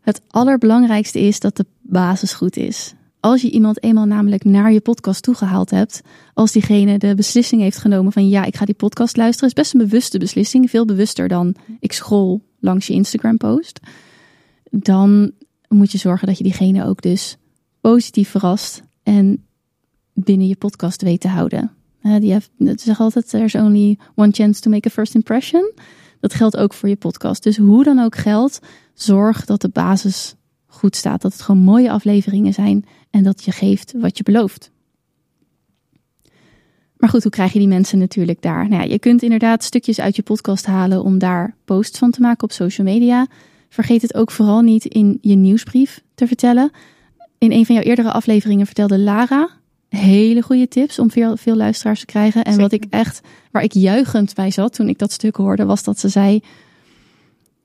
Het 0.00 0.20
allerbelangrijkste 0.28 1.20
is 1.20 1.40
dat 1.40 1.56
de 1.56 1.66
basis 1.82 2.32
goed 2.32 2.56
is. 2.56 2.94
Als 3.20 3.42
je 3.42 3.50
iemand 3.50 3.82
eenmaal 3.82 4.04
namelijk 4.04 4.44
naar 4.44 4.72
je 4.72 4.80
podcast 4.80 5.22
toegehaald 5.22 5.70
hebt, 5.70 6.02
als 6.34 6.52
diegene 6.52 6.98
de 6.98 7.14
beslissing 7.14 7.62
heeft 7.62 7.78
genomen 7.78 8.12
van 8.12 8.28
ja, 8.28 8.44
ik 8.44 8.56
ga 8.56 8.64
die 8.64 8.74
podcast 8.74 9.16
luisteren, 9.16 9.48
is 9.48 9.54
best 9.54 9.74
een 9.74 9.80
bewuste 9.80 10.18
beslissing, 10.18 10.70
veel 10.70 10.84
bewuster 10.84 11.28
dan 11.28 11.54
ik 11.80 11.92
scroll 11.92 12.40
langs 12.60 12.86
je 12.86 12.92
Instagram 12.92 13.36
post. 13.36 13.80
Dan 14.70 15.32
moet 15.68 15.92
je 15.92 15.98
zorgen 15.98 16.26
dat 16.26 16.38
je 16.38 16.44
diegene 16.44 16.84
ook 16.84 17.02
dus 17.02 17.36
positief 17.80 18.28
verrast 18.28 18.82
en 19.02 19.44
binnen 20.12 20.48
je 20.48 20.56
podcast 20.56 21.02
weet 21.02 21.20
te 21.20 21.28
houden. 21.28 21.70
Uh, 22.02 22.20
die 22.20 22.32
het 22.58 22.80
zegt 22.80 23.00
altijd, 23.00 23.30
there's 23.30 23.54
only 23.54 23.98
one 24.14 24.32
chance 24.32 24.60
to 24.60 24.70
make 24.70 24.88
a 24.88 24.90
first 24.90 25.14
impression. 25.14 25.72
Dat 26.20 26.34
geldt 26.34 26.56
ook 26.56 26.74
voor 26.74 26.88
je 26.88 26.96
podcast. 26.96 27.42
Dus 27.42 27.56
hoe 27.56 27.84
dan 27.84 27.98
ook 27.98 28.16
geldt, 28.16 28.60
zorg 28.94 29.44
dat 29.44 29.60
de 29.60 29.68
basis 29.68 30.34
goed 30.66 30.96
staat. 30.96 31.22
Dat 31.22 31.32
het 31.32 31.42
gewoon 31.42 31.60
mooie 31.60 31.90
afleveringen 31.90 32.52
zijn 32.52 32.84
en 33.10 33.22
dat 33.22 33.44
je 33.44 33.52
geeft 33.52 33.92
wat 33.96 34.16
je 34.16 34.22
belooft. 34.22 34.70
Maar 36.96 37.08
goed, 37.08 37.22
hoe 37.22 37.32
krijg 37.32 37.52
je 37.52 37.58
die 37.58 37.68
mensen 37.68 37.98
natuurlijk 37.98 38.42
daar? 38.42 38.68
Nou 38.68 38.82
ja, 38.82 38.88
je 38.88 38.98
kunt 38.98 39.22
inderdaad 39.22 39.64
stukjes 39.64 40.00
uit 40.00 40.16
je 40.16 40.22
podcast 40.22 40.66
halen 40.66 41.02
om 41.02 41.18
daar 41.18 41.56
posts 41.64 41.98
van 41.98 42.10
te 42.10 42.20
maken 42.20 42.44
op 42.44 42.52
social 42.52 42.86
media. 42.86 43.26
Vergeet 43.68 44.02
het 44.02 44.14
ook 44.14 44.30
vooral 44.30 44.60
niet 44.60 44.84
in 44.84 45.18
je 45.20 45.34
nieuwsbrief 45.34 46.02
te 46.14 46.26
vertellen. 46.26 46.70
In 47.38 47.52
een 47.52 47.66
van 47.66 47.74
jouw 47.74 47.84
eerdere 47.84 48.12
afleveringen 48.12 48.66
vertelde 48.66 48.98
Lara 48.98 49.48
hele 49.88 50.42
goede 50.42 50.68
tips 50.68 50.98
om 50.98 51.10
veel, 51.10 51.36
veel 51.36 51.56
luisteraars 51.56 52.00
te 52.00 52.06
krijgen. 52.06 52.44
En 52.44 52.60
wat 52.60 52.72
ik 52.72 52.84
echt, 52.90 53.20
waar 53.50 53.62
ik 53.62 53.72
juichend 53.72 54.34
bij 54.34 54.50
zat 54.50 54.74
toen 54.74 54.88
ik 54.88 54.98
dat 54.98 55.12
stuk 55.12 55.36
hoorde, 55.36 55.64
was 55.64 55.82
dat 55.82 55.98
ze 55.98 56.08
zei: 56.08 56.40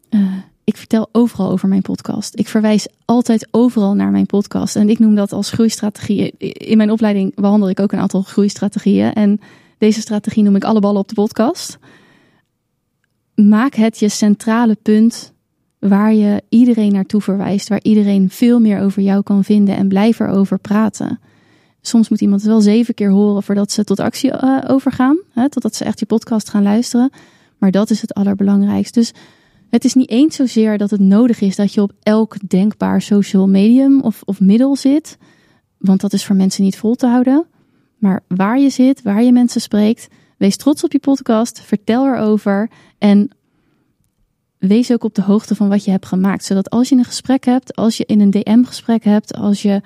eh, 0.10 0.34
Ik 0.64 0.78
vertel 0.78 1.10
overal 1.12 1.52
over 1.52 1.68
mijn 1.68 1.82
podcast. 1.82 2.40
Ik 2.40 2.48
verwijs 2.48 2.88
altijd 3.06 3.48
overal 3.52 3.94
naar 3.94 4.12
mijn 4.12 4.26
podcast. 4.26 4.76
En 4.76 4.90
ik 4.90 5.00
noem 5.00 5.16
dat 5.16 5.32
als 5.32 5.52
groeistrategie. 5.52 6.38
In 6.38 6.78
mijn 6.78 6.92
opleiding 6.92 7.36
behandel 7.36 7.70
ik 7.70 7.80
ook 7.80 7.92
een 7.92 8.00
aantal 8.00 8.22
groeistrategieën. 8.22 9.14
En 9.14 9.40
deze 9.78 10.02
strategie 10.02 10.44
noem 10.44 10.56
ik 10.56 10.64
alle 10.64 10.80
ballen 10.80 11.02
op 11.02 11.08
de 11.08 11.14
podcast. 11.14 11.78
Maak 13.36 13.76
het 13.76 14.00
je 14.00 14.10
centrale 14.10 14.78
punt 14.82 15.34
waar 15.82 16.14
je 16.14 16.42
iedereen 16.50 16.92
naartoe 16.92 17.22
verwijst, 17.22 17.70
waar 17.70 17.82
iedereen 17.82 18.30
veel 18.30 18.60
meer 18.60 18.80
over 18.80 19.02
jou 19.02 19.24
kan 19.24 19.44
vinden 19.44 19.76
en 19.76 19.88
blijf 19.88 20.20
erover 20.20 20.60
praten. 20.60 21.20
Soms 21.82 22.10
moet 22.10 22.22
iemand 22.22 22.42
het 22.42 22.50
wel 22.50 22.62
zeven 22.62 22.94
keer 22.94 23.10
horen 23.10 23.44
voordat 23.44 23.72
ze 23.72 23.84
tot 23.84 24.00
actie 24.00 24.32
eh, 24.32 24.58
overgaan, 24.68 25.20
hè, 25.34 25.50
totdat 25.50 25.76
ze 25.76 25.84
echt 25.84 26.00
je 26.00 26.06
podcast 26.06 26.50
gaan 26.50 26.64
luisteren. 26.64 27.10
Maar 27.58 27.72
dat 27.72 27.90
is 27.90 28.02
het 28.02 28.14
allerbelangrijkste. 28.14 29.00
Dus 29.00 29.14
het 29.70 29.86
is 29.86 29.94
niet 29.94 30.10
eens 30.10 30.36
zozeer 30.36 30.78
dat 30.78 30.90
het 30.90 31.00
nodig 31.00 31.42
is 31.42 31.56
dat 31.56 31.74
je 31.74 31.82
op 31.82 31.94
elk 32.04 32.50
denkbaar 32.50 33.02
social 33.02 33.48
medium 33.48 34.02
of, 34.02 34.22
of 34.26 34.40
middel 34.40 34.76
zit, 34.76 35.18
want 35.78 36.02
dat 36.02 36.14
is 36.14 36.26
voor 36.26 36.36
mensen 36.36 36.64
niet 36.64 36.78
vol 36.78 36.96
te 36.96 37.08
houden. 37.08 37.46
Maar 37.98 38.24
waar 38.28 38.60
je 38.60 38.70
zit, 38.70 39.02
waar 39.02 39.24
je 39.24 39.32
mensen 39.32 39.62
spreekt, 39.62 40.08
wees 40.38 40.58
trots 40.58 40.84
op 40.84 40.92
je 40.92 41.00
podcast, 41.00 41.62
vertel 41.62 42.06
erover 42.08 42.70
en 42.98 43.32
wees 44.68 44.92
ook 44.92 45.04
op 45.04 45.16
de 45.16 45.22
hoogte 45.22 45.56
van 45.56 45.70
wat 45.70 45.86
je 45.86 45.92
hebt 45.92 46.06
gemaakt. 46.06 46.44
Zodat 46.44 46.70
als 46.70 46.90
je 46.90 46.96
een 46.96 47.04
gesprek 47.06 47.46
hebt, 47.46 47.76
als 47.76 47.98
je 47.98 48.06
in 48.06 48.22
een 48.22 48.30
DM-gesprek 48.32 49.04
hebt, 49.04 49.34
als 49.34 49.62
je 49.62 49.82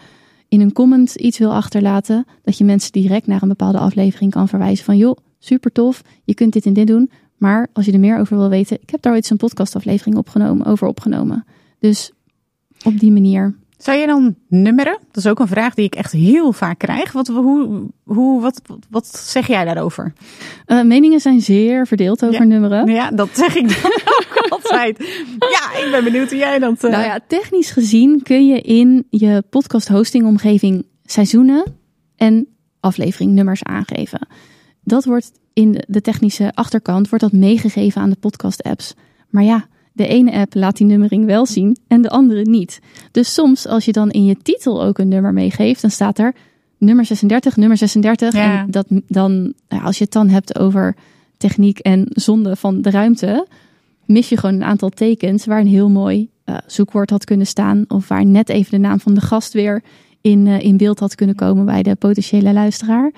in 0.47 0.61
een 0.61 0.73
comment 0.73 1.15
iets 1.15 1.37
wil 1.37 1.53
achterlaten, 1.53 2.25
dat 2.43 2.57
je 2.57 2.63
mensen 2.63 2.91
direct 2.91 3.27
naar 3.27 3.41
een 3.41 3.47
bepaalde 3.47 3.77
aflevering 3.77 4.31
kan 4.31 4.47
verwijzen 4.47 4.85
van 4.85 4.97
joh, 4.97 5.17
super 5.39 5.71
tof, 5.71 6.01
je 6.23 6.33
kunt 6.33 6.53
dit 6.53 6.65
en 6.65 6.73
dit 6.73 6.87
doen. 6.87 7.11
Maar 7.37 7.67
als 7.73 7.85
je 7.85 7.91
er 7.91 7.99
meer 7.99 8.19
over 8.19 8.37
wil 8.37 8.49
weten, 8.49 8.77
ik 8.81 8.89
heb 8.89 9.01
daar 9.01 9.13
ooit 9.13 9.29
een 9.29 9.37
podcastaflevering 9.37 10.17
opgenomen, 10.17 10.65
over 10.65 10.87
opgenomen. 10.87 11.45
Dus 11.79 12.11
op 12.83 12.99
die 12.99 13.11
manier. 13.11 13.55
Zou 13.77 13.97
je 13.97 14.05
dan 14.05 14.35
nummeren? 14.47 14.97
Dat 15.11 15.23
is 15.23 15.29
ook 15.29 15.39
een 15.39 15.47
vraag 15.47 15.73
die 15.73 15.85
ik 15.85 15.95
echt 15.95 16.11
heel 16.11 16.51
vaak 16.53 16.79
krijg. 16.79 17.11
Wat, 17.11 17.27
hoe, 17.27 17.81
hoe, 18.03 18.41
wat, 18.41 18.61
wat, 18.89 19.07
zeg 19.07 19.47
jij 19.47 19.65
daarover? 19.65 20.13
Uh, 20.67 20.83
meningen 20.83 21.19
zijn 21.19 21.41
zeer 21.41 21.87
verdeeld 21.87 22.23
over 22.23 22.39
Ja. 22.39 22.43
nummeren. 22.43 22.87
Ja, 22.87 23.09
dat 23.11 23.29
zeg 23.33 23.55
ik 23.55 23.81
dan 23.81 23.91
ook 24.19 24.45
altijd. 24.61 24.97
Ja, 25.39 25.79
ik 25.85 25.87
ben 25.91 26.03
benieuwd 26.03 26.29
hoe 26.29 26.37
jij 26.39 26.59
dat... 26.59 26.83
eh, 26.83 26.91
Nou 26.91 27.03
ja, 27.03 27.19
technisch 27.27 27.71
gezien 27.71 28.23
kun 28.23 28.47
je 28.47 28.61
in 28.61 29.05
je 29.09 29.43
podcast 29.49 29.87
hosting 29.87 30.25
omgeving 30.25 30.85
seizoenen 31.03 31.63
en 32.15 32.47
afleveringnummers 32.79 33.63
aangeven. 33.63 34.27
Dat 34.83 35.05
wordt 35.05 35.31
in 35.53 35.83
de- 35.87 36.01
technische 36.01 36.51
achterkant 36.53 37.09
wordt 37.09 37.23
dat 37.23 37.33
meegegeven 37.33 38.01
aan 38.01 38.09
de 38.09 38.15
podcast 38.19 38.63
apps. 38.63 38.93
Maar 39.29 39.43
ja, 39.43 39.67
de 39.93 40.07
ene 40.07 40.31
app 40.31 40.53
laat 40.55 40.77
die 40.77 40.85
nummering 40.87 41.25
wel 41.25 41.45
zien 41.45 41.77
en 41.87 42.01
de 42.01 42.09
andere 42.09 42.41
niet. 42.41 42.79
Dus 43.11 43.33
soms 43.33 43.67
als 43.67 43.85
je 43.85 43.91
dan 43.91 44.09
in 44.11 44.25
je 44.25 44.37
titel 44.41 44.83
ook 44.83 44.97
een 44.97 45.07
nummer 45.07 45.33
meegeeft, 45.33 45.81
dan 45.81 45.91
staat 45.91 46.19
er 46.19 46.35
nummer 46.77 47.05
36, 47.05 47.55
nummer 47.57 47.77
36 47.77 48.33
Ja. 48.33 48.59
en 48.59 48.71
dat 48.71 48.85
dan 49.07 49.53
als 49.83 49.97
je 49.97 50.03
het 50.03 50.13
dan 50.13 50.29
hebt 50.29 50.59
over 50.59 50.95
techniek 51.37 51.79
en 51.79 52.05
zonde 52.09 52.55
van 52.55 52.81
de 52.81 52.89
ruimte, 52.89 53.47
mis 54.05 54.29
je 54.29 54.37
gewoon 54.37 54.55
een 54.55 54.63
aantal 54.63 54.89
tekens 54.89 55.45
waar 55.45 55.59
een 55.59 55.67
heel 55.67 55.89
mooi 55.89 56.29
eh, 56.43 56.57
zoekwoord 56.67 57.09
had 57.09 57.23
kunnen 57.23 57.47
staan. 57.47 57.85
Of 57.87 58.07
waar 58.07 58.25
net 58.25 58.49
even 58.49 58.71
de 58.71 58.87
naam 58.87 58.99
van 58.99 59.13
de 59.13 59.21
gast 59.21 59.53
weer 59.53 59.83
in, 60.21 60.47
eh, 60.47 60.59
in 60.59 60.77
beeld 60.77 60.99
had 60.99 61.15
kunnen 61.15 61.35
komen 61.35 61.65
bij 61.65 61.83
de 61.83 61.95
potentiële 61.95 62.53
luisteraar. 62.53 63.11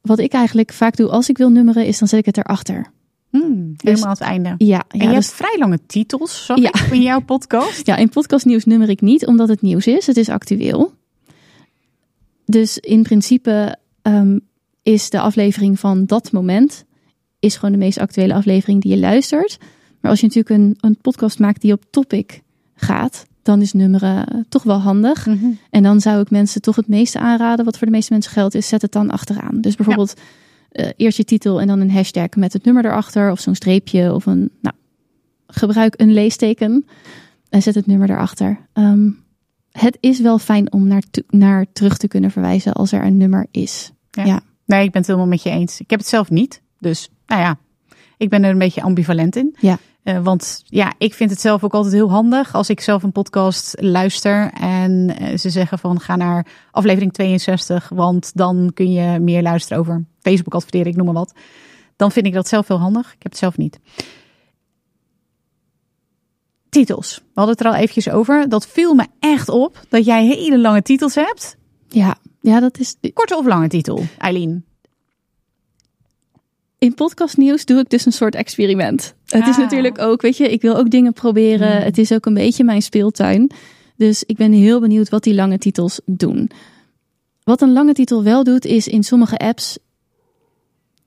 Wat 0.00 0.18
ik 0.18 0.32
eigenlijk 0.32 0.72
vaak 0.72 0.96
doe 0.96 1.08
als 1.08 1.28
ik 1.28 1.38
wil 1.38 1.50
nummeren, 1.50 1.86
is 1.86 1.98
dan 1.98 2.08
zet 2.08 2.18
ik 2.18 2.26
het 2.26 2.36
erachter. 2.36 2.86
hmm, 3.30 3.74
helemaal 3.76 4.04
aan 4.04 4.10
het 4.10 4.20
einde. 4.20 4.54
Ja, 4.58 4.84
En 4.88 4.98
ja, 4.98 5.08
je 5.08 5.14
dus- 5.16 5.26
hebt 5.26 5.36
vrij 5.36 5.56
lange 5.58 5.78
titels, 5.86 6.44
zag 6.44 6.58
Ja. 6.58 6.68
ik 6.68 6.88
in 6.92 7.02
jouw 7.02 7.20
podcast. 7.20 7.86
ja, 7.86 7.96
in 7.96 8.08
podcastnieuws 8.08 8.64
nummer 8.64 8.88
ik 8.88 9.00
niet, 9.00 9.26
omdat 9.26 9.48
het 9.48 9.62
nieuws 9.62 9.86
is. 9.86 10.06
Het 10.06 10.16
is 10.16 10.28
actueel. 10.28 10.92
Dus 12.44 12.78
in 12.78 13.02
principe 13.02 13.76
ehm, 14.02 14.38
is 14.82 15.10
de 15.10 15.20
aflevering 15.20 15.78
van 15.78 16.06
dat 16.06 16.32
moment 16.32 16.84
is 17.38 17.54
gewoon 17.56 17.72
de 17.72 17.78
meest 17.78 17.98
actuele 17.98 18.34
aflevering 18.34 18.82
die 18.82 18.90
je 18.90 18.98
luistert. 18.98 19.58
Maar 20.00 20.10
als 20.10 20.20
je 20.20 20.26
natuurlijk 20.26 20.60
een, 20.60 20.76
een 20.80 20.98
podcast 21.00 21.38
maakt 21.38 21.60
die 21.60 21.72
op 21.72 21.84
topic 21.90 22.42
gaat, 22.74 23.26
dan 23.42 23.60
is 23.60 23.72
nummeren 23.72 24.46
toch 24.48 24.62
wel 24.62 24.78
handig. 24.78 25.26
Mhm. 25.26 25.46
En 25.70 25.82
dan 25.82 26.00
zou 26.00 26.20
ik 26.20 26.30
mensen 26.30 26.62
toch 26.62 26.76
het 26.76 26.88
meeste 26.88 27.18
aanraden, 27.18 27.64
wat 27.64 27.78
voor 27.78 27.86
de 27.86 27.92
meeste 27.92 28.12
mensen 28.12 28.32
geldt, 28.32 28.54
is 28.54 28.68
zet 28.68 28.82
het 28.82 28.92
dan 28.92 29.10
achteraan. 29.10 29.60
Dus 29.60 29.74
bijvoorbeeld 29.74 30.14
eh, 30.70 30.88
eerst 30.96 31.16
je 31.16 31.24
titel 31.24 31.60
en 31.60 31.66
dan 31.66 31.80
een 31.80 31.90
hashtag 31.90 32.28
met 32.36 32.52
het 32.52 32.64
nummer 32.64 32.84
erachter, 32.84 33.30
of 33.30 33.40
zo'n 33.40 33.54
streepje, 33.54 34.14
of 34.14 34.26
een, 34.26 34.50
nou, 34.60 34.74
gebruik 35.46 36.00
een 36.00 36.12
leesteken 36.12 36.86
en 37.48 37.62
zet 37.62 37.74
het 37.74 37.86
nummer 37.86 38.10
erachter. 38.10 38.58
Ehm, 38.72 39.10
het 39.70 39.96
is 40.00 40.20
wel 40.20 40.38
fijn 40.38 40.72
om 40.72 40.86
naar, 40.86 41.02
naar 41.28 41.66
terug 41.72 41.96
te 41.96 42.08
kunnen 42.08 42.30
verwijzen 42.30 42.72
als 42.72 42.92
er 42.92 43.04
een 43.04 43.16
nummer 43.16 43.46
is. 43.50 43.92
Nee, 44.64 44.84
ik 44.84 44.90
ben 44.90 45.00
het 45.00 45.06
helemaal 45.06 45.28
met 45.28 45.42
je 45.42 45.50
eens. 45.50 45.80
Ik 45.80 45.90
heb 45.90 45.98
het 45.98 46.08
zelf 46.08 46.30
niet. 46.30 46.62
Dus, 46.78 47.10
nou 47.26 47.40
ja, 47.40 47.58
ik 48.16 48.28
ben 48.28 48.44
er 48.44 48.50
een 48.50 48.58
beetje 48.58 48.82
ambivalent 48.82 49.36
in. 49.36 49.56
Ja. 49.60 49.78
Eh, 50.02 50.22
want 50.22 50.62
ja, 50.64 50.92
ik 50.98 51.14
vind 51.14 51.30
het 51.30 51.40
zelf 51.40 51.64
ook 51.64 51.74
altijd 51.74 51.94
heel 51.94 52.10
handig 52.10 52.54
als 52.54 52.70
ik 52.70 52.80
zelf 52.80 53.02
een 53.02 53.12
podcast 53.12 53.74
luister 53.80 54.50
en 54.52 55.16
eh, 55.18 55.38
ze 55.38 55.50
zeggen 55.50 55.78
van 55.78 56.00
ga 56.00 56.16
naar 56.16 56.46
aflevering 56.70 57.12
62, 57.12 57.88
want 57.88 58.30
dan 58.34 58.70
kun 58.74 58.92
je 58.92 59.18
meer 59.18 59.42
luisteren 59.42 59.78
over 59.78 60.04
Facebook 60.20 60.54
adverteren, 60.54 60.86
ik 60.86 60.96
noem 60.96 61.04
maar 61.04 61.14
wat. 61.14 61.34
Dan 61.96 62.12
vind 62.12 62.26
ik 62.26 62.32
dat 62.32 62.48
zelf 62.48 62.68
heel 62.68 62.78
handig. 62.78 63.06
Ik 63.06 63.22
heb 63.22 63.32
het 63.32 63.40
zelf 63.40 63.56
niet. 63.56 63.80
Titels. 66.68 67.16
We 67.16 67.24
hadden 67.34 67.56
het 67.56 67.64
er 67.64 67.72
al 67.72 67.78
eventjes 67.78 68.08
over. 68.08 68.48
Dat 68.48 68.66
viel 68.66 68.94
me 68.94 69.06
echt 69.20 69.48
op 69.48 69.80
dat 69.88 70.04
jij 70.04 70.26
hele 70.26 70.58
lange 70.58 70.82
titels 70.82 71.14
hebt. 71.14 71.56
Ja, 71.88 72.16
ja 72.40 72.60
dat 72.60 72.78
is. 72.78 72.96
Korte 73.14 73.36
of 73.36 73.46
lange 73.46 73.68
titel, 73.68 74.02
Eileen? 74.18 74.64
In 76.78 76.94
podcastnieuws 76.94 77.64
doe 77.64 77.78
ik 77.80 77.88
dus 77.88 78.06
een 78.06 78.12
soort 78.12 78.34
experiment. 78.34 79.14
Het 79.26 79.46
is 79.46 79.54
Ah. 79.54 79.58
natuurlijk 79.58 79.98
ook, 79.98 80.22
weet 80.22 80.36
je, 80.36 80.50
ik 80.52 80.62
wil 80.62 80.76
ook 80.76 80.90
dingen 80.90 81.12
proberen. 81.12 81.72
Hmm. 81.76 81.82
Het 81.84 81.98
is 81.98 82.12
ook 82.12 82.26
een 82.26 82.34
beetje 82.34 82.64
mijn 82.64 82.82
speeltuin. 82.82 83.50
Dus 83.96 84.24
ik 84.24 84.36
ben 84.36 84.52
heel 84.52 84.80
benieuwd 84.80 85.08
wat 85.08 85.22
die 85.22 85.34
lange 85.34 85.58
titels 85.58 86.00
doen. 86.04 86.50
Wat 87.44 87.60
een 87.62 87.72
lange 87.72 87.92
titel 87.92 88.22
wel 88.22 88.44
doet, 88.44 88.64
is 88.64 88.88
in 88.88 89.02
sommige 89.04 89.36
apps 89.36 89.78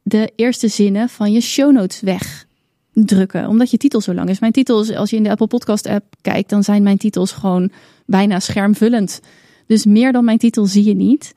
de 0.01 0.31
eerste 0.35 0.67
zinnen 0.67 1.09
van 1.09 1.31
je 1.31 1.41
show 1.41 1.71
notes 1.71 2.01
wegdrukken. 2.01 3.47
Omdat 3.47 3.71
je 3.71 3.77
titel 3.77 4.01
zo 4.01 4.13
lang 4.13 4.29
is. 4.29 4.39
Mijn 4.39 4.51
titels, 4.51 4.91
als 4.91 5.09
je 5.09 5.15
in 5.15 5.23
de 5.23 5.29
Apple 5.29 5.47
Podcast 5.47 5.87
app 5.87 6.05
kijkt, 6.21 6.49
dan 6.49 6.63
zijn 6.63 6.83
mijn 6.83 6.97
titels 6.97 7.31
gewoon 7.31 7.71
bijna 8.05 8.39
schermvullend. 8.39 9.19
Dus 9.67 9.85
meer 9.85 10.11
dan 10.11 10.25
mijn 10.25 10.37
titel 10.37 10.65
zie 10.65 10.83
je 10.85 10.95
niet. 10.95 11.33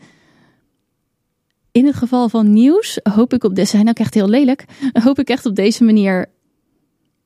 In 1.72 1.86
het 1.86 1.94
geval 1.94 2.28
van 2.28 2.52
nieuws 2.52 2.98
hoop 3.02 3.32
ik 3.32 3.44
op 3.44 3.54
deze, 3.54 3.70
zijn 3.70 3.88
ook 3.88 3.98
echt 3.98 4.14
heel 4.14 4.28
lelijk, 4.28 4.64
hoop 4.92 5.18
ik 5.18 5.28
echt 5.28 5.46
op 5.46 5.56
deze 5.56 5.84
manier 5.84 6.28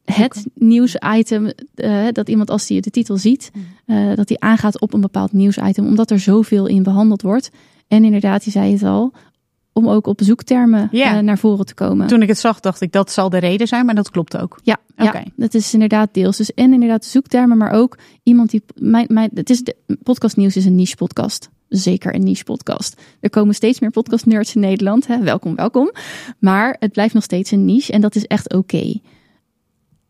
het 0.04 0.46
nieuwsitem, 0.54 1.50
eh, 1.74 2.06
dat 2.12 2.28
iemand 2.28 2.50
als 2.50 2.66
die 2.66 2.80
de 2.80 2.90
titel 2.90 3.16
ziet, 3.16 3.50
eh, 3.86 4.14
dat 4.14 4.28
die 4.28 4.40
aangaat 4.40 4.80
op 4.80 4.94
een 4.94 5.00
bepaald 5.00 5.32
nieuwsitem, 5.32 5.86
omdat 5.86 6.10
er 6.10 6.20
zoveel 6.20 6.66
in 6.66 6.82
behandeld 6.82 7.22
wordt. 7.22 7.50
En 7.88 8.04
inderdaad, 8.04 8.44
je 8.44 8.50
zei 8.50 8.72
het 8.72 8.82
al, 8.82 9.12
om 9.76 9.88
ook 9.88 10.06
op 10.06 10.20
zoektermen 10.22 10.90
eh, 10.90 11.18
naar 11.18 11.38
voren 11.38 11.66
te 11.66 11.74
komen. 11.74 12.06
Toen 12.06 12.22
ik 12.22 12.28
het 12.28 12.38
zag, 12.38 12.60
dacht 12.60 12.80
ik 12.80 12.92
dat 12.92 13.10
zal 13.10 13.28
de 13.30 13.38
reden 13.38 13.66
zijn, 13.66 13.86
maar 13.86 13.94
dat 13.94 14.10
klopt 14.10 14.36
ook. 14.36 14.58
Ja, 14.62 14.76
Oké. 14.96 15.18
ja, 15.18 15.24
dat 15.36 15.54
is 15.54 15.72
inderdaad 15.72 16.08
deels. 16.12 16.36
Dus 16.36 16.54
en 16.54 16.72
inderdaad 16.72 17.04
zoektermen, 17.04 17.56
maar 17.56 17.70
ook 17.70 17.98
iemand 18.22 18.50
die. 18.50 18.62
Mijn, 18.74 19.06
mijn, 19.08 19.30
het 19.34 19.50
is 19.50 19.62
de, 19.62 19.76
podcastnieuws 20.02 20.56
is 20.56 20.64
een 20.64 20.74
niche 20.74 20.96
podcast. 20.96 21.50
Zeker 21.68 22.14
een 22.14 22.24
niche 22.24 22.44
podcast. 22.44 23.00
Er 23.20 23.30
komen 23.30 23.54
steeds 23.54 23.80
meer 23.80 23.90
podcast 23.90 24.26
nerds 24.26 24.54
in 24.54 24.60
Nederland. 24.60 25.06
Hè? 25.06 25.18
Welkom, 25.18 25.54
welkom. 25.54 25.92
Maar 26.38 26.76
het 26.78 26.92
blijft 26.92 27.14
nog 27.14 27.22
steeds 27.22 27.50
een 27.50 27.64
niche 27.64 27.92
en 27.92 28.00
dat 28.00 28.14
is 28.14 28.24
echt 28.24 28.54
oké. 28.54 29.00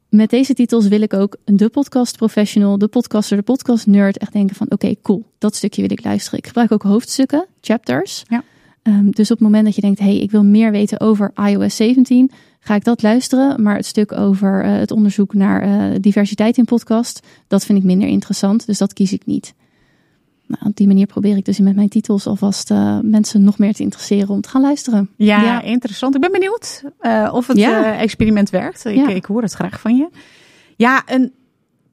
Met 0.09 0.31
deze 0.31 0.55
titels 0.55 0.89
wil 0.89 1.01
ik 1.01 1.12
ook 1.14 1.37
de 1.45 1.69
podcast 1.69 2.17
professional, 2.17 2.79
de 2.79 2.89
podcaster, 2.89 3.37
de 3.37 3.43
podcast 3.43 3.87
nerd 3.87 4.19
echt 4.19 4.33
denken 4.33 4.57
van 4.57 4.67
oké, 4.71 4.95
cool, 5.03 5.25
dat 5.39 5.55
stukje 5.55 5.81
wil 5.81 5.91
ik 5.91 6.05
luisteren. 6.05 6.39
Ik 6.39 6.47
gebruik 6.47 6.73
ook 6.73 6.83
hoofdstukken, 6.83 7.47
chapters. 7.61 8.23
Ja. 8.29 8.43
Ehm, 8.87 9.11
dus 9.11 9.30
op 9.30 9.39
het 9.39 9.47
moment 9.47 9.64
dat 9.64 9.74
je 9.74 9.80
denkt, 9.80 9.99
hey, 9.99 10.16
ik 10.16 10.30
wil 10.30 10.45
meer 10.45 10.70
weten 10.70 11.01
over 11.01 11.30
iOS 11.34 11.76
17, 11.76 12.30
ga 12.61 12.74
ik 12.74 12.84
dat 12.84 13.03
luisteren. 13.03 13.62
Maar 13.62 13.76
het 13.76 13.87
stuk 13.87 14.12
over 14.12 14.62
eh, 14.64 14.72
het 14.72 14.91
onderzoek 14.91 15.34
naar 15.34 15.62
eh, 15.62 15.97
diversiteit 16.01 16.57
in 16.57 16.64
podcast, 16.64 17.26
dat 17.47 17.64
vind 17.64 17.78
ik 17.78 17.84
minder 17.84 18.09
interessant. 18.09 18.66
Dus 18.66 18.78
dat 18.78 18.93
kies 18.93 19.12
ik 19.12 19.26
niet. 19.26 19.55
Nou, 20.47 20.62
op 20.66 20.76
die 20.76 20.87
manier 20.87 21.07
probeer 21.07 21.37
ik 21.37 21.45
dus 21.45 21.59
met 21.59 21.74
mijn 21.74 21.89
titels 21.89 22.26
alvast 22.26 22.70
eh, 22.70 22.99
mensen 23.03 23.45
nog 23.45 23.59
meer 23.59 23.72
te 23.74 23.82
interesseren 23.82 24.28
om 24.28 24.41
te 24.41 24.49
gaan 24.49 24.62
luisteren. 24.62 25.11
Ja, 25.16 25.43
Ja. 25.43 25.62
interessant. 25.62 26.14
Ik 26.14 26.20
ben 26.20 26.32
benieuwd 26.32 26.82
of 27.32 27.47
het 27.47 27.57
Ja. 27.57 27.97
experiment 27.99 28.51
werkt. 28.51 28.84
Ik, 28.84 28.95
Ja. 28.97 29.09
ik 29.09 29.24
hoor 29.24 29.43
het 29.43 29.53
graag 29.53 29.80
van 29.80 29.97
je. 29.97 30.09
Ja, 30.76 31.03
een 31.07 31.32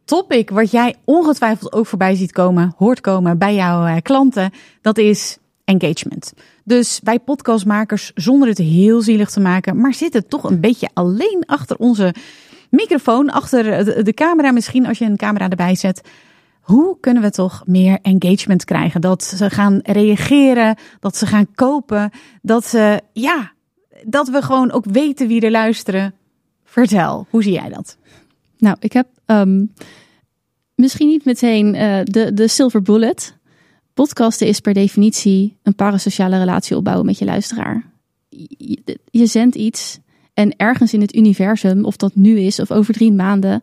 topic 0.05 0.49
wat 0.49 0.71
jij 0.71 0.95
ongetwijfeld 1.03 1.73
ook 1.73 1.85
voorbij 1.85 2.15
ziet 2.15 2.31
komen, 2.31 2.73
hoort 2.77 3.01
komen 3.01 3.37
bij 3.37 3.55
jouw 3.55 3.99
klanten, 4.01 4.51
dat 4.81 4.97
is 4.97 5.37
engagement. 5.66 6.34
Dus 6.64 6.99
wij 7.03 7.20
podcastmakers, 7.20 8.11
zonder 8.16 8.47
het 8.47 8.57
heel 8.57 9.01
zielig 9.01 9.30
te 9.30 9.39
maken, 9.39 9.82
maar 9.82 9.93
zitten 9.93 10.28
toch 10.28 10.43
een 10.43 10.59
beetje 10.59 10.89
alleen 10.93 11.43
achter 11.45 11.78
onze 11.78 12.14
microfoon, 12.70 13.30
achter 13.30 14.03
de 14.03 14.14
camera 14.14 14.51
misschien 14.51 14.88
als 14.88 14.97
je 14.97 15.05
een 15.05 15.18
camera 15.18 15.49
erbij 15.49 15.76
zet. 15.76 16.01
Hoe 16.61 16.97
kunnen 16.99 17.24
we 17.24 17.30
toch 17.30 17.64
meer 17.66 17.99
engagement 18.01 18.66
krijgen? 18.66 19.01
Dat 19.01 19.24
ze 19.24 19.49
gaan 19.49 19.80
reageren, 19.84 20.78
dat 20.99 21.18
ze 21.18 21.26
gaan 21.26 21.53
kopen, 21.55 22.11
dat 22.41 22.66
ze, 22.66 23.01
ja, 23.14 23.51
dat 24.03 24.30
we 24.30 24.41
gewoon 24.41 24.72
ook 24.72 24.86
weten 24.86 25.28
wie 25.28 25.41
er 25.41 25.51
luisteren. 25.51 26.14
Vertel, 26.64 27.28
hoe 27.30 27.43
zie 27.43 27.53
jij 27.53 27.70
dat? 27.70 27.97
Nou, 28.57 28.76
ik 28.80 28.93
heb 28.93 29.07
um, 29.26 29.74
misschien 30.76 31.07
niet 31.07 31.26
meteen 31.26 31.76
uh, 31.76 31.99
de, 32.03 32.34
de 32.34 32.47
silver 32.47 32.82
bullet. 32.82 33.38
Podcasten 33.93 34.47
is 34.47 34.59
per 34.59 34.73
definitie 34.73 35.57
een 35.63 35.75
parasociale 35.75 36.37
relatie 36.37 36.77
opbouwen 36.77 37.05
met 37.05 37.17
je 37.17 37.25
luisteraar. 37.25 37.91
Je, 39.11 39.25
zendt 39.25 39.55
iets 39.55 39.99
en 40.33 40.55
ergens 40.57 40.93
in 40.93 41.01
het 41.01 41.15
universum, 41.15 41.85
of 41.85 41.95
dat 41.95 42.15
nu 42.15 42.39
is 42.39 42.59
of 42.59 42.71
over 42.71 42.93
drie 42.93 43.11
maanden, 43.11 43.61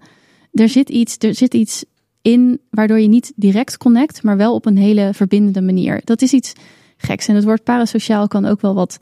er 0.52 0.68
zit 0.68 0.88
iets, 0.88 1.16
er 1.18 1.34
zit 1.34 1.54
iets 1.54 1.84
in 2.22 2.60
waardoor 2.70 3.00
je 3.00 3.08
niet 3.08 3.32
direct 3.36 3.76
connect, 3.76 4.22
maar 4.22 4.36
wel 4.36 4.54
op 4.54 4.66
een 4.66 4.76
hele 4.76 5.10
verbindende 5.14 5.60
manier. 5.60 6.00
Dat 6.04 6.22
is 6.22 6.32
iets 6.32 6.52
geks. 6.96 7.28
En 7.28 7.34
het 7.34 7.44
woord 7.44 7.64
parasociaal 7.64 8.28
kan 8.28 8.46
ook 8.46 8.60
wel 8.60 8.74
wat 8.74 8.96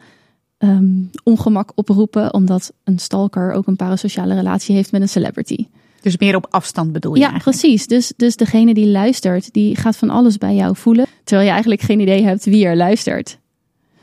um, 0.58 1.10
ongemak 1.22 1.72
oproepen, 1.74 2.34
omdat 2.34 2.72
een 2.84 2.98
stalker 2.98 3.52
ook 3.52 3.66
een 3.66 3.76
parasociale 3.76 4.34
relatie 4.34 4.74
heeft 4.74 4.92
met 4.92 5.00
een 5.00 5.08
celebrity. 5.08 5.66
Dus 6.00 6.16
meer 6.16 6.36
op 6.36 6.46
afstand 6.50 6.92
bedoel 6.92 7.14
je? 7.14 7.20
Ja, 7.20 7.38
precies. 7.38 7.86
Dus, 7.86 8.12
dus 8.16 8.36
degene 8.36 8.74
die 8.74 8.86
luistert, 8.86 9.52
die 9.52 9.76
gaat 9.76 9.96
van 9.96 10.10
alles 10.10 10.38
bij 10.38 10.54
jou 10.54 10.76
voelen, 10.76 11.06
terwijl 11.24 11.46
je 11.46 11.52
eigenlijk 11.52 11.80
geen 11.80 12.00
idee 12.00 12.22
hebt 12.22 12.44
wie 12.44 12.64
er 12.64 12.76
luistert. 12.76 13.38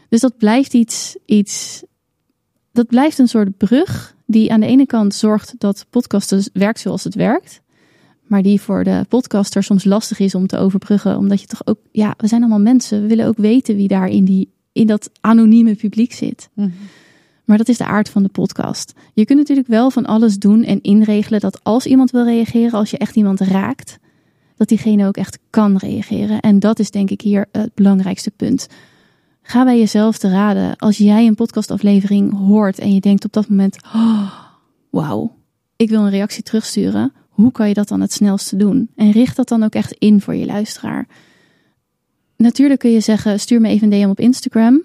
Dus 0.10 0.20
dat 0.20 0.38
blijft 0.38 0.74
iets, 0.74 1.18
iets 1.26 1.84
dat 2.72 2.88
blijft 2.88 3.18
een 3.18 3.28
soort 3.28 3.58
brug 3.58 4.16
die 4.26 4.52
aan 4.52 4.60
de 4.60 4.66
ene 4.66 4.86
kant 4.86 5.16
zorgt 5.16 5.56
dat 5.58 5.86
podcasten 5.90 6.44
werkt 6.54 6.80
zoals 6.80 7.04
het 7.04 7.16
werkt. 7.16 7.62
Maar 8.24 8.42
die 8.42 8.62
voor 8.62 8.84
de 8.84 9.06
podcaster 9.10 9.64
soms 9.64 9.84
lastig 9.84 10.20
is 10.20 10.36
om 10.36 10.48
te 10.48 10.58
overbruggen. 10.58 11.18
Omdat 11.18 11.42
je 11.42 11.48
toch 11.48 11.68
ook, 11.68 11.80
ja, 11.92 12.14
we 12.18 12.28
zijn 12.28 12.42
allemaal 12.42 12.60
mensen. 12.60 13.02
We 13.02 13.08
willen 13.08 13.26
ook 13.26 13.38
weten 13.38 13.76
wie 13.76 13.88
daar 13.88 14.08
in, 14.08 14.26
die, 14.26 14.52
in 14.72 14.88
dat 14.88 15.10
anonieme 15.22 15.76
publiek 15.76 16.14
zit. 16.14 16.50
Mhm. 16.54 16.70
Maar 17.46 17.58
dat 17.58 17.68
is 17.68 17.78
de 17.78 17.86
aard 17.86 18.10
van 18.10 18.24
de 18.24 18.30
podcast. 18.30 18.94
Je 19.14 19.26
kunt 19.26 19.40
natuurlijk 19.40 19.68
wel 19.68 19.92
van 19.92 20.06
alles 20.06 20.38
doen 20.38 20.64
en 20.64 20.82
inregelen 20.82 21.40
dat 21.40 21.64
als 21.64 21.86
iemand 21.86 22.12
wil 22.12 22.24
reageren, 22.24 22.80
als 22.80 22.90
je 22.90 22.98
echt 22.98 23.16
iemand 23.16 23.40
raakt, 23.40 24.00
dat 24.56 24.68
diegene 24.68 25.08
ook 25.08 25.18
echt 25.18 25.40
kan 25.50 25.78
reageren. 25.78 26.40
En 26.40 26.60
dat 26.60 26.80
is 26.80 26.92
denk 26.92 27.10
ik 27.10 27.22
hier 27.22 27.48
het 27.52 27.74
belangrijkste 27.74 28.32
punt. 28.32 28.68
Ga 29.42 29.64
bij 29.64 29.78
jezelf 29.78 30.18
te 30.18 30.30
raden. 30.30 30.76
Als 30.76 30.98
jij 30.98 31.28
een 31.28 31.36
podcastaflevering 31.36 32.38
hoort 32.38 32.80
en 32.80 32.94
je 32.94 33.00
denkt 33.00 33.26
op 33.26 33.34
dat 33.34 33.50
moment: 33.50 33.78
oh, 33.84 34.32
wauw, 34.90 35.36
ik 35.76 35.90
wil 35.90 36.02
een 36.02 36.10
reactie 36.10 36.44
terugsturen. 36.44 37.14
Hoe 37.30 37.52
kan 37.52 37.68
je 37.68 37.74
dat 37.74 37.88
dan 37.88 38.02
het 38.02 38.12
snelste 38.12 38.56
doen? 38.56 38.90
En 38.96 39.12
richt 39.12 39.36
dat 39.36 39.48
dan 39.48 39.64
ook 39.64 39.74
echt 39.74 39.92
in 39.92 40.22
voor 40.22 40.36
je 40.36 40.46
luisteraar. 40.46 41.08
Natuurlijk 42.38 42.80
kun 42.80 42.92
je 42.92 43.00
zeggen: 43.00 43.40
stuur 43.40 43.62
me 43.62 43.68
even 43.68 43.92
een 43.92 44.02
DM 44.02 44.10
op 44.10 44.20
Instagram. 44.20 44.84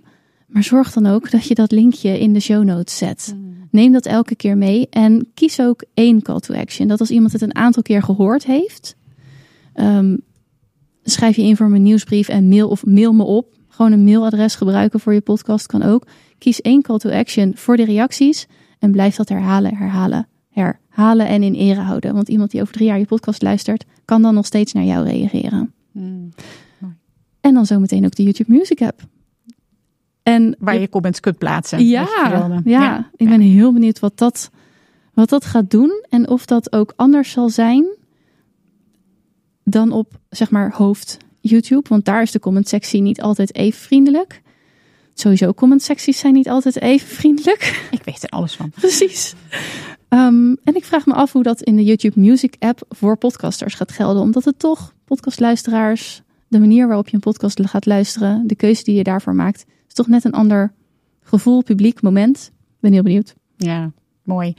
Maar 0.51 0.63
zorg 0.63 0.93
dan 0.93 1.07
ook 1.07 1.31
dat 1.31 1.47
je 1.47 1.55
dat 1.55 1.73
linkje 1.73 2.19
in 2.19 2.33
de 2.33 2.41
show 2.41 2.65
notes 2.65 2.97
zet. 2.97 3.29
Hmm. 3.35 3.51
Neem 3.71 3.93
dat 3.93 4.07
elke 4.07 4.35
keer 4.35 4.57
mee 4.57 4.89
en 4.91 5.29
kies 5.35 5.61
ook 5.61 5.85
één 5.95 6.23
call 6.23 6.41
to 6.41 6.55
action. 6.55 6.89
Dat 6.89 7.01
als 7.01 7.11
iemand 7.11 7.33
het 7.33 7.43
een 7.43 7.55
aantal 7.55 7.83
keer 7.83 8.03
gehoord 8.03 8.45
heeft, 8.45 8.97
um, 9.75 10.21
schrijf 11.03 11.37
je 11.37 11.43
in 11.43 11.57
voor 11.57 11.69
mijn 11.69 11.83
nieuwsbrief 11.83 12.29
en 12.29 12.49
mail 12.49 12.69
of 12.69 12.87
mail 12.87 13.13
me 13.13 13.23
op. 13.23 13.59
Gewoon 13.69 13.93
een 13.93 14.05
mailadres 14.05 14.55
gebruiken 14.55 15.01
voor 15.01 15.15
je 15.15 15.21
podcast 15.21 15.67
kan 15.67 15.83
ook. 15.83 16.07
Kies 16.39 16.61
één 16.61 16.83
call 16.83 16.99
to 16.99 17.11
action 17.11 17.53
voor 17.57 17.77
de 17.77 17.85
reacties 17.85 18.47
en 18.79 18.91
blijf 18.93 19.17
dat 19.17 19.29
herhalen, 19.29 19.77
herhalen, 19.77 20.29
herhalen 20.49 21.27
en 21.27 21.43
in 21.43 21.55
ere 21.55 21.81
houden. 21.81 22.15
Want 22.15 22.29
iemand 22.29 22.51
die 22.51 22.61
over 22.61 22.75
drie 22.75 22.87
jaar 22.87 22.99
je 22.99 23.05
podcast 23.05 23.43
luistert, 23.43 23.85
kan 24.05 24.23
dan 24.23 24.35
nog 24.35 24.47
steeds 24.47 24.73
naar 24.73 24.85
jou 24.85 25.09
reageren. 25.09 25.73
Mm. 25.93 26.29
En 27.41 27.55
dan 27.55 27.67
zometeen 27.67 28.05
ook 28.05 28.15
de 28.15 28.23
YouTube 28.23 28.53
Music 28.53 28.83
app. 28.83 29.03
En 30.35 30.57
Waar 30.59 30.75
je, 30.75 30.81
je 30.81 30.89
comments 30.89 31.21
kunt 31.21 31.39
plaatsen. 31.39 31.87
Ja, 31.87 32.07
ja, 32.25 32.61
ja, 32.65 33.11
ik 33.17 33.29
ben 33.29 33.41
heel 33.41 33.73
benieuwd 33.73 33.99
wat 33.99 34.19
dat, 34.19 34.51
wat 35.15 35.29
dat 35.29 35.45
gaat 35.45 35.71
doen. 35.71 36.05
En 36.09 36.29
of 36.29 36.45
dat 36.45 36.73
ook 36.73 36.93
anders 36.97 37.31
zal 37.31 37.49
zijn 37.49 37.85
dan 39.65 39.93
op, 39.93 40.19
zeg 40.29 40.51
maar, 40.51 40.73
hoofd 40.75 41.17
YouTube. 41.41 41.89
Want 41.89 42.05
daar 42.05 42.23
is 42.23 42.31
de 42.31 42.39
comment 42.39 42.69
sectie 42.69 43.03
niet 43.03 43.21
altijd 43.21 43.55
even 43.55 43.81
vriendelijk. 43.81 44.43
Sowieso 45.15 45.53
comment 45.53 45.83
secties 45.83 46.19
zijn 46.19 46.33
niet 46.33 46.49
altijd 46.49 46.81
even 46.81 47.09
vriendelijk. 47.09 47.81
Ik 47.91 48.05
weet 48.05 48.23
er 48.23 48.29
alles 48.29 48.55
van. 48.55 48.71
Precies. 48.71 49.35
Um, 50.09 50.57
en 50.65 50.75
ik 50.75 50.85
vraag 50.85 51.07
me 51.07 51.15
af 51.15 51.33
hoe 51.33 51.43
dat 51.43 51.63
in 51.63 51.77
de 51.77 51.85
YouTube 51.85 52.21
Music 52.21 52.55
app 52.59 52.83
voor 52.89 53.17
podcasters 53.17 53.75
gaat 53.75 53.93
gelden. 53.93 54.23
Omdat 54.23 54.45
het 54.45 54.59
toch 54.59 54.95
podcastluisteraars, 55.05 56.23
de 56.49 56.59
manier 56.59 56.87
waarop 56.87 57.09
je 57.09 57.15
een 57.15 57.21
podcast 57.21 57.61
gaat 57.63 57.87
luisteren, 57.87 58.47
de 58.47 58.55
keuze 58.55 58.85
die 58.85 58.97
je 58.97 59.03
daarvoor 59.03 59.35
maakt, 59.35 59.65
is 59.91 59.97
toch 59.97 60.09
net 60.09 60.25
een 60.25 60.33
ander 60.33 60.73
gevoel, 61.23 61.63
publiek, 61.63 62.03
moment. 62.03 62.53
Ben 62.81 62.93
heel 62.93 63.03
benieuwd. 63.03 63.35
Ja, 63.57 63.93
mooi. 64.23 64.55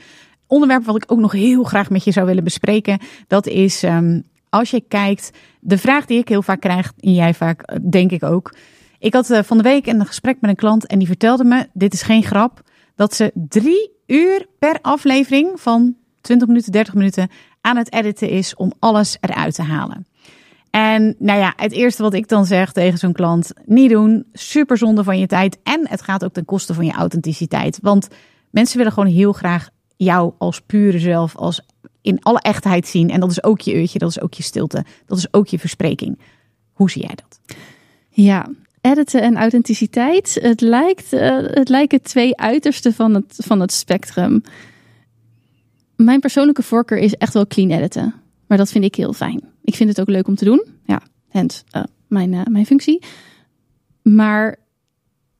Onderwerp 0.47 0.85
wat 0.85 0.95
ik 0.95 1.11
ook 1.11 1.19
nog 1.19 1.31
heel 1.31 1.63
graag 1.63 1.89
met 1.89 2.03
je 2.03 2.11
zou 2.11 2.25
willen 2.25 2.43
bespreken, 2.43 2.99
dat 3.27 3.47
is 3.47 3.83
um, 3.83 4.23
als 4.49 4.69
je 4.69 4.81
kijkt, 4.87 5.31
de 5.59 5.77
vraag 5.77 6.05
die 6.05 6.17
ik 6.17 6.27
heel 6.27 6.41
vaak 6.41 6.61
krijg, 6.61 6.93
en 6.99 7.13
jij 7.13 7.33
vaak, 7.33 7.61
eh, 7.61 7.77
denk 7.89 8.11
ik 8.11 8.23
ook. 8.23 8.55
Ik 8.99 9.13
had 9.13 9.29
uh, 9.29 9.39
van 9.43 9.57
de 9.57 9.63
week 9.63 9.87
een 9.87 10.05
gesprek 10.05 10.41
met 10.41 10.49
een 10.49 10.55
klant 10.55 10.85
en 10.87 10.99
die 10.99 11.07
vertelde 11.07 11.43
me, 11.43 11.67
dit 11.73 11.93
is 11.93 12.01
geen 12.01 12.23
grap, 12.23 12.61
dat 12.95 13.15
ze 13.15 13.31
drie 13.33 13.91
uur 14.07 14.45
per 14.59 14.77
aflevering 14.81 15.61
van 15.61 15.95
20 16.21 16.47
minuten, 16.47 16.71
30 16.71 16.93
minuten 16.93 17.29
aan 17.61 17.77
het 17.77 17.93
editen 17.93 18.29
is 18.29 18.55
om 18.55 18.71
alles 18.79 19.17
eruit 19.19 19.55
te 19.55 19.61
halen. 19.61 20.05
En 20.71 21.15
nou 21.19 21.39
ja, 21.39 21.53
het 21.55 21.71
eerste 21.71 22.03
wat 22.03 22.13
ik 22.13 22.27
dan 22.27 22.45
zeg 22.45 22.71
tegen 22.71 22.97
zo'n 22.97 23.13
klant, 23.13 23.53
niet 23.65 23.89
doen, 23.89 24.25
super 24.33 24.77
zonde 24.77 25.03
van 25.03 25.19
je 25.19 25.27
tijd 25.27 25.57
en 25.63 25.87
het 25.87 26.01
gaat 26.01 26.23
ook 26.23 26.33
ten 26.33 26.45
koste 26.45 26.73
van 26.73 26.85
je 26.85 26.91
authenticiteit. 26.91 27.79
Want 27.81 28.07
mensen 28.51 28.77
willen 28.77 28.93
gewoon 28.93 29.09
heel 29.09 29.33
graag 29.33 29.69
jou 29.95 30.33
als 30.37 30.61
pure 30.61 30.99
zelf, 30.99 31.35
als 31.35 31.61
in 32.01 32.21
alle 32.21 32.39
echtheid 32.39 32.87
zien. 32.87 33.09
En 33.09 33.19
dat 33.19 33.31
is 33.31 33.43
ook 33.43 33.61
je 33.61 33.73
uurtje, 33.73 33.99
dat 33.99 34.09
is 34.09 34.21
ook 34.21 34.33
je 34.33 34.43
stilte, 34.43 34.85
dat 35.05 35.17
is 35.17 35.33
ook 35.33 35.47
je 35.47 35.59
verspreking. 35.59 36.19
Hoe 36.73 36.89
zie 36.89 37.01
jij 37.01 37.15
dat? 37.15 37.57
Ja, 38.09 38.49
editen 38.81 39.21
en 39.21 39.37
authenticiteit. 39.37 40.37
Het, 40.41 40.61
lijkt, 40.61 41.13
uh, 41.13 41.37
het 41.41 41.69
lijken 41.69 42.01
twee 42.01 42.37
uitersten 42.37 42.93
van 42.93 43.13
het, 43.13 43.35
van 43.37 43.59
het 43.59 43.71
spectrum. 43.71 44.43
Mijn 45.95 46.19
persoonlijke 46.19 46.63
voorkeur 46.63 46.97
is 46.97 47.15
echt 47.15 47.33
wel 47.33 47.47
clean 47.47 47.69
editen. 47.69 48.20
Maar 48.51 48.59
dat 48.59 48.71
vind 48.71 48.83
ik 48.83 48.95
heel 48.95 49.13
fijn. 49.13 49.41
Ik 49.63 49.75
vind 49.75 49.89
het 49.89 49.99
ook 50.01 50.09
leuk 50.09 50.27
om 50.27 50.35
te 50.35 50.45
doen. 50.45 50.65
Ja, 50.85 51.01
hence 51.29 51.63
uh, 51.75 51.83
mijn, 52.07 52.33
uh, 52.33 52.41
mijn 52.45 52.65
functie. 52.65 53.03
Maar 54.01 54.59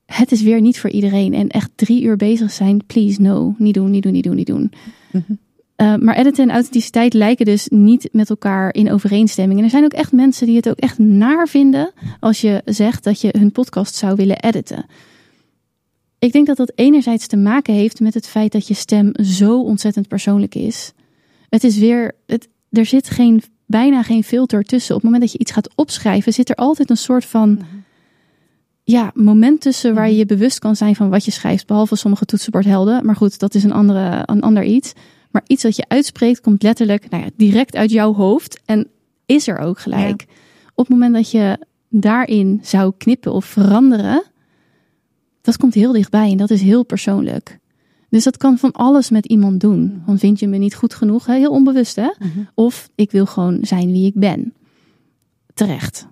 het 0.06 0.32
is 0.32 0.42
weer 0.42 0.62
niet 0.62 0.80
voor 0.80 0.90
iedereen. 0.90 1.34
En 1.34 1.48
echt 1.48 1.70
drie 1.76 2.04
uur 2.04 2.16
bezig 2.16 2.52
zijn, 2.52 2.86
please 2.86 3.22
no. 3.22 3.56
Niet 3.58 3.74
doen, 3.74 3.92
niet 3.92 4.04
doen, 4.04 4.12
niet 4.12 4.24
doen, 4.24 4.36
niet 4.36 4.48
doen. 4.48 4.72
Mm 5.12 5.24
-hmm. 5.28 5.40
Uh, 5.78 5.96
maar 5.96 6.16
editen 6.16 6.44
en 6.44 6.52
authenticiteit 6.52 7.14
lijken 7.14 7.46
dus 7.46 7.68
niet 7.68 8.10
met 8.12 8.30
elkaar 8.30 8.74
in 8.74 8.92
overeenstemming. 8.92 9.60
En 9.60 9.66
er 9.66 9.72
zijn 9.72 9.84
ook 9.84 9.94
echt 9.94 10.12
mensen 10.12 10.48
die 10.48 10.56
het 10.56 10.70
ook 10.70 10.80
echt 10.80 10.98
naar 10.98 11.48
vinden 11.48 11.92
als 12.20 12.42
je 12.42 12.62
zegt 12.66 13.04
dat 13.04 13.22
je 13.22 13.36
hun 13.38 13.52
podcast 13.52 13.96
zou 13.96 14.16
willen 14.16 14.40
editen. 14.40 14.86
Ik 16.20 16.32
denk 16.32 16.48
dat 16.48 16.58
dat 16.58 16.72
enerzijds 16.76 17.28
te 17.28 17.38
maken 17.38 17.74
heeft 17.74 18.00
met 18.00 18.14
het 18.14 18.28
feit 18.28 18.52
dat 18.52 18.68
je 18.68 18.74
stem 18.74 19.12
zo 19.24 19.62
ontzettend 19.62 20.08
persoonlijk 20.08 20.56
is. 20.56 20.92
Het 21.50 21.64
is 21.64 21.78
weer, 21.78 22.16
het, 22.26 22.50
er 22.72 22.86
zit 22.86 23.10
geen, 23.10 23.42
bijna 23.66 24.04
geen 24.04 24.24
filter 24.24 24.64
tussen. 24.64 24.96
Op 24.96 25.02
het 25.02 25.12
moment 25.12 25.22
dat 25.22 25.32
je 25.32 25.40
iets 25.40 25.52
gaat 25.52 25.76
opschrijven, 25.76 26.34
zit 26.34 26.50
er 26.50 26.56
altijd 26.56 26.90
een 26.90 26.98
soort 26.98 27.26
van 27.26 27.52
mhm. 27.52 27.66
ja, 28.84 29.12
moment 29.14 29.62
tussen 29.62 29.94
waar 29.94 30.10
je 30.10 30.16
je 30.16 30.26
bewust 30.26 30.60
kan 30.60 30.76
zijn 30.76 30.96
van 30.96 31.10
wat 31.10 31.26
je 31.26 31.32
schrijft. 31.32 31.68
Behalve 31.68 31.96
sommige 31.96 32.26
toetsenbordhelden. 32.26 33.06
Maar 33.06 33.16
goed, 33.16 33.40
dat 33.40 33.56
is 33.56 33.64
een, 33.64 33.74
andere, 33.74 34.24
een 34.26 34.42
ander 34.42 34.64
iets. 34.64 34.94
Maar 35.32 35.44
iets 35.48 35.64
wat 35.64 35.76
je 35.76 35.86
uitspreekt 35.88 36.42
komt 36.42 36.64
letterlijk 36.64 37.10
nou 37.10 37.24
ja, 37.24 37.30
direct 37.36 37.76
uit 37.76 37.92
jouw 37.92 38.14
hoofd 38.14 38.62
en 38.66 38.88
is 39.26 39.48
er 39.48 39.58
ook 39.58 39.80
gelijk. 39.80 40.26
Op 40.76 40.88
het 40.88 40.90
moment 40.90 41.14
dat 41.14 41.32
je 41.32 41.58
daarin 41.90 42.60
zou 42.64 42.94
knippen 42.98 43.34
of 43.34 43.46
veranderen, 43.46 44.24
dat 45.42 45.58
komt 45.58 45.74
heel 45.74 45.92
dichtbij 45.92 46.32
en 46.32 46.38
dat 46.38 46.50
is 46.50 46.62
heel 46.62 46.84
persoonlijk. 46.84 47.60
Dus 48.12 48.24
dat 48.24 48.38
kan 48.38 48.58
van 48.58 48.72
alles 48.72 49.10
met 49.10 49.26
iemand 49.26 49.60
doen. 49.60 50.02
Want 50.06 50.20
vind 50.20 50.40
je 50.40 50.48
me 50.48 50.58
niet 50.58 50.76
goed 50.76 50.94
genoeg? 50.94 51.26
Heel 51.26 51.52
onbewust, 51.52 51.96
hè? 51.96 52.14
Mhm. 52.20 52.40
Of 52.54 52.90
ik 52.96 53.12
wil 53.12 53.26
gewoon 53.26 53.58
zijn 53.62 53.92
wie 53.92 54.06
ik 54.06 54.14
ben. 54.16 54.54
Terecht. 55.54 56.08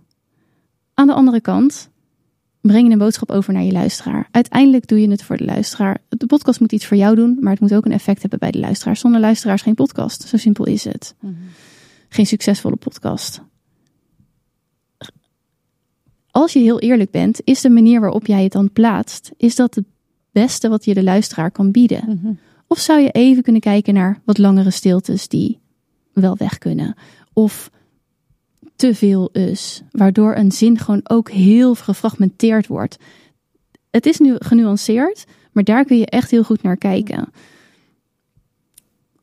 Aan 0.94 1.08
de 1.08 1.14
andere 1.14 1.42
kant, 1.42 1.90
breng 2.62 2.86
je 2.86 2.92
een 2.92 2.98
boodschap 2.98 3.32
over 3.32 3.54
naar 3.54 3.64
je 3.64 3.72
luisteraar. 3.72 4.28
Uiteindelijk 4.32 4.88
doe 4.88 5.02
je 5.02 5.10
het 5.10 5.24
voor 5.24 5.38
de 5.38 5.46
luisteraar. 5.46 5.98
De 6.08 6.26
podcast 6.26 6.60
moet 6.60 6.72
iets 6.72 6.86
voor 6.86 6.98
jou 6.98 7.16
doen, 7.16 7.38
maar 7.40 7.52
het 7.52 7.62
moet 7.62 7.74
ook 7.74 7.86
een 7.86 7.92
effect 7.92 8.22
hebben 8.22 8.40
bij 8.40 8.52
de 8.52 8.60
luisteraar. 8.60 8.98
Zonder 8.98 9.20
luisteraars 9.20 9.62
geen 9.62 9.76
podcast. 9.76 10.28
Zo 10.28 10.38
simpel 10.38 10.66
is 10.66 10.84
het. 10.84 11.16
Mhm. 11.20 11.34
Geen 12.10 12.26
succesvolle 12.26 12.76
podcast. 12.76 13.42
als 16.32 16.54
je 16.54 16.60
heel 16.60 16.80
eerlijk 16.80 17.12
bent, 17.12 17.42
is 17.44 17.62
de 17.62 17.70
manier 17.70 18.00
waarop 18.00 18.26
jij 18.26 18.44
het 18.44 18.52
dan 18.52 18.72
plaatst, 18.72 19.32
is 19.38 19.56
dat 19.56 19.76
het 19.76 19.86
beste 20.32 20.70
wat 20.70 20.86
je 20.86 20.94
de 20.94 21.04
luisteraar 21.04 21.52
kan 21.52 21.72
bieden? 21.72 22.04
Mhm. 22.08 22.34
Of 22.68 22.80
zou 22.80 23.00
je 23.00 23.12
even 23.12 23.44
kunnen 23.44 23.62
kijken 23.62 23.94
naar 23.94 24.22
wat 24.26 24.38
langere 24.38 24.72
stiltes 24.72 25.28
die 25.28 25.60
wel 26.14 26.38
weg 26.38 26.58
kunnen? 26.58 26.96
Of 27.34 27.72
te 28.76 28.96
veel 28.96 29.30
is, 29.30 29.82
waardoor 29.92 30.36
een 30.36 30.52
zin 30.52 30.78
gewoon 30.78 31.02
ook 31.04 31.30
heel 31.30 31.76
gefragmenteerd 31.76 32.68
wordt. 32.68 32.98
Het 33.90 34.06
is 34.06 34.20
nu 34.20 34.36
genuanceerd, 34.38 35.26
maar 35.52 35.64
daar 35.64 35.86
kun 35.86 35.98
je 35.98 36.06
echt 36.06 36.32
heel 36.32 36.44
goed 36.44 36.62
naar 36.62 36.78
kijken. 36.78 37.32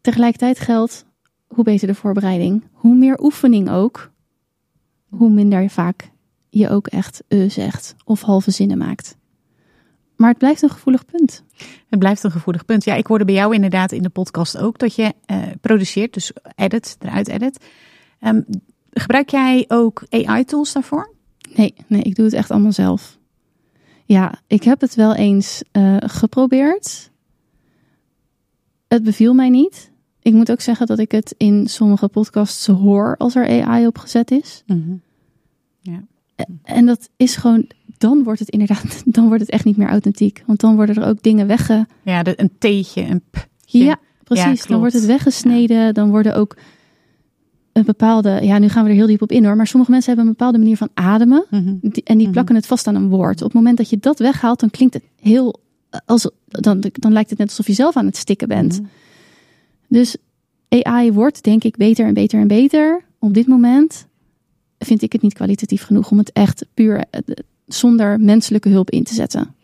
Tegelijkertijd 0.00 0.60
geldt, 0.60 1.04
hoe 1.46 1.64
beter 1.64 1.86
de 1.86 1.94
voorbereiding, 1.94 2.64
hoe 2.72 2.96
meer 2.96 3.20
oefening 3.20 3.70
ook, 3.70 4.10
hoe 5.08 5.30
minder 5.30 5.70
vaak 5.70 6.10
je 6.48 6.68
ook 6.68 6.86
echt 6.86 7.22
zegt 7.48 7.94
of 8.04 8.20
halve 8.20 8.50
zinnen 8.50 8.78
maakt. 8.78 9.16
Maar 10.16 10.28
het 10.28 10.38
blijft 10.38 10.62
een 10.62 10.70
gevoelig 10.70 11.04
punt. 11.04 11.44
Het 11.88 11.98
blijft 11.98 12.22
een 12.22 12.30
gevoelig 12.30 12.64
punt. 12.64 12.84
Ja, 12.84 12.94
ik 12.94 13.06
hoorde 13.06 13.24
bij 13.24 13.34
jou 13.34 13.54
inderdaad 13.54 13.92
in 13.92 14.02
de 14.02 14.08
podcast 14.08 14.58
ook 14.58 14.78
dat 14.78 14.94
je 14.94 15.14
eh, 15.26 15.42
produceert, 15.60 16.14
dus 16.14 16.32
edit, 16.54 16.96
eruit 16.98 17.28
edit. 17.28 17.64
Ehm, 18.20 18.40
gebruik 18.90 19.30
jij 19.30 19.64
ook 19.68 20.04
AI-tools 20.10 20.72
daarvoor? 20.72 21.14
Nee, 21.54 21.74
nee, 21.86 22.02
ik 22.02 22.14
doe 22.14 22.24
het 22.24 22.34
echt 22.34 22.50
allemaal 22.50 22.72
zelf. 22.72 23.18
Ja, 24.04 24.40
ik 24.46 24.62
heb 24.62 24.80
het 24.80 24.94
wel 24.94 25.14
eens 25.14 25.62
uh, 25.72 25.96
geprobeerd. 25.98 27.10
Het 28.88 29.02
beviel 29.02 29.34
mij 29.34 29.48
niet. 29.48 29.90
Ik 30.22 30.32
moet 30.32 30.50
ook 30.50 30.60
zeggen 30.60 30.86
dat 30.86 30.98
ik 30.98 31.12
het 31.12 31.34
in 31.36 31.66
sommige 31.68 32.08
podcasts 32.08 32.66
hoor 32.66 33.14
als 33.16 33.34
er 33.34 33.64
AI 33.64 33.86
op 33.86 33.98
gezet 33.98 34.30
is. 34.30 34.62
Mm 34.66 35.00
Ja. 35.80 36.02
En 36.62 36.86
dat 36.86 37.10
is 37.16 37.36
gewoon, 37.36 37.66
dan 37.98 38.22
wordt 38.22 38.40
het 38.40 38.48
inderdaad, 38.48 39.02
dan 39.16 39.26
wordt 39.26 39.40
het 39.40 39.50
echt 39.50 39.64
niet 39.64 39.76
meer 39.76 39.88
authentiek. 39.88 40.42
Want 40.46 40.60
dan 40.60 40.76
worden 40.76 40.94
er 40.96 41.08
ook 41.08 41.22
dingen 41.22 41.46
wegge... 41.46 41.86
Ja, 42.02 42.22
een 42.24 42.50
theetje, 42.58 43.02
een 43.02 43.22
p. 43.30 43.46
Ja, 43.64 43.96
precies. 44.24 44.62
Ja, 44.62 44.68
dan 44.68 44.78
wordt 44.78 44.94
het 44.94 45.06
weggesneden. 45.06 45.76
Ja. 45.76 45.92
Dan 45.92 46.10
worden 46.10 46.34
ook 46.36 46.56
een 47.72 47.84
bepaalde, 47.84 48.38
ja, 48.42 48.58
nu 48.58 48.68
gaan 48.68 48.84
we 48.84 48.90
er 48.90 48.96
heel 48.96 49.06
diep 49.06 49.22
op 49.22 49.32
in 49.32 49.44
hoor. 49.44 49.56
Maar 49.56 49.66
sommige 49.66 49.90
mensen 49.90 50.10
hebben 50.10 50.28
een 50.30 50.36
bepaalde 50.36 50.58
manier 50.58 50.76
van 50.76 50.88
ademen. 50.94 51.44
Mm 51.50 51.64
-hmm. 51.64 51.78
die, 51.82 52.02
en 52.04 52.18
die 52.18 52.30
plakken 52.30 52.54
het 52.54 52.66
vast 52.66 52.86
aan 52.86 52.94
een 52.94 53.08
woord. 53.08 53.36
Op 53.36 53.46
het 53.46 53.52
moment 53.52 53.76
dat 53.76 53.90
je 53.90 53.98
dat 53.98 54.18
weghaalt, 54.18 54.60
dan 54.60 54.70
klinkt 54.70 54.94
het 54.94 55.02
heel, 55.20 55.60
als, 56.04 56.30
dan, 56.46 56.84
dan 56.92 57.12
lijkt 57.12 57.30
het 57.30 57.38
net 57.38 57.48
alsof 57.48 57.66
je 57.66 57.72
zelf 57.72 57.96
aan 57.96 58.06
het 58.06 58.16
stikken 58.16 58.48
bent. 58.48 58.72
Mm 58.72 58.78
-hmm. 58.78 58.90
Dus 59.88 60.16
AI 60.68 61.12
wordt 61.12 61.42
denk 61.42 61.64
ik 61.64 61.76
beter 61.76 62.06
en 62.06 62.14
beter 62.14 62.40
en 62.40 62.46
beter. 62.46 63.04
Op 63.18 63.34
dit 63.34 63.46
moment 63.46 64.06
vind 64.78 65.02
ik 65.02 65.12
het 65.12 65.22
niet 65.22 65.34
kwalitatief 65.34 65.82
genoeg 65.82 66.10
om 66.10 66.18
het 66.18 66.32
echt 66.32 66.66
puur 66.74 67.04
zonder 67.66 68.20
menselijke 68.20 68.68
hulp 68.68 68.90
in 68.90 69.04
te 69.04 69.14
zetten. 69.14 69.54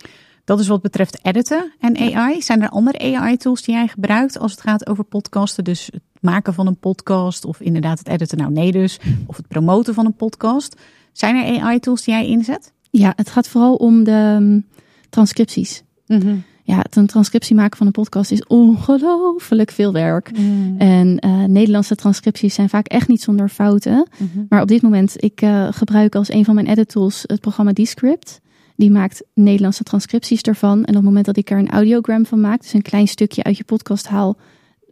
Dat 0.45 0.61
is 0.61 0.67
wat 0.67 0.83
betreft 0.83 1.19
editen 1.23 1.73
en 1.81 2.15
AI. 2.15 2.43
Zijn 2.43 2.63
er 2.63 2.69
andere 2.69 3.17
AI-tools 3.17 3.63
die 3.63 3.75
jij 3.75 3.89
gebruikt 3.89 4.39
als 4.39 4.51
het 4.51 4.61
gaat 4.61 4.87
over 4.87 5.05
podcasten? 5.05 5.65
Dus 5.65 5.89
het 5.93 6.03
maken 6.21 6.55
van 6.55 6.67
een 6.67 6.79
podcast 6.79 7.45
of 7.45 7.61
inderdaad 7.61 7.99
het 7.99 8.09
editen, 8.09 8.39
nou 8.39 8.53
nee 8.53 8.73
dus. 8.73 8.99
Of 9.27 9.37
het 9.37 9.49
promoten 9.49 9.95
van 9.95 10.07
een 10.07 10.15
podcast. 10.17 10.81
Zijn 11.13 11.37
er 11.37 11.61
AI-tools 11.61 12.03
die 12.03 12.15
jij 12.15 12.27
inzet? 12.27 12.73
Ja, 12.91 13.13
het 13.17 13.31
gaat 13.31 13.49
vooral 13.49 13.75
om 13.75 14.05
de 14.05 14.37
um, 14.41 14.67
transcripties. 15.11 15.83
Mm 16.07 16.21
-hmm. 16.21 16.45
Ja, 16.65 16.85
een 16.91 17.07
transcriptie 17.07 17.57
maken 17.57 17.77
van 17.77 17.87
een 17.87 17.93
podcast 17.93 18.31
is 18.31 18.47
ongelooflijk 18.47 19.71
veel 19.71 19.93
werk. 19.93 20.39
Mm. 20.39 20.75
En 20.79 21.27
uh, 21.27 21.45
Nederlandse 21.45 21.95
transcripties 21.95 22.55
zijn 22.55 22.69
vaak 22.69 22.87
echt 22.87 23.09
niet 23.09 23.23
zonder 23.23 23.49
fouten. 23.49 24.09
Mm 24.19 24.31
-hmm. 24.33 24.47
Maar 24.49 24.63
op 24.63 24.69
dit 24.69 24.83
moment, 24.83 25.23
ik 25.23 25.43
uh, 25.43 25.69
gebruik 25.71 26.15
als 26.15 26.33
een 26.33 26.45
van 26.45 26.55
mijn 26.55 26.67
edit 26.67 26.89
tools 26.89 27.25
het 27.27 27.41
programma 27.41 27.73
Descript. 27.73 28.41
Die 28.77 28.91
maakt 28.91 29.23
Nederlandse 29.35 29.83
transcripties 29.83 30.43
ervan. 30.43 30.77
En 30.77 30.89
op 30.89 30.95
het 30.95 31.05
moment 31.05 31.27
dat 31.27 31.37
ik 31.37 31.51
er 31.51 31.59
een 31.59 31.71
audiogram 31.71 32.27
van 32.27 32.41
maak, 32.41 32.63
dus 32.63 32.73
een 32.73 32.83
klein 32.83 33.09
stukje 33.09 33.43
uit 33.43 33.57
je 33.57 33.65
podcast 33.65 34.07
haal, 34.07 34.37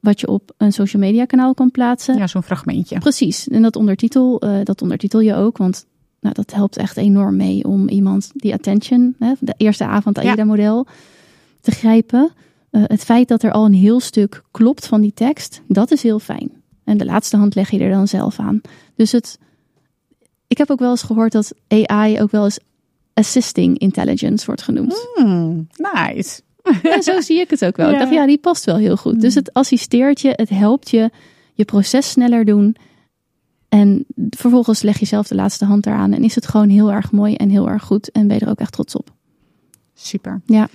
wat 0.01 0.21
je 0.21 0.29
op 0.29 0.55
een 0.57 0.73
social 0.73 1.03
media 1.03 1.25
kanaal 1.25 1.55
kan 1.55 1.71
plaatsen. 1.71 2.16
Ja, 2.16 2.27
zo'n 2.27 2.43
fragmentje. 2.43 2.99
Precies. 2.99 3.49
En 3.49 3.62
dat 3.62 3.77
ondertitel, 3.77 4.45
uh, 4.45 4.59
dat 4.64 4.83
ondertitel 4.83 5.21
je 5.21 5.35
ook, 5.35 5.57
want 5.57 5.87
nou, 6.21 6.35
dat 6.35 6.53
helpt 6.53 6.77
echt 6.77 6.97
enorm 6.97 7.37
mee 7.37 7.64
om 7.64 7.89
iemand 7.89 8.31
die 8.35 8.55
attention, 8.55 9.14
hè, 9.18 9.33
de 9.41 9.55
eerste 9.57 9.87
avond 9.87 10.18
AIDA-model, 10.18 10.87
ja. 10.89 10.93
Te 11.61 11.71
grijpen. 11.71 12.33
Uh, 12.71 12.83
het 12.87 13.05
feit 13.05 13.29
dat 13.29 13.43
er 13.43 13.53
al 13.53 13.65
een 13.65 13.73
heel 13.73 14.01
stuk 14.01 14.43
klopt 14.51 14.87
van 14.87 15.01
die 15.01 15.15
tekst, 15.15 15.63
dat 15.69 15.91
is 15.91 16.03
heel 16.03 16.19
fijn. 16.19 16.51
En 16.85 16.97
de 16.99 17.05
laatste 17.05 17.37
hand 17.37 17.55
leg 17.55 17.71
je 17.71 17.79
er 17.79 17.91
dan 17.91 18.09
zelf 18.09 18.39
aan. 18.39 18.61
Dus 18.97 19.13
het, 19.13 19.39
ik 20.47 20.59
heb 20.59 20.71
ook 20.71 20.79
wel 20.79 20.91
eens 20.91 21.03
gehoord 21.03 21.33
dat 21.33 21.53
AI 21.67 22.21
ook 22.21 22.31
wel 22.31 22.45
eens 22.45 22.59
assisting 23.15 23.79
intelligence 23.79 24.47
wordt 24.47 24.63
genoemd. 24.63 25.09
Mm, 25.15 25.69
nice. 25.77 26.41
Ja, 26.83 27.03
zo 27.03 27.21
zie 27.21 27.41
ik 27.41 27.51
het 27.51 27.65
ook 27.65 27.77
wel. 27.77 27.87
Ja. 27.87 27.93
Ik 27.93 27.99
dacht, 27.99 28.13
ja, 28.13 28.27
die 28.27 28.39
past 28.39 28.65
wel 28.65 28.77
heel 28.77 28.97
goed. 28.97 29.21
Dus 29.21 29.35
het 29.35 29.53
assisteert 29.53 30.21
je, 30.21 30.33
het 30.37 30.49
helpt 30.49 30.91
je 30.91 31.11
je 31.55 31.65
proces 31.65 32.11
sneller 32.11 32.45
doen. 32.45 32.77
En 33.69 34.05
vervolgens 34.31 34.83
leg 34.83 34.99
je 34.99 35.07
zelf 35.07 35.29
de 35.29 35.35
laatste 35.35 35.65
hand 35.65 35.87
eraan. 35.87 36.13
En 36.13 36.25
is 36.25 36.35
het 36.35 36.47
gewoon 36.47 36.69
heel 36.69 36.93
erg 36.93 37.13
mooi 37.13 37.35
en 37.35 37.49
heel 37.49 37.69
erg 37.69 37.83
goed. 37.83 38.11
En 38.11 38.27
ben 38.27 38.37
je 38.37 38.45
er 38.45 38.51
ook 38.51 38.61
echt 38.61 38.73
trots 38.73 38.97
op. 38.97 39.13
Super. 39.95 40.41
Ja. 40.47 40.69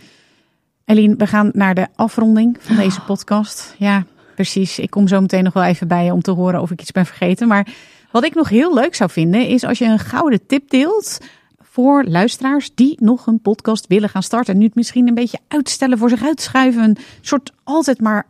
Eline, 0.85 1.15
we 1.15 1.27
gaan 1.27 1.49
naar 1.53 1.75
de 1.75 1.87
afronding 1.95 2.57
van 2.59 2.75
deze 2.75 3.01
podcast. 3.01 3.75
Ja, 3.77 4.05
precies. 4.35 4.79
Ik 4.79 4.89
kom 4.89 5.07
zo 5.07 5.21
meteen 5.21 5.43
nog 5.43 5.53
wel 5.53 5.63
even 5.63 5.87
bij 5.87 6.05
je 6.05 6.13
om 6.13 6.21
te 6.21 6.31
horen 6.31 6.61
of 6.61 6.71
ik 6.71 6.81
iets 6.81 6.91
ben 6.91 7.05
vergeten. 7.05 7.47
Maar 7.47 7.67
wat 8.11 8.23
ik 8.23 8.33
nog 8.35 8.49
heel 8.49 8.73
leuk 8.73 8.95
zou 8.95 9.09
vinden, 9.09 9.47
is 9.47 9.63
als 9.63 9.77
je 9.77 9.85
een 9.85 9.99
gouden 9.99 10.45
tip 10.45 10.69
deelt 10.69 11.19
voor 11.59 12.03
luisteraars 12.03 12.71
die 12.75 12.97
nog 12.99 13.27
een 13.27 13.41
podcast 13.41 13.87
willen 13.87 14.09
gaan 14.09 14.23
starten. 14.23 14.57
Nu 14.57 14.65
het 14.65 14.75
misschien 14.75 15.07
een 15.07 15.13
beetje 15.13 15.39
uitstellen, 15.47 15.97
voor 15.97 16.09
zich 16.09 16.23
uitschuiven. 16.23 16.83
Een 16.83 16.97
soort 17.21 17.51
altijd 17.63 18.01
maar 18.01 18.27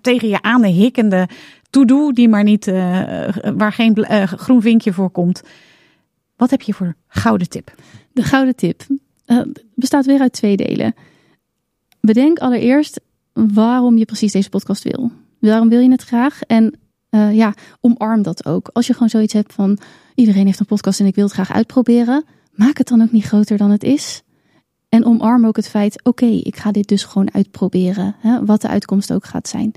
tegen 0.00 0.28
je 0.28 0.42
aan 0.42 0.64
hikkende 0.64 1.28
to-do 1.70 2.12
die 2.12 2.28
maar 2.28 2.44
niet, 2.44 2.66
uh, 2.66 3.28
waar 3.54 3.72
geen 3.72 3.98
uh, 3.98 4.22
groen 4.22 4.62
vinkje 4.62 4.92
voor 4.92 5.10
komt. 5.10 5.42
Wat 6.36 6.50
heb 6.50 6.62
je 6.62 6.74
voor 6.74 6.94
gouden 7.08 7.48
tip? 7.48 7.74
De 8.12 8.22
gouden 8.22 8.56
tip 8.56 8.82
uh, 9.26 9.40
bestaat 9.74 10.06
weer 10.06 10.20
uit 10.20 10.32
twee 10.32 10.56
delen. 10.56 10.94
Bedenk 12.00 12.38
allereerst 12.38 13.00
waarom 13.32 13.96
je 13.98 14.04
precies 14.04 14.32
deze 14.32 14.48
podcast 14.48 14.82
wil. 14.82 15.10
Waarom 15.38 15.68
wil 15.68 15.80
je 15.80 15.90
het 15.90 16.02
graag? 16.02 16.42
En 16.42 16.78
ja, 17.32 17.54
omarm 17.80 18.22
dat 18.22 18.46
ook. 18.46 18.70
Als 18.72 18.86
je 18.86 18.92
gewoon 18.92 19.08
zoiets 19.08 19.32
hebt 19.32 19.52
van 19.52 19.78
iedereen 20.14 20.46
heeft 20.46 20.60
een 20.60 20.66
podcast 20.66 21.00
en 21.00 21.06
ik 21.06 21.14
wil 21.14 21.24
het 21.24 21.32
graag 21.32 21.52
uitproberen 21.52 22.24
maak 22.58 22.78
het 22.78 22.88
dan 22.88 23.02
ook 23.02 23.12
niet 23.12 23.24
groter 23.24 23.56
dan 23.56 23.70
het 23.70 23.84
is. 23.84 24.22
En 24.88 25.04
omarm 25.04 25.46
ook 25.46 25.56
het 25.56 25.68
feit, 25.68 26.04
oké, 26.04 26.26
ik 26.26 26.56
ga 26.56 26.70
dit 26.70 26.88
dus 26.88 27.04
gewoon 27.04 27.34
uitproberen. 27.34 28.14
Hè, 28.18 28.44
wat 28.44 28.60
de 28.60 28.68
uitkomst 28.68 29.12
ook 29.12 29.24
gaat 29.24 29.48
zijn. 29.48 29.72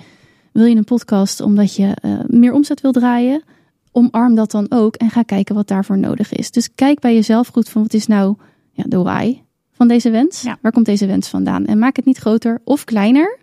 Wil 0.51 0.65
je 0.65 0.75
een 0.75 0.83
podcast 0.83 1.41
omdat 1.41 1.75
je 1.75 1.97
uh, 2.05 2.19
meer 2.27 2.53
omzet 2.53 2.81
wil 2.81 2.91
draaien? 2.91 3.43
Omarm 3.91 4.35
dat 4.35 4.51
dan 4.51 4.65
ook 4.69 4.95
en 4.95 5.09
ga 5.09 5.23
kijken 5.23 5.55
wat 5.55 5.67
daarvoor 5.67 5.97
nodig 5.97 6.33
is. 6.33 6.51
Dus 6.51 6.73
kijk 6.75 6.99
bij 6.99 7.13
jezelf 7.13 7.47
goed 7.47 7.69
van 7.69 7.81
wat 7.81 7.93
is 7.93 8.07
nou 8.07 8.35
ja, 8.71 8.83
de 8.87 8.97
why 8.97 9.41
van 9.81 9.89
deze 9.89 10.09
wens? 10.09 10.41
Ja. 10.41 10.57
Waar 10.61 10.71
komt 10.71 10.85
deze 10.85 11.05
wens 11.05 11.27
vandaan? 11.27 11.65
En 11.65 11.79
maak 11.79 11.95
het 11.95 12.05
niet 12.05 12.17
groter 12.17 12.61
of 12.63 12.83
kleiner 12.83 13.37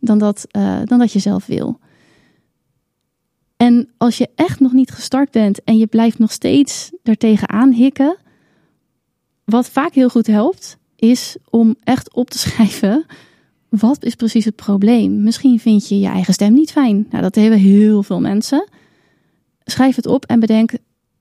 dan 0.00 0.18
dat, 0.18 0.46
uh, 0.56 0.80
dan 0.84 0.98
dat 0.98 1.12
je 1.12 1.18
zelf 1.18 1.46
wil. 1.46 1.78
En 3.56 3.88
als 3.96 4.18
je 4.18 4.28
echt 4.34 4.60
nog 4.60 4.72
niet 4.72 4.90
gestart 4.90 5.30
bent 5.30 5.64
en 5.64 5.78
je 5.78 5.86
blijft 5.86 6.18
nog 6.18 6.32
steeds 6.32 6.90
daartegen 7.02 7.48
aanhikken, 7.48 8.16
wat 9.44 9.68
vaak 9.68 9.92
heel 9.92 10.08
goed 10.08 10.26
helpt, 10.26 10.78
is 10.96 11.36
om 11.50 11.76
echt 11.84 12.14
op 12.14 12.30
te 12.30 12.38
schrijven. 12.48 13.06
Wat 13.68 14.04
is 14.04 14.14
precies 14.14 14.44
het 14.44 14.56
probleem? 14.56 15.22
Misschien 15.22 15.60
vind 15.60 15.88
je 15.88 15.98
je 15.98 16.08
eigen 16.08 16.34
stem 16.34 16.52
niet 16.52 16.72
fijn. 16.72 17.06
Nou, 17.10 17.22
dat 17.22 17.34
hebben 17.34 17.58
heel 17.58 18.02
veel 18.02 18.20
mensen. 18.20 18.68
Schrijf 19.64 19.96
het 19.96 20.06
op 20.06 20.24
en 20.24 20.40
bedenk: 20.40 20.72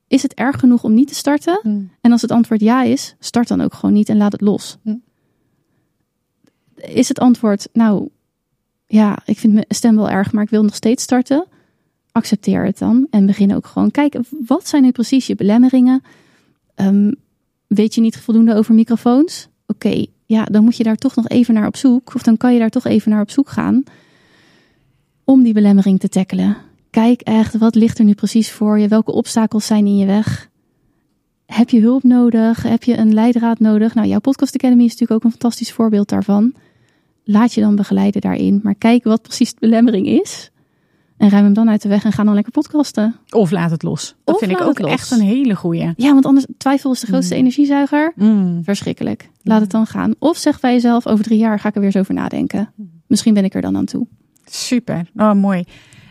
is 0.08 0.22
het 0.22 0.34
erg 0.34 0.60
genoeg 0.60 0.84
om 0.84 0.94
niet 0.94 1.08
te 1.08 1.16
starten? 1.16 1.60
Hmm. 1.62 1.90
En 2.02 2.12
als 2.12 2.22
het 2.22 2.32
antwoord 2.32 2.62
ja 2.62 2.84
is, 2.84 3.16
start 3.20 3.48
dan 3.48 3.62
ook 3.62 3.74
gewoon 3.74 3.96
niet 3.96 4.10
en 4.10 4.18
laat 4.18 4.32
het 4.32 4.42
los. 4.42 4.78
Hmm. 4.82 5.02
Is 6.76 7.08
het 7.08 7.20
antwoord: 7.20 7.68
nou, 7.74 8.10
ja, 8.88 9.20
ik 9.26 9.40
vind 9.40 9.54
mijn 9.54 9.66
stem 9.70 9.96
wel 9.96 10.10
erg, 10.10 10.32
maar 10.32 10.44
ik 10.44 10.50
wil 10.50 10.64
nog 10.64 10.76
steeds 10.76 11.04
starten? 11.04 11.48
Accepteer 12.12 12.66
het 12.66 12.78
dan 12.78 13.08
en 13.10 13.26
begin 13.26 13.56
ook 13.56 13.66
gewoon 13.66 13.92
kijken: 13.92 14.26
wat 14.46 14.68
zijn 14.68 14.84
nu 14.84 14.92
precies 14.92 15.28
je 15.28 15.36
belemmeringen? 15.36 16.02
Um, 16.76 17.16
Weet 17.68 17.96
je 17.96 18.02
niet 18.02 18.18
voldoende 18.18 18.56
over 18.56 18.74
microfoons? 18.74 19.48
Oké, 19.66 19.88
okay, 19.88 20.08
ja, 20.26 20.44
dan 20.44 20.64
moet 20.64 20.78
je 20.78 20.84
daar 20.84 20.96
toch 20.96 21.16
nog 21.16 21.28
even 21.28 21.54
naar 21.54 21.68
op 21.68 21.76
zoek. 21.76 22.16
Of 22.16 22.22
dan 22.22 22.38
kan 22.38 22.54
je 22.54 22.60
daar 22.60 22.70
toch 22.70 22.86
even 22.86 23.12
naar 23.12 23.22
op 23.22 23.30
zoek 23.30 23.50
gaan. 23.50 23.84
Om 25.24 25.44
die 25.44 25.54
belemmering 25.54 26.00
te 26.00 26.10
tackelen. 26.10 26.58
Kijk 26.98 27.22
echt, 27.22 27.58
wat 27.58 27.76
ligt 27.76 28.00
er 28.00 28.06
nu 28.06 28.14
precies 28.14 28.52
voor 28.52 28.80
je? 28.80 28.88
Welke 28.88 29.12
obstakels 29.12 29.66
zijn 29.66 29.86
in 29.86 29.98
je 29.98 30.06
weg? 30.06 30.50
Heb 31.46 31.70
je 31.70 31.82
hulp 31.82 32.04
nodig? 32.04 32.64
Heb 32.64 32.84
je 32.84 32.98
een 32.98 33.14
leidraad 33.14 33.60
nodig? 33.60 33.94
Nou, 33.94 34.08
jouw 34.08 34.20
Podcast 34.20 34.56
Academy 34.56 34.84
is 34.84 34.92
natuurlijk 34.92 35.12
ook 35.12 35.24
een 35.24 35.40
fantastisch 35.40 35.72
voorbeeld 35.72 36.10
daarvan. 36.10 36.54
Laat 37.24 37.54
je 37.54 37.62
dan 37.62 37.76
begeleiden 37.76 38.22
daarin. 38.22 38.60
Maar 38.64 38.76
kijk 38.76 39.04
wat 39.04 39.22
precies 39.22 39.50
de 39.54 39.60
belemmering 39.60 40.08
is. 40.08 40.52
En 41.18 41.30
ruim 41.30 41.44
hem 41.44 41.54
dan 41.54 41.70
uit 41.70 41.82
de 41.82 41.90
weg 41.90 42.04
en 42.04 42.12
ga 42.12 42.24
dan 42.24 42.34
lekker 42.34 42.52
podcasten. 42.52 43.16
Of 43.30 43.52
laat 43.52 43.72
het 43.72 43.84
los. 43.84 44.16
Dat 44.24 44.36
Of 44.36 44.42
vind 44.42 44.52
ik 44.52 44.62
ook 44.62 44.80
echt 44.80 45.12
een 45.12 45.22
hele 45.22 45.56
goeie. 45.56 45.94
Ja, 45.96 46.14
want 46.14 46.26
anders 46.26 46.46
twijfel 46.58 46.92
is 46.92 47.00
de 47.00 47.08
grootste 47.08 47.34
Mm. 47.34 47.40
energiezuiger. 47.40 48.14
Mm. 48.16 48.64
Verschrikkelijk. 48.64 49.30
Laat 49.42 49.62
het 49.62 49.72
dan 49.72 49.88
gaan. 49.88 50.14
Of 50.20 50.38
zeg 50.38 50.60
bij 50.60 50.74
jezelf, 50.74 51.08
over 51.08 51.24
drie 51.24 51.40
jaar 51.40 51.60
ga 51.60 51.68
ik 51.70 51.74
er 51.76 51.82
weer 51.82 51.90
eens 51.90 52.02
over 52.02 52.14
nadenken. 52.14 52.74
Misschien 53.08 53.34
ben 53.34 53.44
ik 53.44 53.54
er 53.54 53.62
dan 53.62 53.78
aan 53.78 53.86
toe. 53.86 54.08
Super. 54.46 55.08
Oh, 55.16 55.34
mooi. 55.34 55.64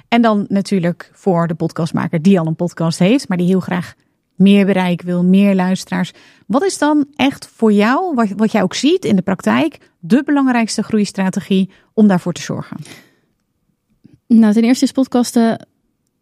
En 0.08 0.22
dan 0.22 0.44
natuurlijk 0.48 1.10
voor 1.12 1.46
de 1.46 1.54
podcastmaker 1.54 2.22
die 2.22 2.40
al 2.40 2.46
een 2.46 2.56
podcast 2.56 2.98
heeft, 2.98 3.28
maar 3.28 3.38
die 3.38 3.46
heel 3.46 3.60
graag 3.60 3.94
meer 4.34 4.66
bereik 4.66 5.02
wil, 5.02 5.24
meer 5.24 5.54
luisteraars. 5.54 6.12
Wat 6.46 6.64
is 6.64 6.78
dan 6.78 7.06
echt 7.14 7.48
voor 7.54 7.72
jou, 7.72 8.14
wat, 8.14 8.28
wat 8.36 8.52
jij 8.52 8.62
ook 8.62 8.74
ziet 8.74 9.04
in 9.04 9.16
de 9.16 9.22
praktijk, 9.22 9.90
de 9.98 10.22
belangrijkste 10.24 10.82
groeistrategie 10.82 11.70
om 11.94 12.06
daarvoor 12.08 12.32
te 12.32 12.42
zorgen? 12.42 12.76
Nou, 14.26 14.52
ten 14.52 14.62
eerste 14.64 14.84
is 14.84 14.92
podcasten 14.92 15.66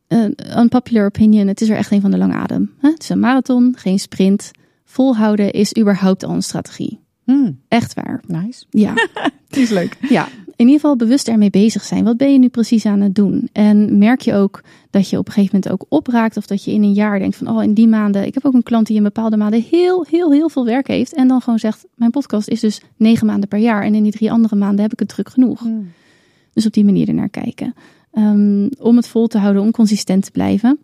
een 0.08 0.38
unpopular 0.58 1.04
opinion. 1.06 1.46
Het 1.46 1.60
is 1.60 1.68
er 1.68 1.76
echt 1.76 1.90
een 1.90 2.00
van 2.00 2.10
de 2.10 2.18
lange 2.18 2.34
adem. 2.34 2.74
hè? 2.80 2.88
Het 2.90 3.02
is 3.02 3.08
een 3.08 3.20
marathon, 3.20 3.74
geen 3.78 3.98
sprint. 3.98 4.50
Volhouden 4.84 5.50
is 5.52 5.76
überhaupt 5.78 6.24
al 6.24 6.34
een 6.34 6.42
strategie. 6.42 7.00
Hmm, 7.24 7.60
Echt 7.68 7.94
waar. 7.94 8.22
nice. 8.26 8.64
Ja. 8.70 8.92
is 9.48 9.70
leuk. 9.70 9.96
Ja, 10.08 10.28
in 10.56 10.66
ieder 10.66 10.80
geval 10.80 10.96
bewust 10.96 11.28
ermee 11.28 11.50
bezig 11.50 11.82
zijn. 11.82 12.04
Wat 12.04 12.16
ben 12.16 12.32
je 12.32 12.38
nu 12.38 12.48
precies 12.48 12.86
aan 12.86 13.00
het 13.00 13.14
doen? 13.14 13.48
En 13.52 13.98
merk 13.98 14.20
je 14.20 14.34
ook 14.34 14.62
dat 14.90 15.08
je 15.08 15.18
op 15.18 15.26
een 15.26 15.32
gegeven 15.32 15.56
moment 15.60 15.72
ook 15.72 15.86
opraakt 15.88 16.36
of 16.36 16.46
dat 16.46 16.64
je 16.64 16.72
in 16.72 16.82
een 16.82 16.92
jaar 16.92 17.18
denkt 17.18 17.36
van, 17.36 17.48
oh, 17.48 17.62
in 17.62 17.74
die 17.74 17.88
maanden. 17.88 18.26
Ik 18.26 18.34
heb 18.34 18.44
ook 18.44 18.54
een 18.54 18.62
klant 18.62 18.86
die 18.86 18.96
in 18.96 19.02
bepaalde 19.02 19.36
maanden 19.36 19.62
heel, 19.62 20.06
heel, 20.08 20.32
heel 20.32 20.48
veel 20.48 20.64
werk 20.64 20.86
heeft 20.86 21.14
en 21.14 21.28
dan 21.28 21.40
gewoon 21.40 21.58
zegt, 21.58 21.86
mijn 21.94 22.10
podcast 22.10 22.48
is 22.48 22.60
dus 22.60 22.80
negen 22.96 23.26
maanden 23.26 23.48
per 23.48 23.58
jaar 23.58 23.82
en 23.82 23.94
in 23.94 24.02
die 24.02 24.12
drie 24.12 24.32
andere 24.32 24.56
maanden 24.56 24.82
heb 24.82 24.92
ik 24.92 24.98
het 24.98 25.08
druk 25.08 25.28
genoeg. 25.28 25.60
Hmm. 25.60 25.92
Dus 26.52 26.66
op 26.66 26.72
die 26.72 26.84
manier 26.84 27.08
ernaar 27.08 27.28
kijken. 27.28 27.74
Ehm, 28.12 28.68
om 28.78 28.96
het 28.96 29.08
vol 29.08 29.26
te 29.26 29.38
houden, 29.38 29.62
om 29.62 29.70
consistent 29.70 30.24
te 30.24 30.30
blijven. 30.30 30.78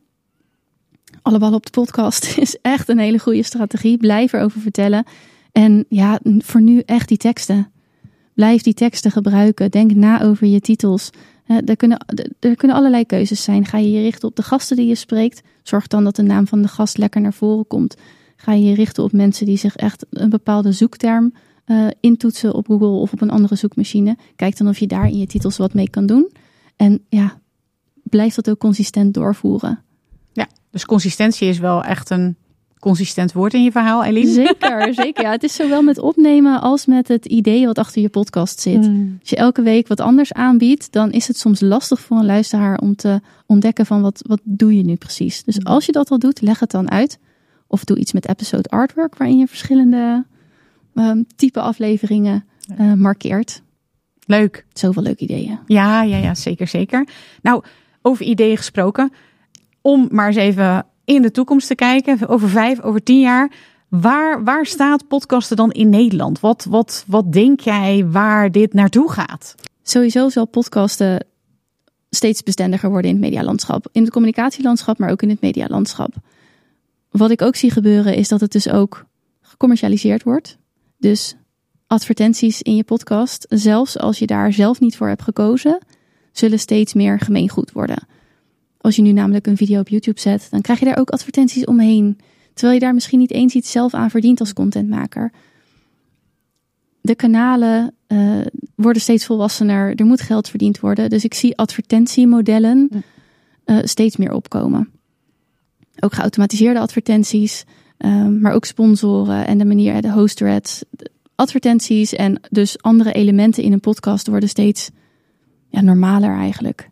Alle 1.23 1.39
ballen 1.39 1.57
op 1.57 1.65
de 1.65 1.71
podcast 1.71 2.37
is 2.39 2.57
echt 2.63 2.89
een 2.89 2.99
hele 2.99 3.19
goede 3.19 3.43
strategie. 3.43 3.97
Blijf 3.97 4.33
erover 4.33 4.61
vertellen. 4.61 5.05
En 5.53 5.85
ja, 5.89 6.21
voor 6.39 6.61
nu 6.61 6.83
echt 6.87 7.09
die 7.09 7.17
teksten. 7.17 7.71
Blijf 8.35 8.63
die 8.63 8.75
teksten 8.75 9.11
gebruiken. 9.11 9.71
Denk 9.71 9.95
na 9.95 10.23
over 10.23 10.47
je 10.47 10.61
titels. 10.61 11.11
Er, 11.47 11.77
kunnen, 11.77 12.07
er 12.41 12.57
kunnen 12.57 12.77
allerlei 12.77 13.05
keuzes 13.05 13.43
zijn. 13.43 13.65
Ga 13.65 13.79
je 13.79 13.91
je 13.91 14.01
richten 14.01 14.29
op 14.29 14.37
de 14.37 14.43
gasten 14.43 14.77
die 14.77 14.87
je 14.87 14.95
spreekt? 14.95 15.43
Zorg 15.63 15.87
dan 15.87 16.05
dat 16.05 16.17
de 16.17 16.23
naam 16.23 16.47
van 16.47 16.63
de 16.63 16.69
gast 16.69 16.99
lekker 16.99 17.21
naar 17.21 17.33
voren 17.33 17.67
komt. 17.67 17.97
Ga 18.37 18.53
je 18.53 18.65
je 18.65 18.75
richten 18.75 19.05
op 19.05 19.13
mensen 19.13 19.47
die 19.47 19.57
zich 19.57 19.77
echt 19.77 20.07
een 20.11 20.31
bepaalde 20.31 20.73
zoekterm 20.73 21.33
eh, 21.65 21.87
intoetsen 22.01 22.55
op 22.55 22.67
Google 22.67 22.87
of 22.87 23.13
op 23.13 23.21
een 23.21 23.31
andere 23.31 23.55
zoekmachine? 23.55 24.17
Kijk 24.37 24.57
dan 24.57 24.69
of 24.69 24.79
je 24.79 24.87
daar 24.87 25.07
in 25.07 25.19
je 25.19 25.27
titels 25.27 25.57
wat 25.57 25.75
mee 25.75 25.91
kan 25.91 26.07
doen. 26.07 26.31
En 26.77 27.05
ja, 27.09 27.41
blijf 28.03 28.35
dat 28.35 28.51
ook 28.51 28.59
consistent 28.59 29.15
doorvoeren. 29.15 29.83
Ja, 30.33 30.49
dus 30.71 30.85
consistentie 30.85 31.49
is 31.49 31.59
wel 31.59 31.85
echt 31.85 32.11
een 32.11 32.37
consistent 32.81 33.33
woord 33.33 33.55
in 33.55 33.63
je 33.63 33.71
verhaal, 33.71 34.03
Eileen. 34.03 34.27
Zeker, 34.27 34.95
zeker. 35.05 35.25
Ja, 35.25 35.31
het 35.31 35.43
is 35.43 35.55
zowel 35.55 35.83
met 35.83 35.99
opnemen 35.99 36.61
als 36.61 36.87
met 36.87 37.09
het 37.09 37.27
idee 37.27 37.67
wat 37.67 37.79
achter 37.79 38.03
je 38.03 38.09
podcast 38.09 38.61
zit. 38.61 38.87
Hmm. 38.87 39.17
Als 39.21 39.31
je 39.31 39.37
elke 39.37 39.63
week 39.63 39.89
wat 39.89 40.01
anders 40.01 40.33
aanbiedt, 40.33 40.93
dan 40.93 41.11
is 41.11 41.29
het 41.29 41.39
soms 41.39 41.61
lastig 41.61 42.01
voor 42.01 42.17
een 42.17 42.25
luisteraar 42.25 42.79
om 42.79 42.97
te 42.97 43.21
ontdekken 43.47 43.87
van 43.87 44.03
wat, 44.03 44.23
wat 44.27 44.41
doe 44.45 44.77
je 44.77 44.83
nu 44.83 44.95
precies. 44.95 45.45
Dus 45.45 45.65
als 45.65 45.87
je 45.87 45.93
dat 45.93 46.11
al 46.11 46.19
doet, 46.19 46.41
leg 46.41 46.61
het 46.61 46.71
dan 46.71 46.91
uit. 46.91 47.19
Of 47.67 47.85
doe 47.85 47.99
iets 47.99 48.13
met 48.13 48.29
episode 48.29 48.69
artwork, 48.69 49.17
waarin 49.17 49.39
je 49.39 49.47
verschillende 49.47 50.25
ehm, 50.95 51.23
type 51.37 51.61
afleveringen 51.61 52.45
eh, 52.77 52.93
markeert. 52.93 53.63
Leuk. 54.27 54.67
Zoveel 54.73 55.03
leuke 55.03 55.23
ideeën. 55.23 55.59
Ja, 55.67 56.03
ja, 56.03 56.17
ja, 56.17 56.35
zeker, 56.35 56.67
zeker. 56.67 57.09
Nou, 57.43 57.63
over 58.03 58.25
ideeën 58.25 58.57
gesproken. 58.57 59.13
Om 59.81 60.09
maar 60.11 60.27
eens 60.27 60.37
even 60.37 60.87
in 61.11 61.23
de 61.23 61.31
toekomst 61.31 61.67
te 61.67 61.75
kijken, 61.75 62.29
over 62.29 62.49
vijf, 62.49 62.81
over 62.81 63.03
tien 63.03 63.21
jaar. 63.21 63.53
Waar, 63.89 64.45
waar 64.45 64.67
staat 64.67 65.09
podcasten 65.09 65.57
dan 65.57 65.71
in 65.71 65.89
Nederland? 65.89 66.41
Wat, 66.41 66.67
wat, 66.69 67.05
wat 67.07 67.33
denk 67.33 67.61
jij 67.61 68.07
waar 68.11 68.51
dit 68.51 68.73
naartoe 68.73 69.11
gaat? 69.13 69.55
Sowieso 69.83 70.29
zal 70.29 70.47
podcasten 70.47 71.27
steeds 72.11 72.43
bestendiger 72.43 72.91
worden 72.91 73.11
in 73.11 73.17
het 73.17 73.25
medialandschap. 73.25 73.89
In 73.93 74.03
het 74.03 74.11
communicatielandschap, 74.11 74.99
maar 74.99 75.11
ook 75.11 75.23
in 75.23 75.29
het 75.29 75.41
medialandschap. 75.41 76.15
Wat 77.11 77.31
ik 77.31 77.43
ook 77.43 77.57
zie 77.57 77.71
gebeuren 77.71 78.15
is 78.15 78.29
dat 78.29 78.41
het 78.41 78.53
dus 78.53 78.69
ook 78.69 79.05
gecommercialiseerd 79.41 80.23
wordt. 80.23 80.59
Dus 80.99 81.37
advertenties 81.87 82.63
in 82.63 82.77
je 82.77 82.85
podcast, 82.85 83.47
zelfs 83.49 83.99
als 83.99 84.19
je 84.19 84.27
daar 84.27 84.53
zelf 84.53 84.81
niet 84.81 84.97
voor 84.97 85.09
hebt 85.09 85.23
gekozen, 85.23 85.79
zullen 86.33 86.59
steeds 86.59 86.95
meer 86.95 87.21
gemeengoed 87.21 87.73
worden. 87.73 88.07
Als 88.81 88.97
je 88.97 89.03
nu 89.03 89.13
namelijk 89.13 89.47
een 89.47 89.57
video 89.57 89.81
op 89.81 89.89
YouTube 89.89 90.21
zet, 90.21 90.47
dan 90.51 90.61
krijg 90.61 90.79
je 90.79 90.85
daar 90.85 90.99
ook 90.99 91.11
advertenties 91.11 91.65
omheen. 91.65 92.19
Terwijl 92.53 92.75
je 92.75 92.85
daar 92.85 92.95
misschien 92.95 93.19
niet 93.19 93.33
eens 93.33 93.55
iets 93.55 93.71
zelf 93.71 93.95
aan 93.95 94.11
verdient 94.11 94.41
als 94.41 94.53
contentmaker. 94.53 95.33
De 97.01 97.15
kanalen 97.15 97.95
eh, 98.07 98.41
worden 98.75 99.03
steeds 99.03 99.27
volwassener. 99.27 99.95
Er 99.95 100.05
moet 100.05 100.21
geld 100.21 100.49
verdiend 100.49 100.81
worden. 100.81 101.11
Dus 101.11 101.25
ik 101.25 101.35
zie 101.35 101.57
advertentiemodellen 101.57 103.05
eh, 103.65 103.79
steeds 103.83 104.17
meer 104.17 104.33
opkomen. 104.33 104.91
Ook 106.01 106.15
geautomatiseerde 106.15 106.81
advertenties, 106.81 107.65
ehm, 107.97 108.41
maar 108.41 108.53
ook 108.53 108.65
sponsoren 108.65 109.47
en 109.47 109.59
de 109.59 109.65
manier, 109.65 110.03
de 110.03 110.13
host 110.13 110.37
threads, 110.37 110.85
de 110.91 111.11
advertenties 111.35 112.15
en 112.15 112.41
dus 112.51 112.83
andere 112.83 113.13
elementen 113.13 113.63
in 113.63 113.73
een 113.73 113.81
podcast 113.81 114.27
worden 114.27 114.49
steeds 114.49 114.91
ja, 115.69 115.81
normaler 115.81 116.37
eigenlijk. 116.37 116.90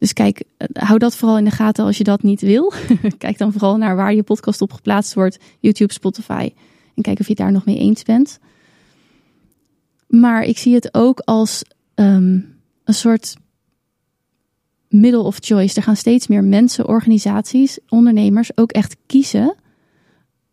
Dus 0.00 0.12
kijk, 0.12 0.42
eh, 0.56 0.68
hou 0.72 0.98
dat 0.98 1.16
vooral 1.16 1.38
in 1.38 1.44
de 1.44 1.50
gaten 1.50 1.84
als 1.84 1.98
je 1.98 2.04
dat 2.04 2.22
niet 2.22 2.40
wil. 2.40 2.72
kijk 3.18 3.38
dan 3.38 3.52
vooral 3.52 3.76
naar 3.76 3.96
waar 3.96 4.14
je 4.14 4.22
podcast 4.22 4.60
op 4.60 4.72
geplaatst 4.72 5.14
wordt, 5.14 5.38
YouTube, 5.58 5.92
Spotify. 5.92 6.52
En 6.94 7.02
kijk 7.02 7.18
of 7.20 7.26
je 7.26 7.32
het 7.32 7.40
daar 7.40 7.52
nog 7.52 7.64
mee 7.64 7.78
eens 7.78 8.02
bent. 8.02 8.38
Maar 10.08 10.42
ik 10.42 10.58
zie 10.58 10.74
het 10.74 10.94
ook 10.94 11.20
als 11.20 11.62
ehm, 11.94 12.38
een 12.84 12.94
soort 12.94 13.36
middle 14.88 15.22
of 15.22 15.36
choice. 15.40 15.76
Er 15.76 15.82
gaan 15.82 15.96
steeds 15.96 16.26
meer 16.26 16.44
mensen, 16.44 16.88
organisaties, 16.88 17.78
ondernemers 17.88 18.56
ook 18.56 18.72
echt 18.72 18.96
kiezen. 19.06 19.54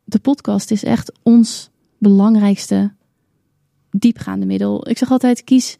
De 0.03 0.19
podcast 0.19 0.71
is 0.71 0.83
echt 0.83 1.11
ons 1.23 1.69
belangrijkste 1.97 2.93
diepgaande 3.91 4.45
middel. 4.45 4.89
Ik 4.89 4.97
zeg 4.97 5.11
altijd: 5.11 5.43
kies, 5.43 5.77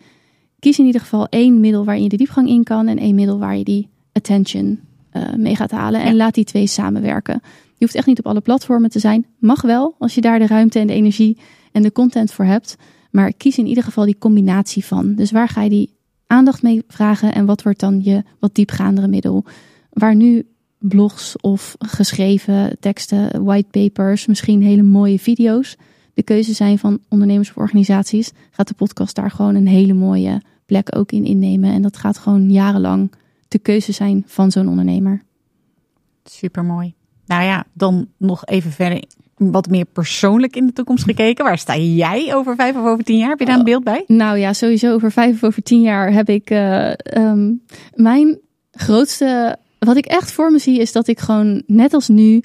kies 0.59 0.79
in 0.79 0.85
ieder 0.85 1.01
geval 1.01 1.27
één 1.29 1.59
middel 1.59 1.85
waarin 1.85 2.03
je 2.03 2.09
de 2.09 2.17
diepgang 2.17 2.47
in 2.49 2.63
kan 2.63 2.87
en 2.87 2.97
één 2.97 3.15
middel 3.15 3.39
waar 3.39 3.57
je 3.57 3.63
die 3.63 3.89
attention 4.11 4.79
eh, 5.09 5.33
mee 5.33 5.55
gaat 5.55 5.71
halen. 5.71 6.01
En 6.01 6.07
Ja. 6.11 6.15
laat 6.15 6.33
die 6.33 6.43
twee 6.43 6.67
samenwerken. 6.67 7.41
Je 7.53 7.85
hoeft 7.85 7.95
echt 7.95 8.05
niet 8.07 8.19
op 8.19 8.27
alle 8.27 8.41
platformen 8.41 8.89
te 8.89 8.99
zijn. 8.99 9.25
Mag 9.39 9.61
wel, 9.61 9.95
als 9.99 10.15
je 10.15 10.21
daar 10.21 10.39
de 10.39 10.47
ruimte 10.47 10.79
en 10.79 10.87
de 10.87 10.93
energie 10.93 11.37
en 11.71 11.81
de 11.81 11.91
content 11.91 12.31
voor 12.31 12.45
hebt. 12.45 12.75
Maar 13.11 13.33
kies 13.33 13.57
in 13.57 13.67
ieder 13.67 13.83
geval 13.83 14.05
die 14.05 14.17
combinatie 14.17 14.85
van. 14.85 15.15
Dus 15.15 15.31
waar 15.31 15.47
ga 15.49 15.61
je 15.61 15.69
die 15.69 15.93
aandacht 16.27 16.61
mee 16.61 16.83
vragen 16.87 17.33
en 17.33 17.45
wat 17.45 17.63
wordt 17.63 17.79
dan 17.79 17.99
je 18.03 18.23
wat 18.39 18.55
diepgaandere 18.55 19.07
middel? 19.07 19.45
Waar 19.89 20.15
nu 20.15 20.47
blogs 20.79 21.35
of 21.41 21.75
geschreven 21.79 22.77
teksten, 22.79 23.43
whitepapers, 23.43 24.25
misschien 24.25 24.61
hele 24.61 24.83
mooie 24.83 25.19
video's 25.19 25.75
de 26.17 26.23
keuze 26.23 26.53
zijn 26.53 26.79
van 26.79 26.99
ondernemers 27.09 27.49
of 27.49 27.57
organisaties, 27.57 28.31
gaat 28.51 28.67
de 28.67 28.73
podcast 28.73 29.15
daar 29.15 29.31
gewoon 29.31 29.55
een 29.55 29.67
hele 29.67 29.93
mooie 29.93 30.41
plek 30.65 30.95
ook 30.95 31.11
in 31.11 31.25
innemen. 31.25 31.71
En 31.73 31.81
dat 31.81 31.97
gaat 31.97 32.17
gewoon 32.17 32.51
jarenlang 32.51 33.11
de 33.47 33.59
keuze 33.59 33.91
zijn 33.91 34.23
van 34.27 34.51
zo'n 34.51 34.67
ondernemer. 34.67 35.21
Super 36.23 36.63
mooi. 36.63 36.93
Nou 37.25 37.43
ja, 37.43 37.65
dan 37.73 38.07
nog 38.17 38.45
even 38.45 38.71
verder 38.71 39.03
wat 39.35 39.69
meer 39.69 39.85
persoonlijk 39.85 40.55
in 40.55 40.65
de 40.65 40.73
toekomst 40.73 41.03
gekeken. 41.03 41.45
Waar 41.45 41.57
sta 41.57 41.77
jij 41.77 42.35
over 42.35 42.55
vijf 42.55 42.75
of 42.75 42.85
over 42.85 43.03
tien 43.03 43.17
jaar? 43.17 43.29
Heb 43.29 43.39
je 43.39 43.45
daar 43.45 43.57
een 43.57 43.63
beeld 43.63 43.83
bij? 43.83 44.03
Nou 44.07 44.37
ja, 44.37 44.53
sowieso 44.53 44.93
over 44.93 45.11
vijf 45.11 45.33
of 45.33 45.43
over 45.43 45.63
tien 45.63 45.81
jaar 45.81 46.13
heb 46.13 46.29
ik 46.29 46.49
eh, 46.49 46.91
ehm, 46.97 47.53
mijn 47.93 48.39
grootste. 48.71 49.57
Wat 49.79 49.97
ik 49.97 50.05
echt 50.05 50.31
voor 50.31 50.51
me 50.51 50.59
zie, 50.59 50.79
is 50.79 50.91
dat 50.91 51.07
ik 51.07 51.19
gewoon 51.19 51.63
net 51.65 51.93
als 51.93 52.07
nu 52.07 52.41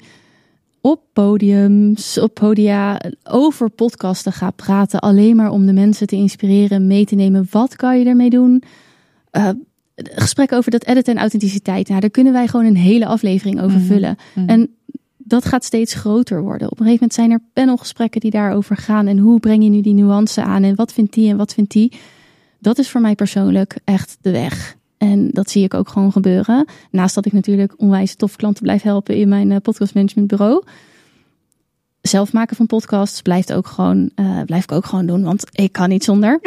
op 0.85 1.01
podiums, 1.13 2.17
op 2.19 2.33
podia, 2.33 3.01
over 3.23 3.69
podcasten 3.69 4.31
ga 4.31 4.51
praten. 4.51 4.99
Alleen 4.99 5.35
maar 5.35 5.51
om 5.51 5.65
de 5.65 5.73
mensen 5.73 6.07
te 6.07 6.15
inspireren, 6.15 6.87
mee 6.87 7.05
te 7.05 7.15
nemen. 7.15 7.47
Wat 7.51 7.75
kan 7.75 7.99
je 7.99 8.05
ermee 8.05 8.29
doen? 8.29 8.63
Eh 9.31 9.49
gesprek 9.95 10.51
over 10.51 10.71
dat 10.71 10.85
editen 10.85 11.13
en 11.13 11.19
authenticiteit. 11.19 11.87
Nou, 11.87 11.99
daar 12.01 12.09
kunnen 12.09 12.33
wij 12.33 12.47
gewoon 12.47 12.65
een 12.65 12.75
hele 12.75 13.05
aflevering 13.05 13.61
over 13.61 13.77
Mhm. 13.77 13.85
vullen. 13.85 14.15
Mhm. 14.35 14.49
En 14.49 14.75
dat 15.17 15.45
gaat 15.45 15.63
steeds 15.63 15.93
groter 15.93 16.41
worden. 16.41 16.71
Op 16.71 16.79
een 16.79 16.85
gegeven 16.85 17.07
moment 17.09 17.13
zijn 17.13 17.31
er 17.31 17.41
panelgesprekken 17.53 18.21
die 18.21 18.31
daarover 18.31 18.77
gaan. 18.77 19.07
En 19.07 19.17
hoe 19.17 19.39
breng 19.39 19.63
je 19.63 19.69
nu 19.69 19.81
die 19.81 19.93
nuance 19.93 20.43
aan? 20.43 20.63
En 20.63 20.75
wat 20.75 20.93
vindt 20.93 21.13
die 21.13 21.29
en 21.29 21.37
wat 21.37 21.53
vindt 21.53 21.71
die? 21.71 21.91
Dat 22.59 22.77
is 22.79 22.89
voor 22.89 23.01
mij 23.01 23.15
persoonlijk 23.15 23.77
echt 23.83 24.17
de 24.21 24.31
weg. 24.31 24.75
En 25.03 25.29
dat 25.31 25.49
zie 25.49 25.63
ik 25.63 25.73
ook 25.73 25.89
gewoon 25.89 26.11
gebeuren. 26.11 26.65
Naast 26.91 27.15
dat 27.15 27.25
ik 27.25 27.31
natuurlijk 27.31 27.73
onwijs 27.77 28.15
tof 28.15 28.35
klanten 28.35 28.63
blijf 28.63 28.81
helpen 28.81 29.15
in 29.15 29.27
mijn 29.27 29.51
eh, 29.51 29.57
podcast 29.61 29.93
management 29.93 30.27
bureau. 30.27 30.63
Zelf 32.01 32.33
maken 32.33 32.55
van 32.55 32.65
podcasts 32.65 33.21
blijft 33.21 33.53
ook 33.53 33.67
gewoon, 33.67 34.11
eh, 34.15 34.41
blijf 34.41 34.63
ik 34.63 34.71
ook 34.71 34.85
gewoon 34.85 35.05
doen, 35.05 35.23
want 35.23 35.45
ik 35.51 35.71
kan 35.71 35.89
niet 35.89 36.03
zonder. 36.03 36.39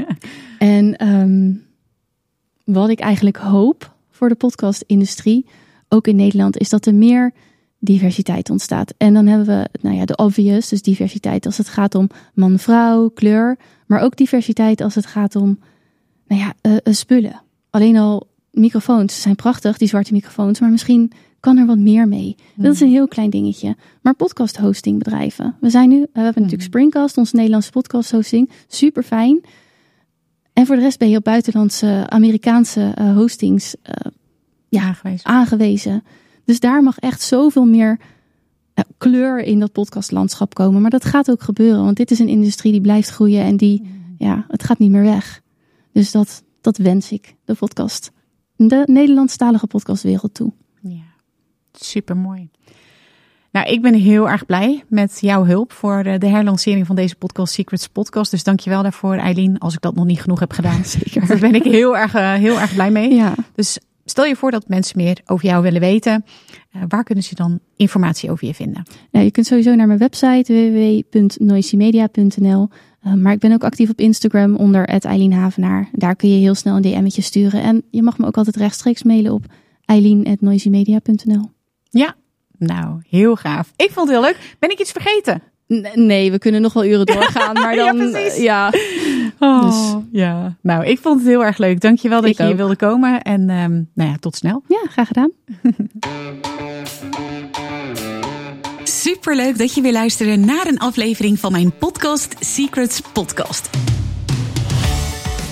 en 0.58 0.96
ehm, 0.96 1.52
wat 2.64 2.88
ik 2.88 3.00
eigenlijk 3.00 3.36
hoop 3.36 3.94
voor 4.10 4.28
de 4.28 4.34
podcastindustrie, 4.34 5.46
ook 5.88 6.06
in 6.06 6.16
Nederland, 6.16 6.58
is 6.58 6.68
dat 6.68 6.86
er 6.86 6.94
meer 6.94 7.32
diversiteit 7.78 8.50
ontstaat. 8.50 8.94
En 8.96 9.14
dan 9.14 9.26
hebben 9.26 9.46
we 9.46 9.68
nou 9.80 9.96
ja, 9.96 10.04
de 10.04 10.16
obvious, 10.16 10.68
dus 10.68 10.82
diversiteit 10.82 11.46
als 11.46 11.58
het 11.58 11.68
gaat 11.68 11.94
om 11.94 12.08
man-vrouw, 12.34 13.08
kleur, 13.08 13.58
maar 13.86 14.00
ook 14.00 14.16
diversiteit 14.16 14.80
als 14.80 14.94
het 14.94 15.06
gaat 15.06 15.36
om 15.36 15.58
nou 16.26 16.40
ja, 16.40 16.54
uh, 16.62 16.94
spullen. 16.94 17.42
Alleen 17.72 17.96
al 17.96 18.28
microfoons 18.50 19.20
zijn 19.20 19.34
prachtig, 19.34 19.78
die 19.78 19.88
zwarte 19.88 20.12
microfoons, 20.12 20.60
maar 20.60 20.70
misschien 20.70 21.12
kan 21.40 21.58
er 21.58 21.66
wat 21.66 21.78
meer 21.78 22.08
mee. 22.08 22.36
Dat 22.54 22.74
is 22.74 22.80
een 22.80 22.88
heel 22.88 23.08
klein 23.08 23.30
dingetje. 23.30 23.76
Maar 24.02 24.14
podcast 24.14 24.56
hosting 24.56 24.98
bedrijven. 24.98 25.56
We 25.60 25.70
zijn 25.70 25.88
nu, 25.88 25.96
we 26.00 26.20
hebben 26.20 26.42
natuurlijk 26.42 26.52
mhm. 26.52 26.62
Springcast, 26.62 27.16
onze 27.16 27.36
Nederlandse 27.36 27.70
podcast 27.70 28.10
hosting. 28.10 28.50
Super 28.66 29.02
fijn. 29.02 29.40
En 30.52 30.66
voor 30.66 30.76
de 30.76 30.82
rest 30.82 30.98
ben 30.98 31.10
je 31.10 31.16
op 31.16 31.24
buitenlandse 31.24 32.04
Amerikaanse 32.08 32.94
uh, 32.98 33.16
hostings 33.16 33.74
uh, 33.84 34.12
ja, 34.68 34.82
aangewezen. 34.82 35.26
aangewezen. 35.26 36.02
Dus 36.44 36.60
daar 36.60 36.82
mag 36.82 36.98
echt 36.98 37.22
zoveel 37.22 37.64
meer 37.64 37.98
uh, 38.74 38.84
kleur 38.98 39.38
in 39.38 39.60
dat 39.60 39.72
podcastlandschap 39.72 40.54
komen. 40.54 40.80
Maar 40.80 40.90
dat 40.90 41.04
gaat 41.04 41.30
ook 41.30 41.42
gebeuren, 41.42 41.84
want 41.84 41.96
dit 41.96 42.10
is 42.10 42.18
een 42.18 42.28
industrie 42.28 42.72
die 42.72 42.80
blijft 42.80 43.08
groeien 43.08 43.44
en 43.44 43.56
die, 43.56 43.80
mhm. 43.80 43.90
ja, 44.18 44.46
het 44.48 44.64
gaat 44.64 44.78
niet 44.78 44.90
meer 44.90 45.02
weg. 45.02 45.42
Dus 45.92 46.10
dat, 46.10 46.42
dat 46.62 46.76
wens 46.76 47.12
ik, 47.12 47.34
de 47.44 47.54
podcast. 47.54 48.10
De 48.56 48.82
Nederlandstalige 48.86 49.66
podcastwereld 49.66 50.34
toe. 50.34 50.52
Ja, 50.80 51.04
super 51.72 52.16
mooi. 52.16 52.50
Nou, 53.52 53.66
ik 53.66 53.82
ben 53.82 53.94
heel 53.94 54.30
erg 54.30 54.46
blij 54.46 54.84
met 54.88 55.18
jouw 55.20 55.44
hulp 55.44 55.72
voor 55.72 56.02
de 56.02 56.26
herlancering 56.26 56.86
van 56.86 56.96
deze 56.96 57.16
podcast 57.16 57.52
Secrets 57.52 57.88
Podcast. 57.88 58.30
Dus 58.30 58.44
dankjewel 58.44 58.82
daarvoor, 58.82 59.16
Eileen. 59.16 59.58
Als 59.58 59.74
ik 59.74 59.80
dat 59.80 59.94
nog 59.94 60.04
niet 60.04 60.20
genoeg 60.20 60.40
heb 60.40 60.52
gedaan, 60.52 60.84
zeker. 60.98 61.26
Daar 61.26 61.38
ben 61.38 61.54
ik 61.54 61.64
heel 61.64 61.96
erg, 61.96 62.14
eh, 62.14 62.32
heel 62.32 62.60
erg 62.60 62.74
blij 62.74 62.90
mee. 62.90 63.14
Ja. 63.14 63.34
Dus 63.54 63.78
stel 64.04 64.24
je 64.24 64.36
voor 64.36 64.50
dat 64.50 64.68
mensen 64.68 64.96
meer 64.96 65.20
over 65.26 65.46
jou 65.46 65.62
willen 65.62 65.80
weten. 65.80 66.24
Uh, 66.76 66.82
waar 66.88 67.04
kunnen 67.04 67.24
ze 67.24 67.34
dan 67.34 67.60
informatie 67.76 68.30
over 68.30 68.46
je 68.46 68.54
vinden? 68.54 68.82
Nou, 69.10 69.24
je 69.24 69.30
kunt 69.30 69.46
sowieso 69.46 69.74
naar 69.74 69.86
mijn 69.86 69.98
website 69.98 70.52
www.noisymedia.nl. 70.52 72.68
Uh, 73.06 73.12
maar 73.12 73.32
ik 73.32 73.38
ben 73.38 73.52
ook 73.52 73.64
actief 73.64 73.90
op 73.90 74.00
Instagram 74.00 74.56
onder 74.56 74.84
Eileen 74.84 75.32
Havenaar. 75.32 75.88
Daar 75.92 76.16
kun 76.16 76.30
je 76.30 76.38
heel 76.38 76.54
snel 76.54 76.76
een 76.76 76.82
DM'tje 76.82 77.22
sturen. 77.22 77.62
En 77.62 77.82
je 77.90 78.02
mag 78.02 78.18
me 78.18 78.26
ook 78.26 78.36
altijd 78.36 78.56
rechtstreeks 78.56 79.02
mailen 79.02 79.32
op 79.32 79.44
eileen.noisymedia.nl. 79.84 81.50
Ja, 81.90 82.14
nou, 82.58 83.00
heel 83.08 83.36
gaaf. 83.36 83.72
Ik 83.76 83.90
vond 83.90 84.08
het 84.08 84.18
heel 84.18 84.26
leuk. 84.26 84.56
Ben 84.58 84.70
ik 84.70 84.80
iets 84.80 84.92
vergeten? 84.92 85.42
Nee, 85.94 86.30
we 86.30 86.38
kunnen 86.38 86.60
nog 86.60 86.72
wel 86.72 86.84
uren 86.84 87.06
doorgaan, 87.14 87.52
maar 87.52 87.76
dan 87.76 87.96
ja. 87.96 88.32
ja. 88.36 88.72
Oh, 89.38 89.62
dus. 89.62 89.94
ja. 90.12 90.56
Nou, 90.60 90.86
ik 90.86 90.98
vond 90.98 91.18
het 91.18 91.28
heel 91.28 91.44
erg 91.44 91.58
leuk. 91.58 91.80
Dankjewel 91.80 92.20
dat 92.20 92.36
je 92.36 92.44
hier 92.44 92.56
wilde 92.56 92.76
komen 92.76 93.22
en 93.22 93.40
um, 93.50 93.90
nou 93.94 94.10
ja, 94.10 94.16
tot 94.20 94.36
snel. 94.36 94.62
Ja, 94.68 94.80
graag 94.88 95.06
gedaan. 95.06 95.30
Superleuk 99.02 99.58
dat 99.58 99.74
je 99.74 99.80
weer 99.80 99.92
luistert 99.92 100.40
naar 100.40 100.66
een 100.66 100.78
aflevering 100.78 101.38
van 101.38 101.52
mijn 101.52 101.76
podcast 101.78 102.34
Secrets 102.40 103.00
Podcast. 103.12 103.91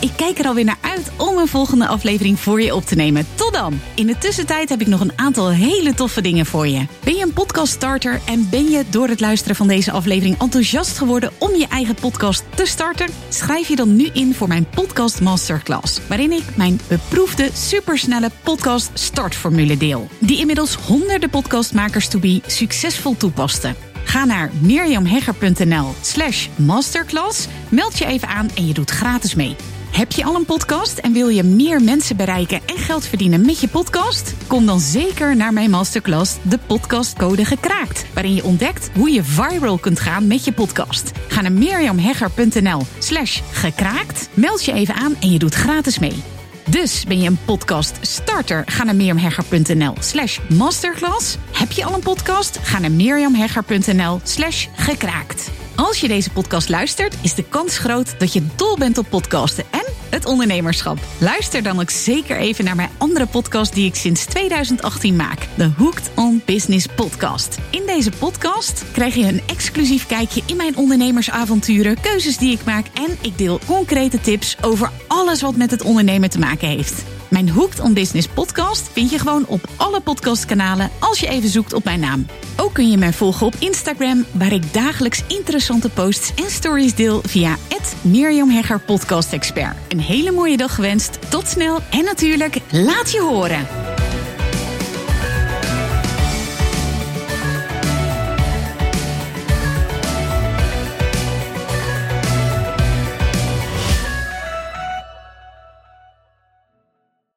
Ik 0.01 0.11
kijk 0.17 0.39
er 0.39 0.47
alweer 0.47 0.65
naar 0.65 0.79
uit 0.81 1.11
om 1.17 1.39
een 1.39 1.49
volgende 1.49 1.87
aflevering 1.87 2.41
voor 2.41 2.63
je 2.63 2.75
op 2.75 2.85
te 2.85 2.95
nemen. 2.95 3.27
Tot 3.35 3.53
dan! 3.53 3.81
In 3.95 4.07
de 4.07 4.19
tussentijd 4.19 4.69
heb 4.69 4.81
ik 4.81 4.87
nog 4.87 5.01
een 5.01 5.13
aantal 5.17 5.51
hele 5.51 5.95
toffe 5.95 6.21
dingen 6.21 6.47
voor 6.47 6.69
je. 6.69 6.87
Ben 7.05 7.15
je 7.15 7.23
een 7.23 7.33
podcast 7.33 7.73
starter 7.73 8.21
en 8.25 8.49
ben 8.51 8.71
je 8.71 8.85
door 8.91 9.09
het 9.09 9.21
luisteren 9.21 9.57
van 9.57 9.69
deze 9.69 9.93
aflevering 9.93 10.39
enthousiast 10.39 10.99
geworden 10.99 11.33
om 11.39 11.57
je 11.57 11.67
eigen 11.67 11.95
podcast 11.95 12.45
te 12.55 12.67
starten? 12.67 13.07
Schrijf 13.29 13.69
je 13.69 13.77
dan 13.77 13.97
nu 13.97 14.09
in 14.13 14.35
voor 14.35 14.49
mijn 14.49 14.67
podcast 14.75 15.21
masterclass, 15.21 16.01
waarin 16.07 16.33
ik 16.33 16.57
mijn 16.57 16.81
beproefde 16.89 17.51
supersnelle 17.53 18.31
podcast 18.43 18.91
startformule 18.95 19.77
deel, 19.77 20.09
die 20.19 20.39
inmiddels 20.39 20.75
honderden 20.75 21.31
podcastmakers 21.31 22.09
to 22.09 22.19
be 22.19 22.43
succesvol 22.47 23.17
toepasten. 23.17 23.77
Ga 24.05 24.25
naar 24.25 24.51
mirjamhegger.nl 24.61 25.95
slash 26.01 26.49
masterclass, 26.57 27.47
meld 27.69 27.99
je 27.99 28.07
even 28.07 28.29
aan 28.29 28.51
en 28.55 28.67
je 28.67 28.75
doet 28.75 28.91
gratis 28.91 29.35
mee. 29.35 29.57
Heb 29.91 30.13
je 30.13 30.25
al 30.25 30.35
een 30.35 30.45
podcast 30.45 30.99
en 30.99 31.13
wil 31.13 31.29
je 31.29 31.43
meer 31.43 31.83
mensen 31.83 32.17
bereiken 32.17 32.61
en 32.67 32.77
geld 32.77 33.07
verdienen 33.07 33.45
met 33.45 33.61
je 33.61 33.69
podcast? 33.69 34.35
Kom 34.47 34.67
dan 34.67 34.81
zeker 34.81 35.37
naar 35.37 35.53
mijn 35.53 35.71
masterclass 35.71 36.37
De 36.43 36.59
Podcastcode 36.67 37.45
Gekraakt, 37.45 38.05
waarin 38.15 38.35
je 38.35 38.45
ontdekt 38.45 38.91
hoe 38.95 39.11
je 39.11 39.25
viral 39.25 39.79
kunt 39.79 40.01
gaan 40.01 40.27
met 40.27 40.45
je 40.45 40.53
podcast. 40.53 41.11
Ga 41.29 41.41
naar 41.41 41.53
mirjamhegger.nl 41.53 42.83
slash 42.99 43.41
gekraakt, 43.51 44.29
meld 44.35 44.65
je 44.65 44.73
even 44.73 44.95
aan 44.95 45.17
en 45.21 45.33
je 45.33 45.39
doet 45.39 45.55
gratis 45.55 45.99
mee. 45.99 46.23
Dus 46.69 47.05
ben 47.05 47.21
je 47.21 47.29
een 47.29 47.45
podcast 47.45 47.99
starter? 48.01 48.63
Ga 48.67 48.85
naar 48.85 48.97
mirjamhegger.nl 48.97 49.95
slash 50.01 50.39
masterclass. 50.49 51.37
Heb 51.53 51.73
je 51.73 51.85
al 51.85 51.95
een 51.95 52.01
podcast? 52.01 52.59
Ga 52.63 52.79
naar 52.79 52.93
mirjamhegger.nl 52.93 54.21
slash 54.23 54.67
gekraakt. 54.77 55.51
Als 55.77 56.01
je 56.01 56.09
deze 56.09 56.31
podcast 56.31 56.69
luistert, 56.69 57.17
is 57.23 57.35
de 57.35 57.45
kans 57.45 57.79
groot 57.79 58.21
dat 58.21 58.33
je 58.33 58.47
dol 58.57 58.77
bent 58.77 58.99
op 58.99 59.07
podcasten 59.09 59.65
en 59.71 59.85
het 60.11 60.27
ondernemerschap. 60.27 60.99
Luister 61.19 61.63
dan 61.63 61.81
ook 61.81 61.91
zeker 61.91 62.37
even 62.37 62.65
naar 62.65 62.77
mijn 62.77 62.91
andere 62.99 63.27
podcast 63.27 63.75
die 63.75 63.87
ik 63.87 63.95
sinds 63.95 64.25
2018 64.25 65.17
maak. 65.17 65.49
De 65.57 65.71
Hooked 65.77 66.11
on 66.15 66.43
Business 66.45 66.87
Podcast. 66.95 67.59
In 67.71 67.83
deze 67.87 68.11
podcast 68.19 68.85
krijg 68.93 69.15
je 69.15 69.25
een 69.25 69.43
exclusief 69.47 70.07
kijkje 70.07 70.43
in 70.47 70.57
mijn 70.57 70.77
ondernemersavonturen, 70.77 72.01
keuzes 72.01 72.37
die 72.37 72.53
ik 72.53 72.65
maak 72.65 72.87
en 72.95 73.19
ik 73.21 73.39
deel 73.39 73.61
concrete 73.67 74.21
tips 74.21 74.57
over 74.61 74.91
alles 75.07 75.41
wat 75.41 75.57
met 75.57 75.71
het 75.71 75.83
ondernemen 75.83 76.31
te 76.31 76.39
maken 76.39 76.69
heeft. 76.69 77.05
Mijn 77.31 77.51
Hooked 77.51 77.81
on 77.81 77.95
Business 77.95 78.29
podcast 78.29 78.89
vind 78.93 79.11
je 79.11 79.19
gewoon 79.19 79.47
op 79.47 79.61
alle 79.77 80.01
podcastkanalen 80.01 80.91
als 80.99 81.21
je 81.21 81.29
even 81.29 81.49
zoekt 81.49 81.73
op 81.73 81.85
mijn 81.85 82.01
naam. 82.01 82.27
Ook 82.57 82.73
kun 82.73 82.91
je 82.91 82.97
mij 82.97 83.13
volgen 83.13 83.47
op 83.47 83.55
Instagram, 83.59 84.25
waar 84.33 84.53
ik 84.53 84.73
dagelijks 84.73 85.23
interessante 85.27 85.89
posts 85.89 86.35
en 86.35 86.51
stories 86.51 86.95
deel 86.95 87.21
via 87.27 87.57
Mirjam 88.03 88.51
Hegger 88.51 88.81
Podcast 88.81 89.33
Expert. 89.33 89.77
Een 89.89 90.01
hele 90.01 90.31
mooie 90.31 90.57
dag 90.57 90.75
gewenst, 90.75 91.31
tot 91.31 91.49
snel 91.49 91.79
en 91.91 92.05
natuurlijk 92.05 92.59
laat 92.71 93.11
je 93.13 93.21
horen. 93.21 93.90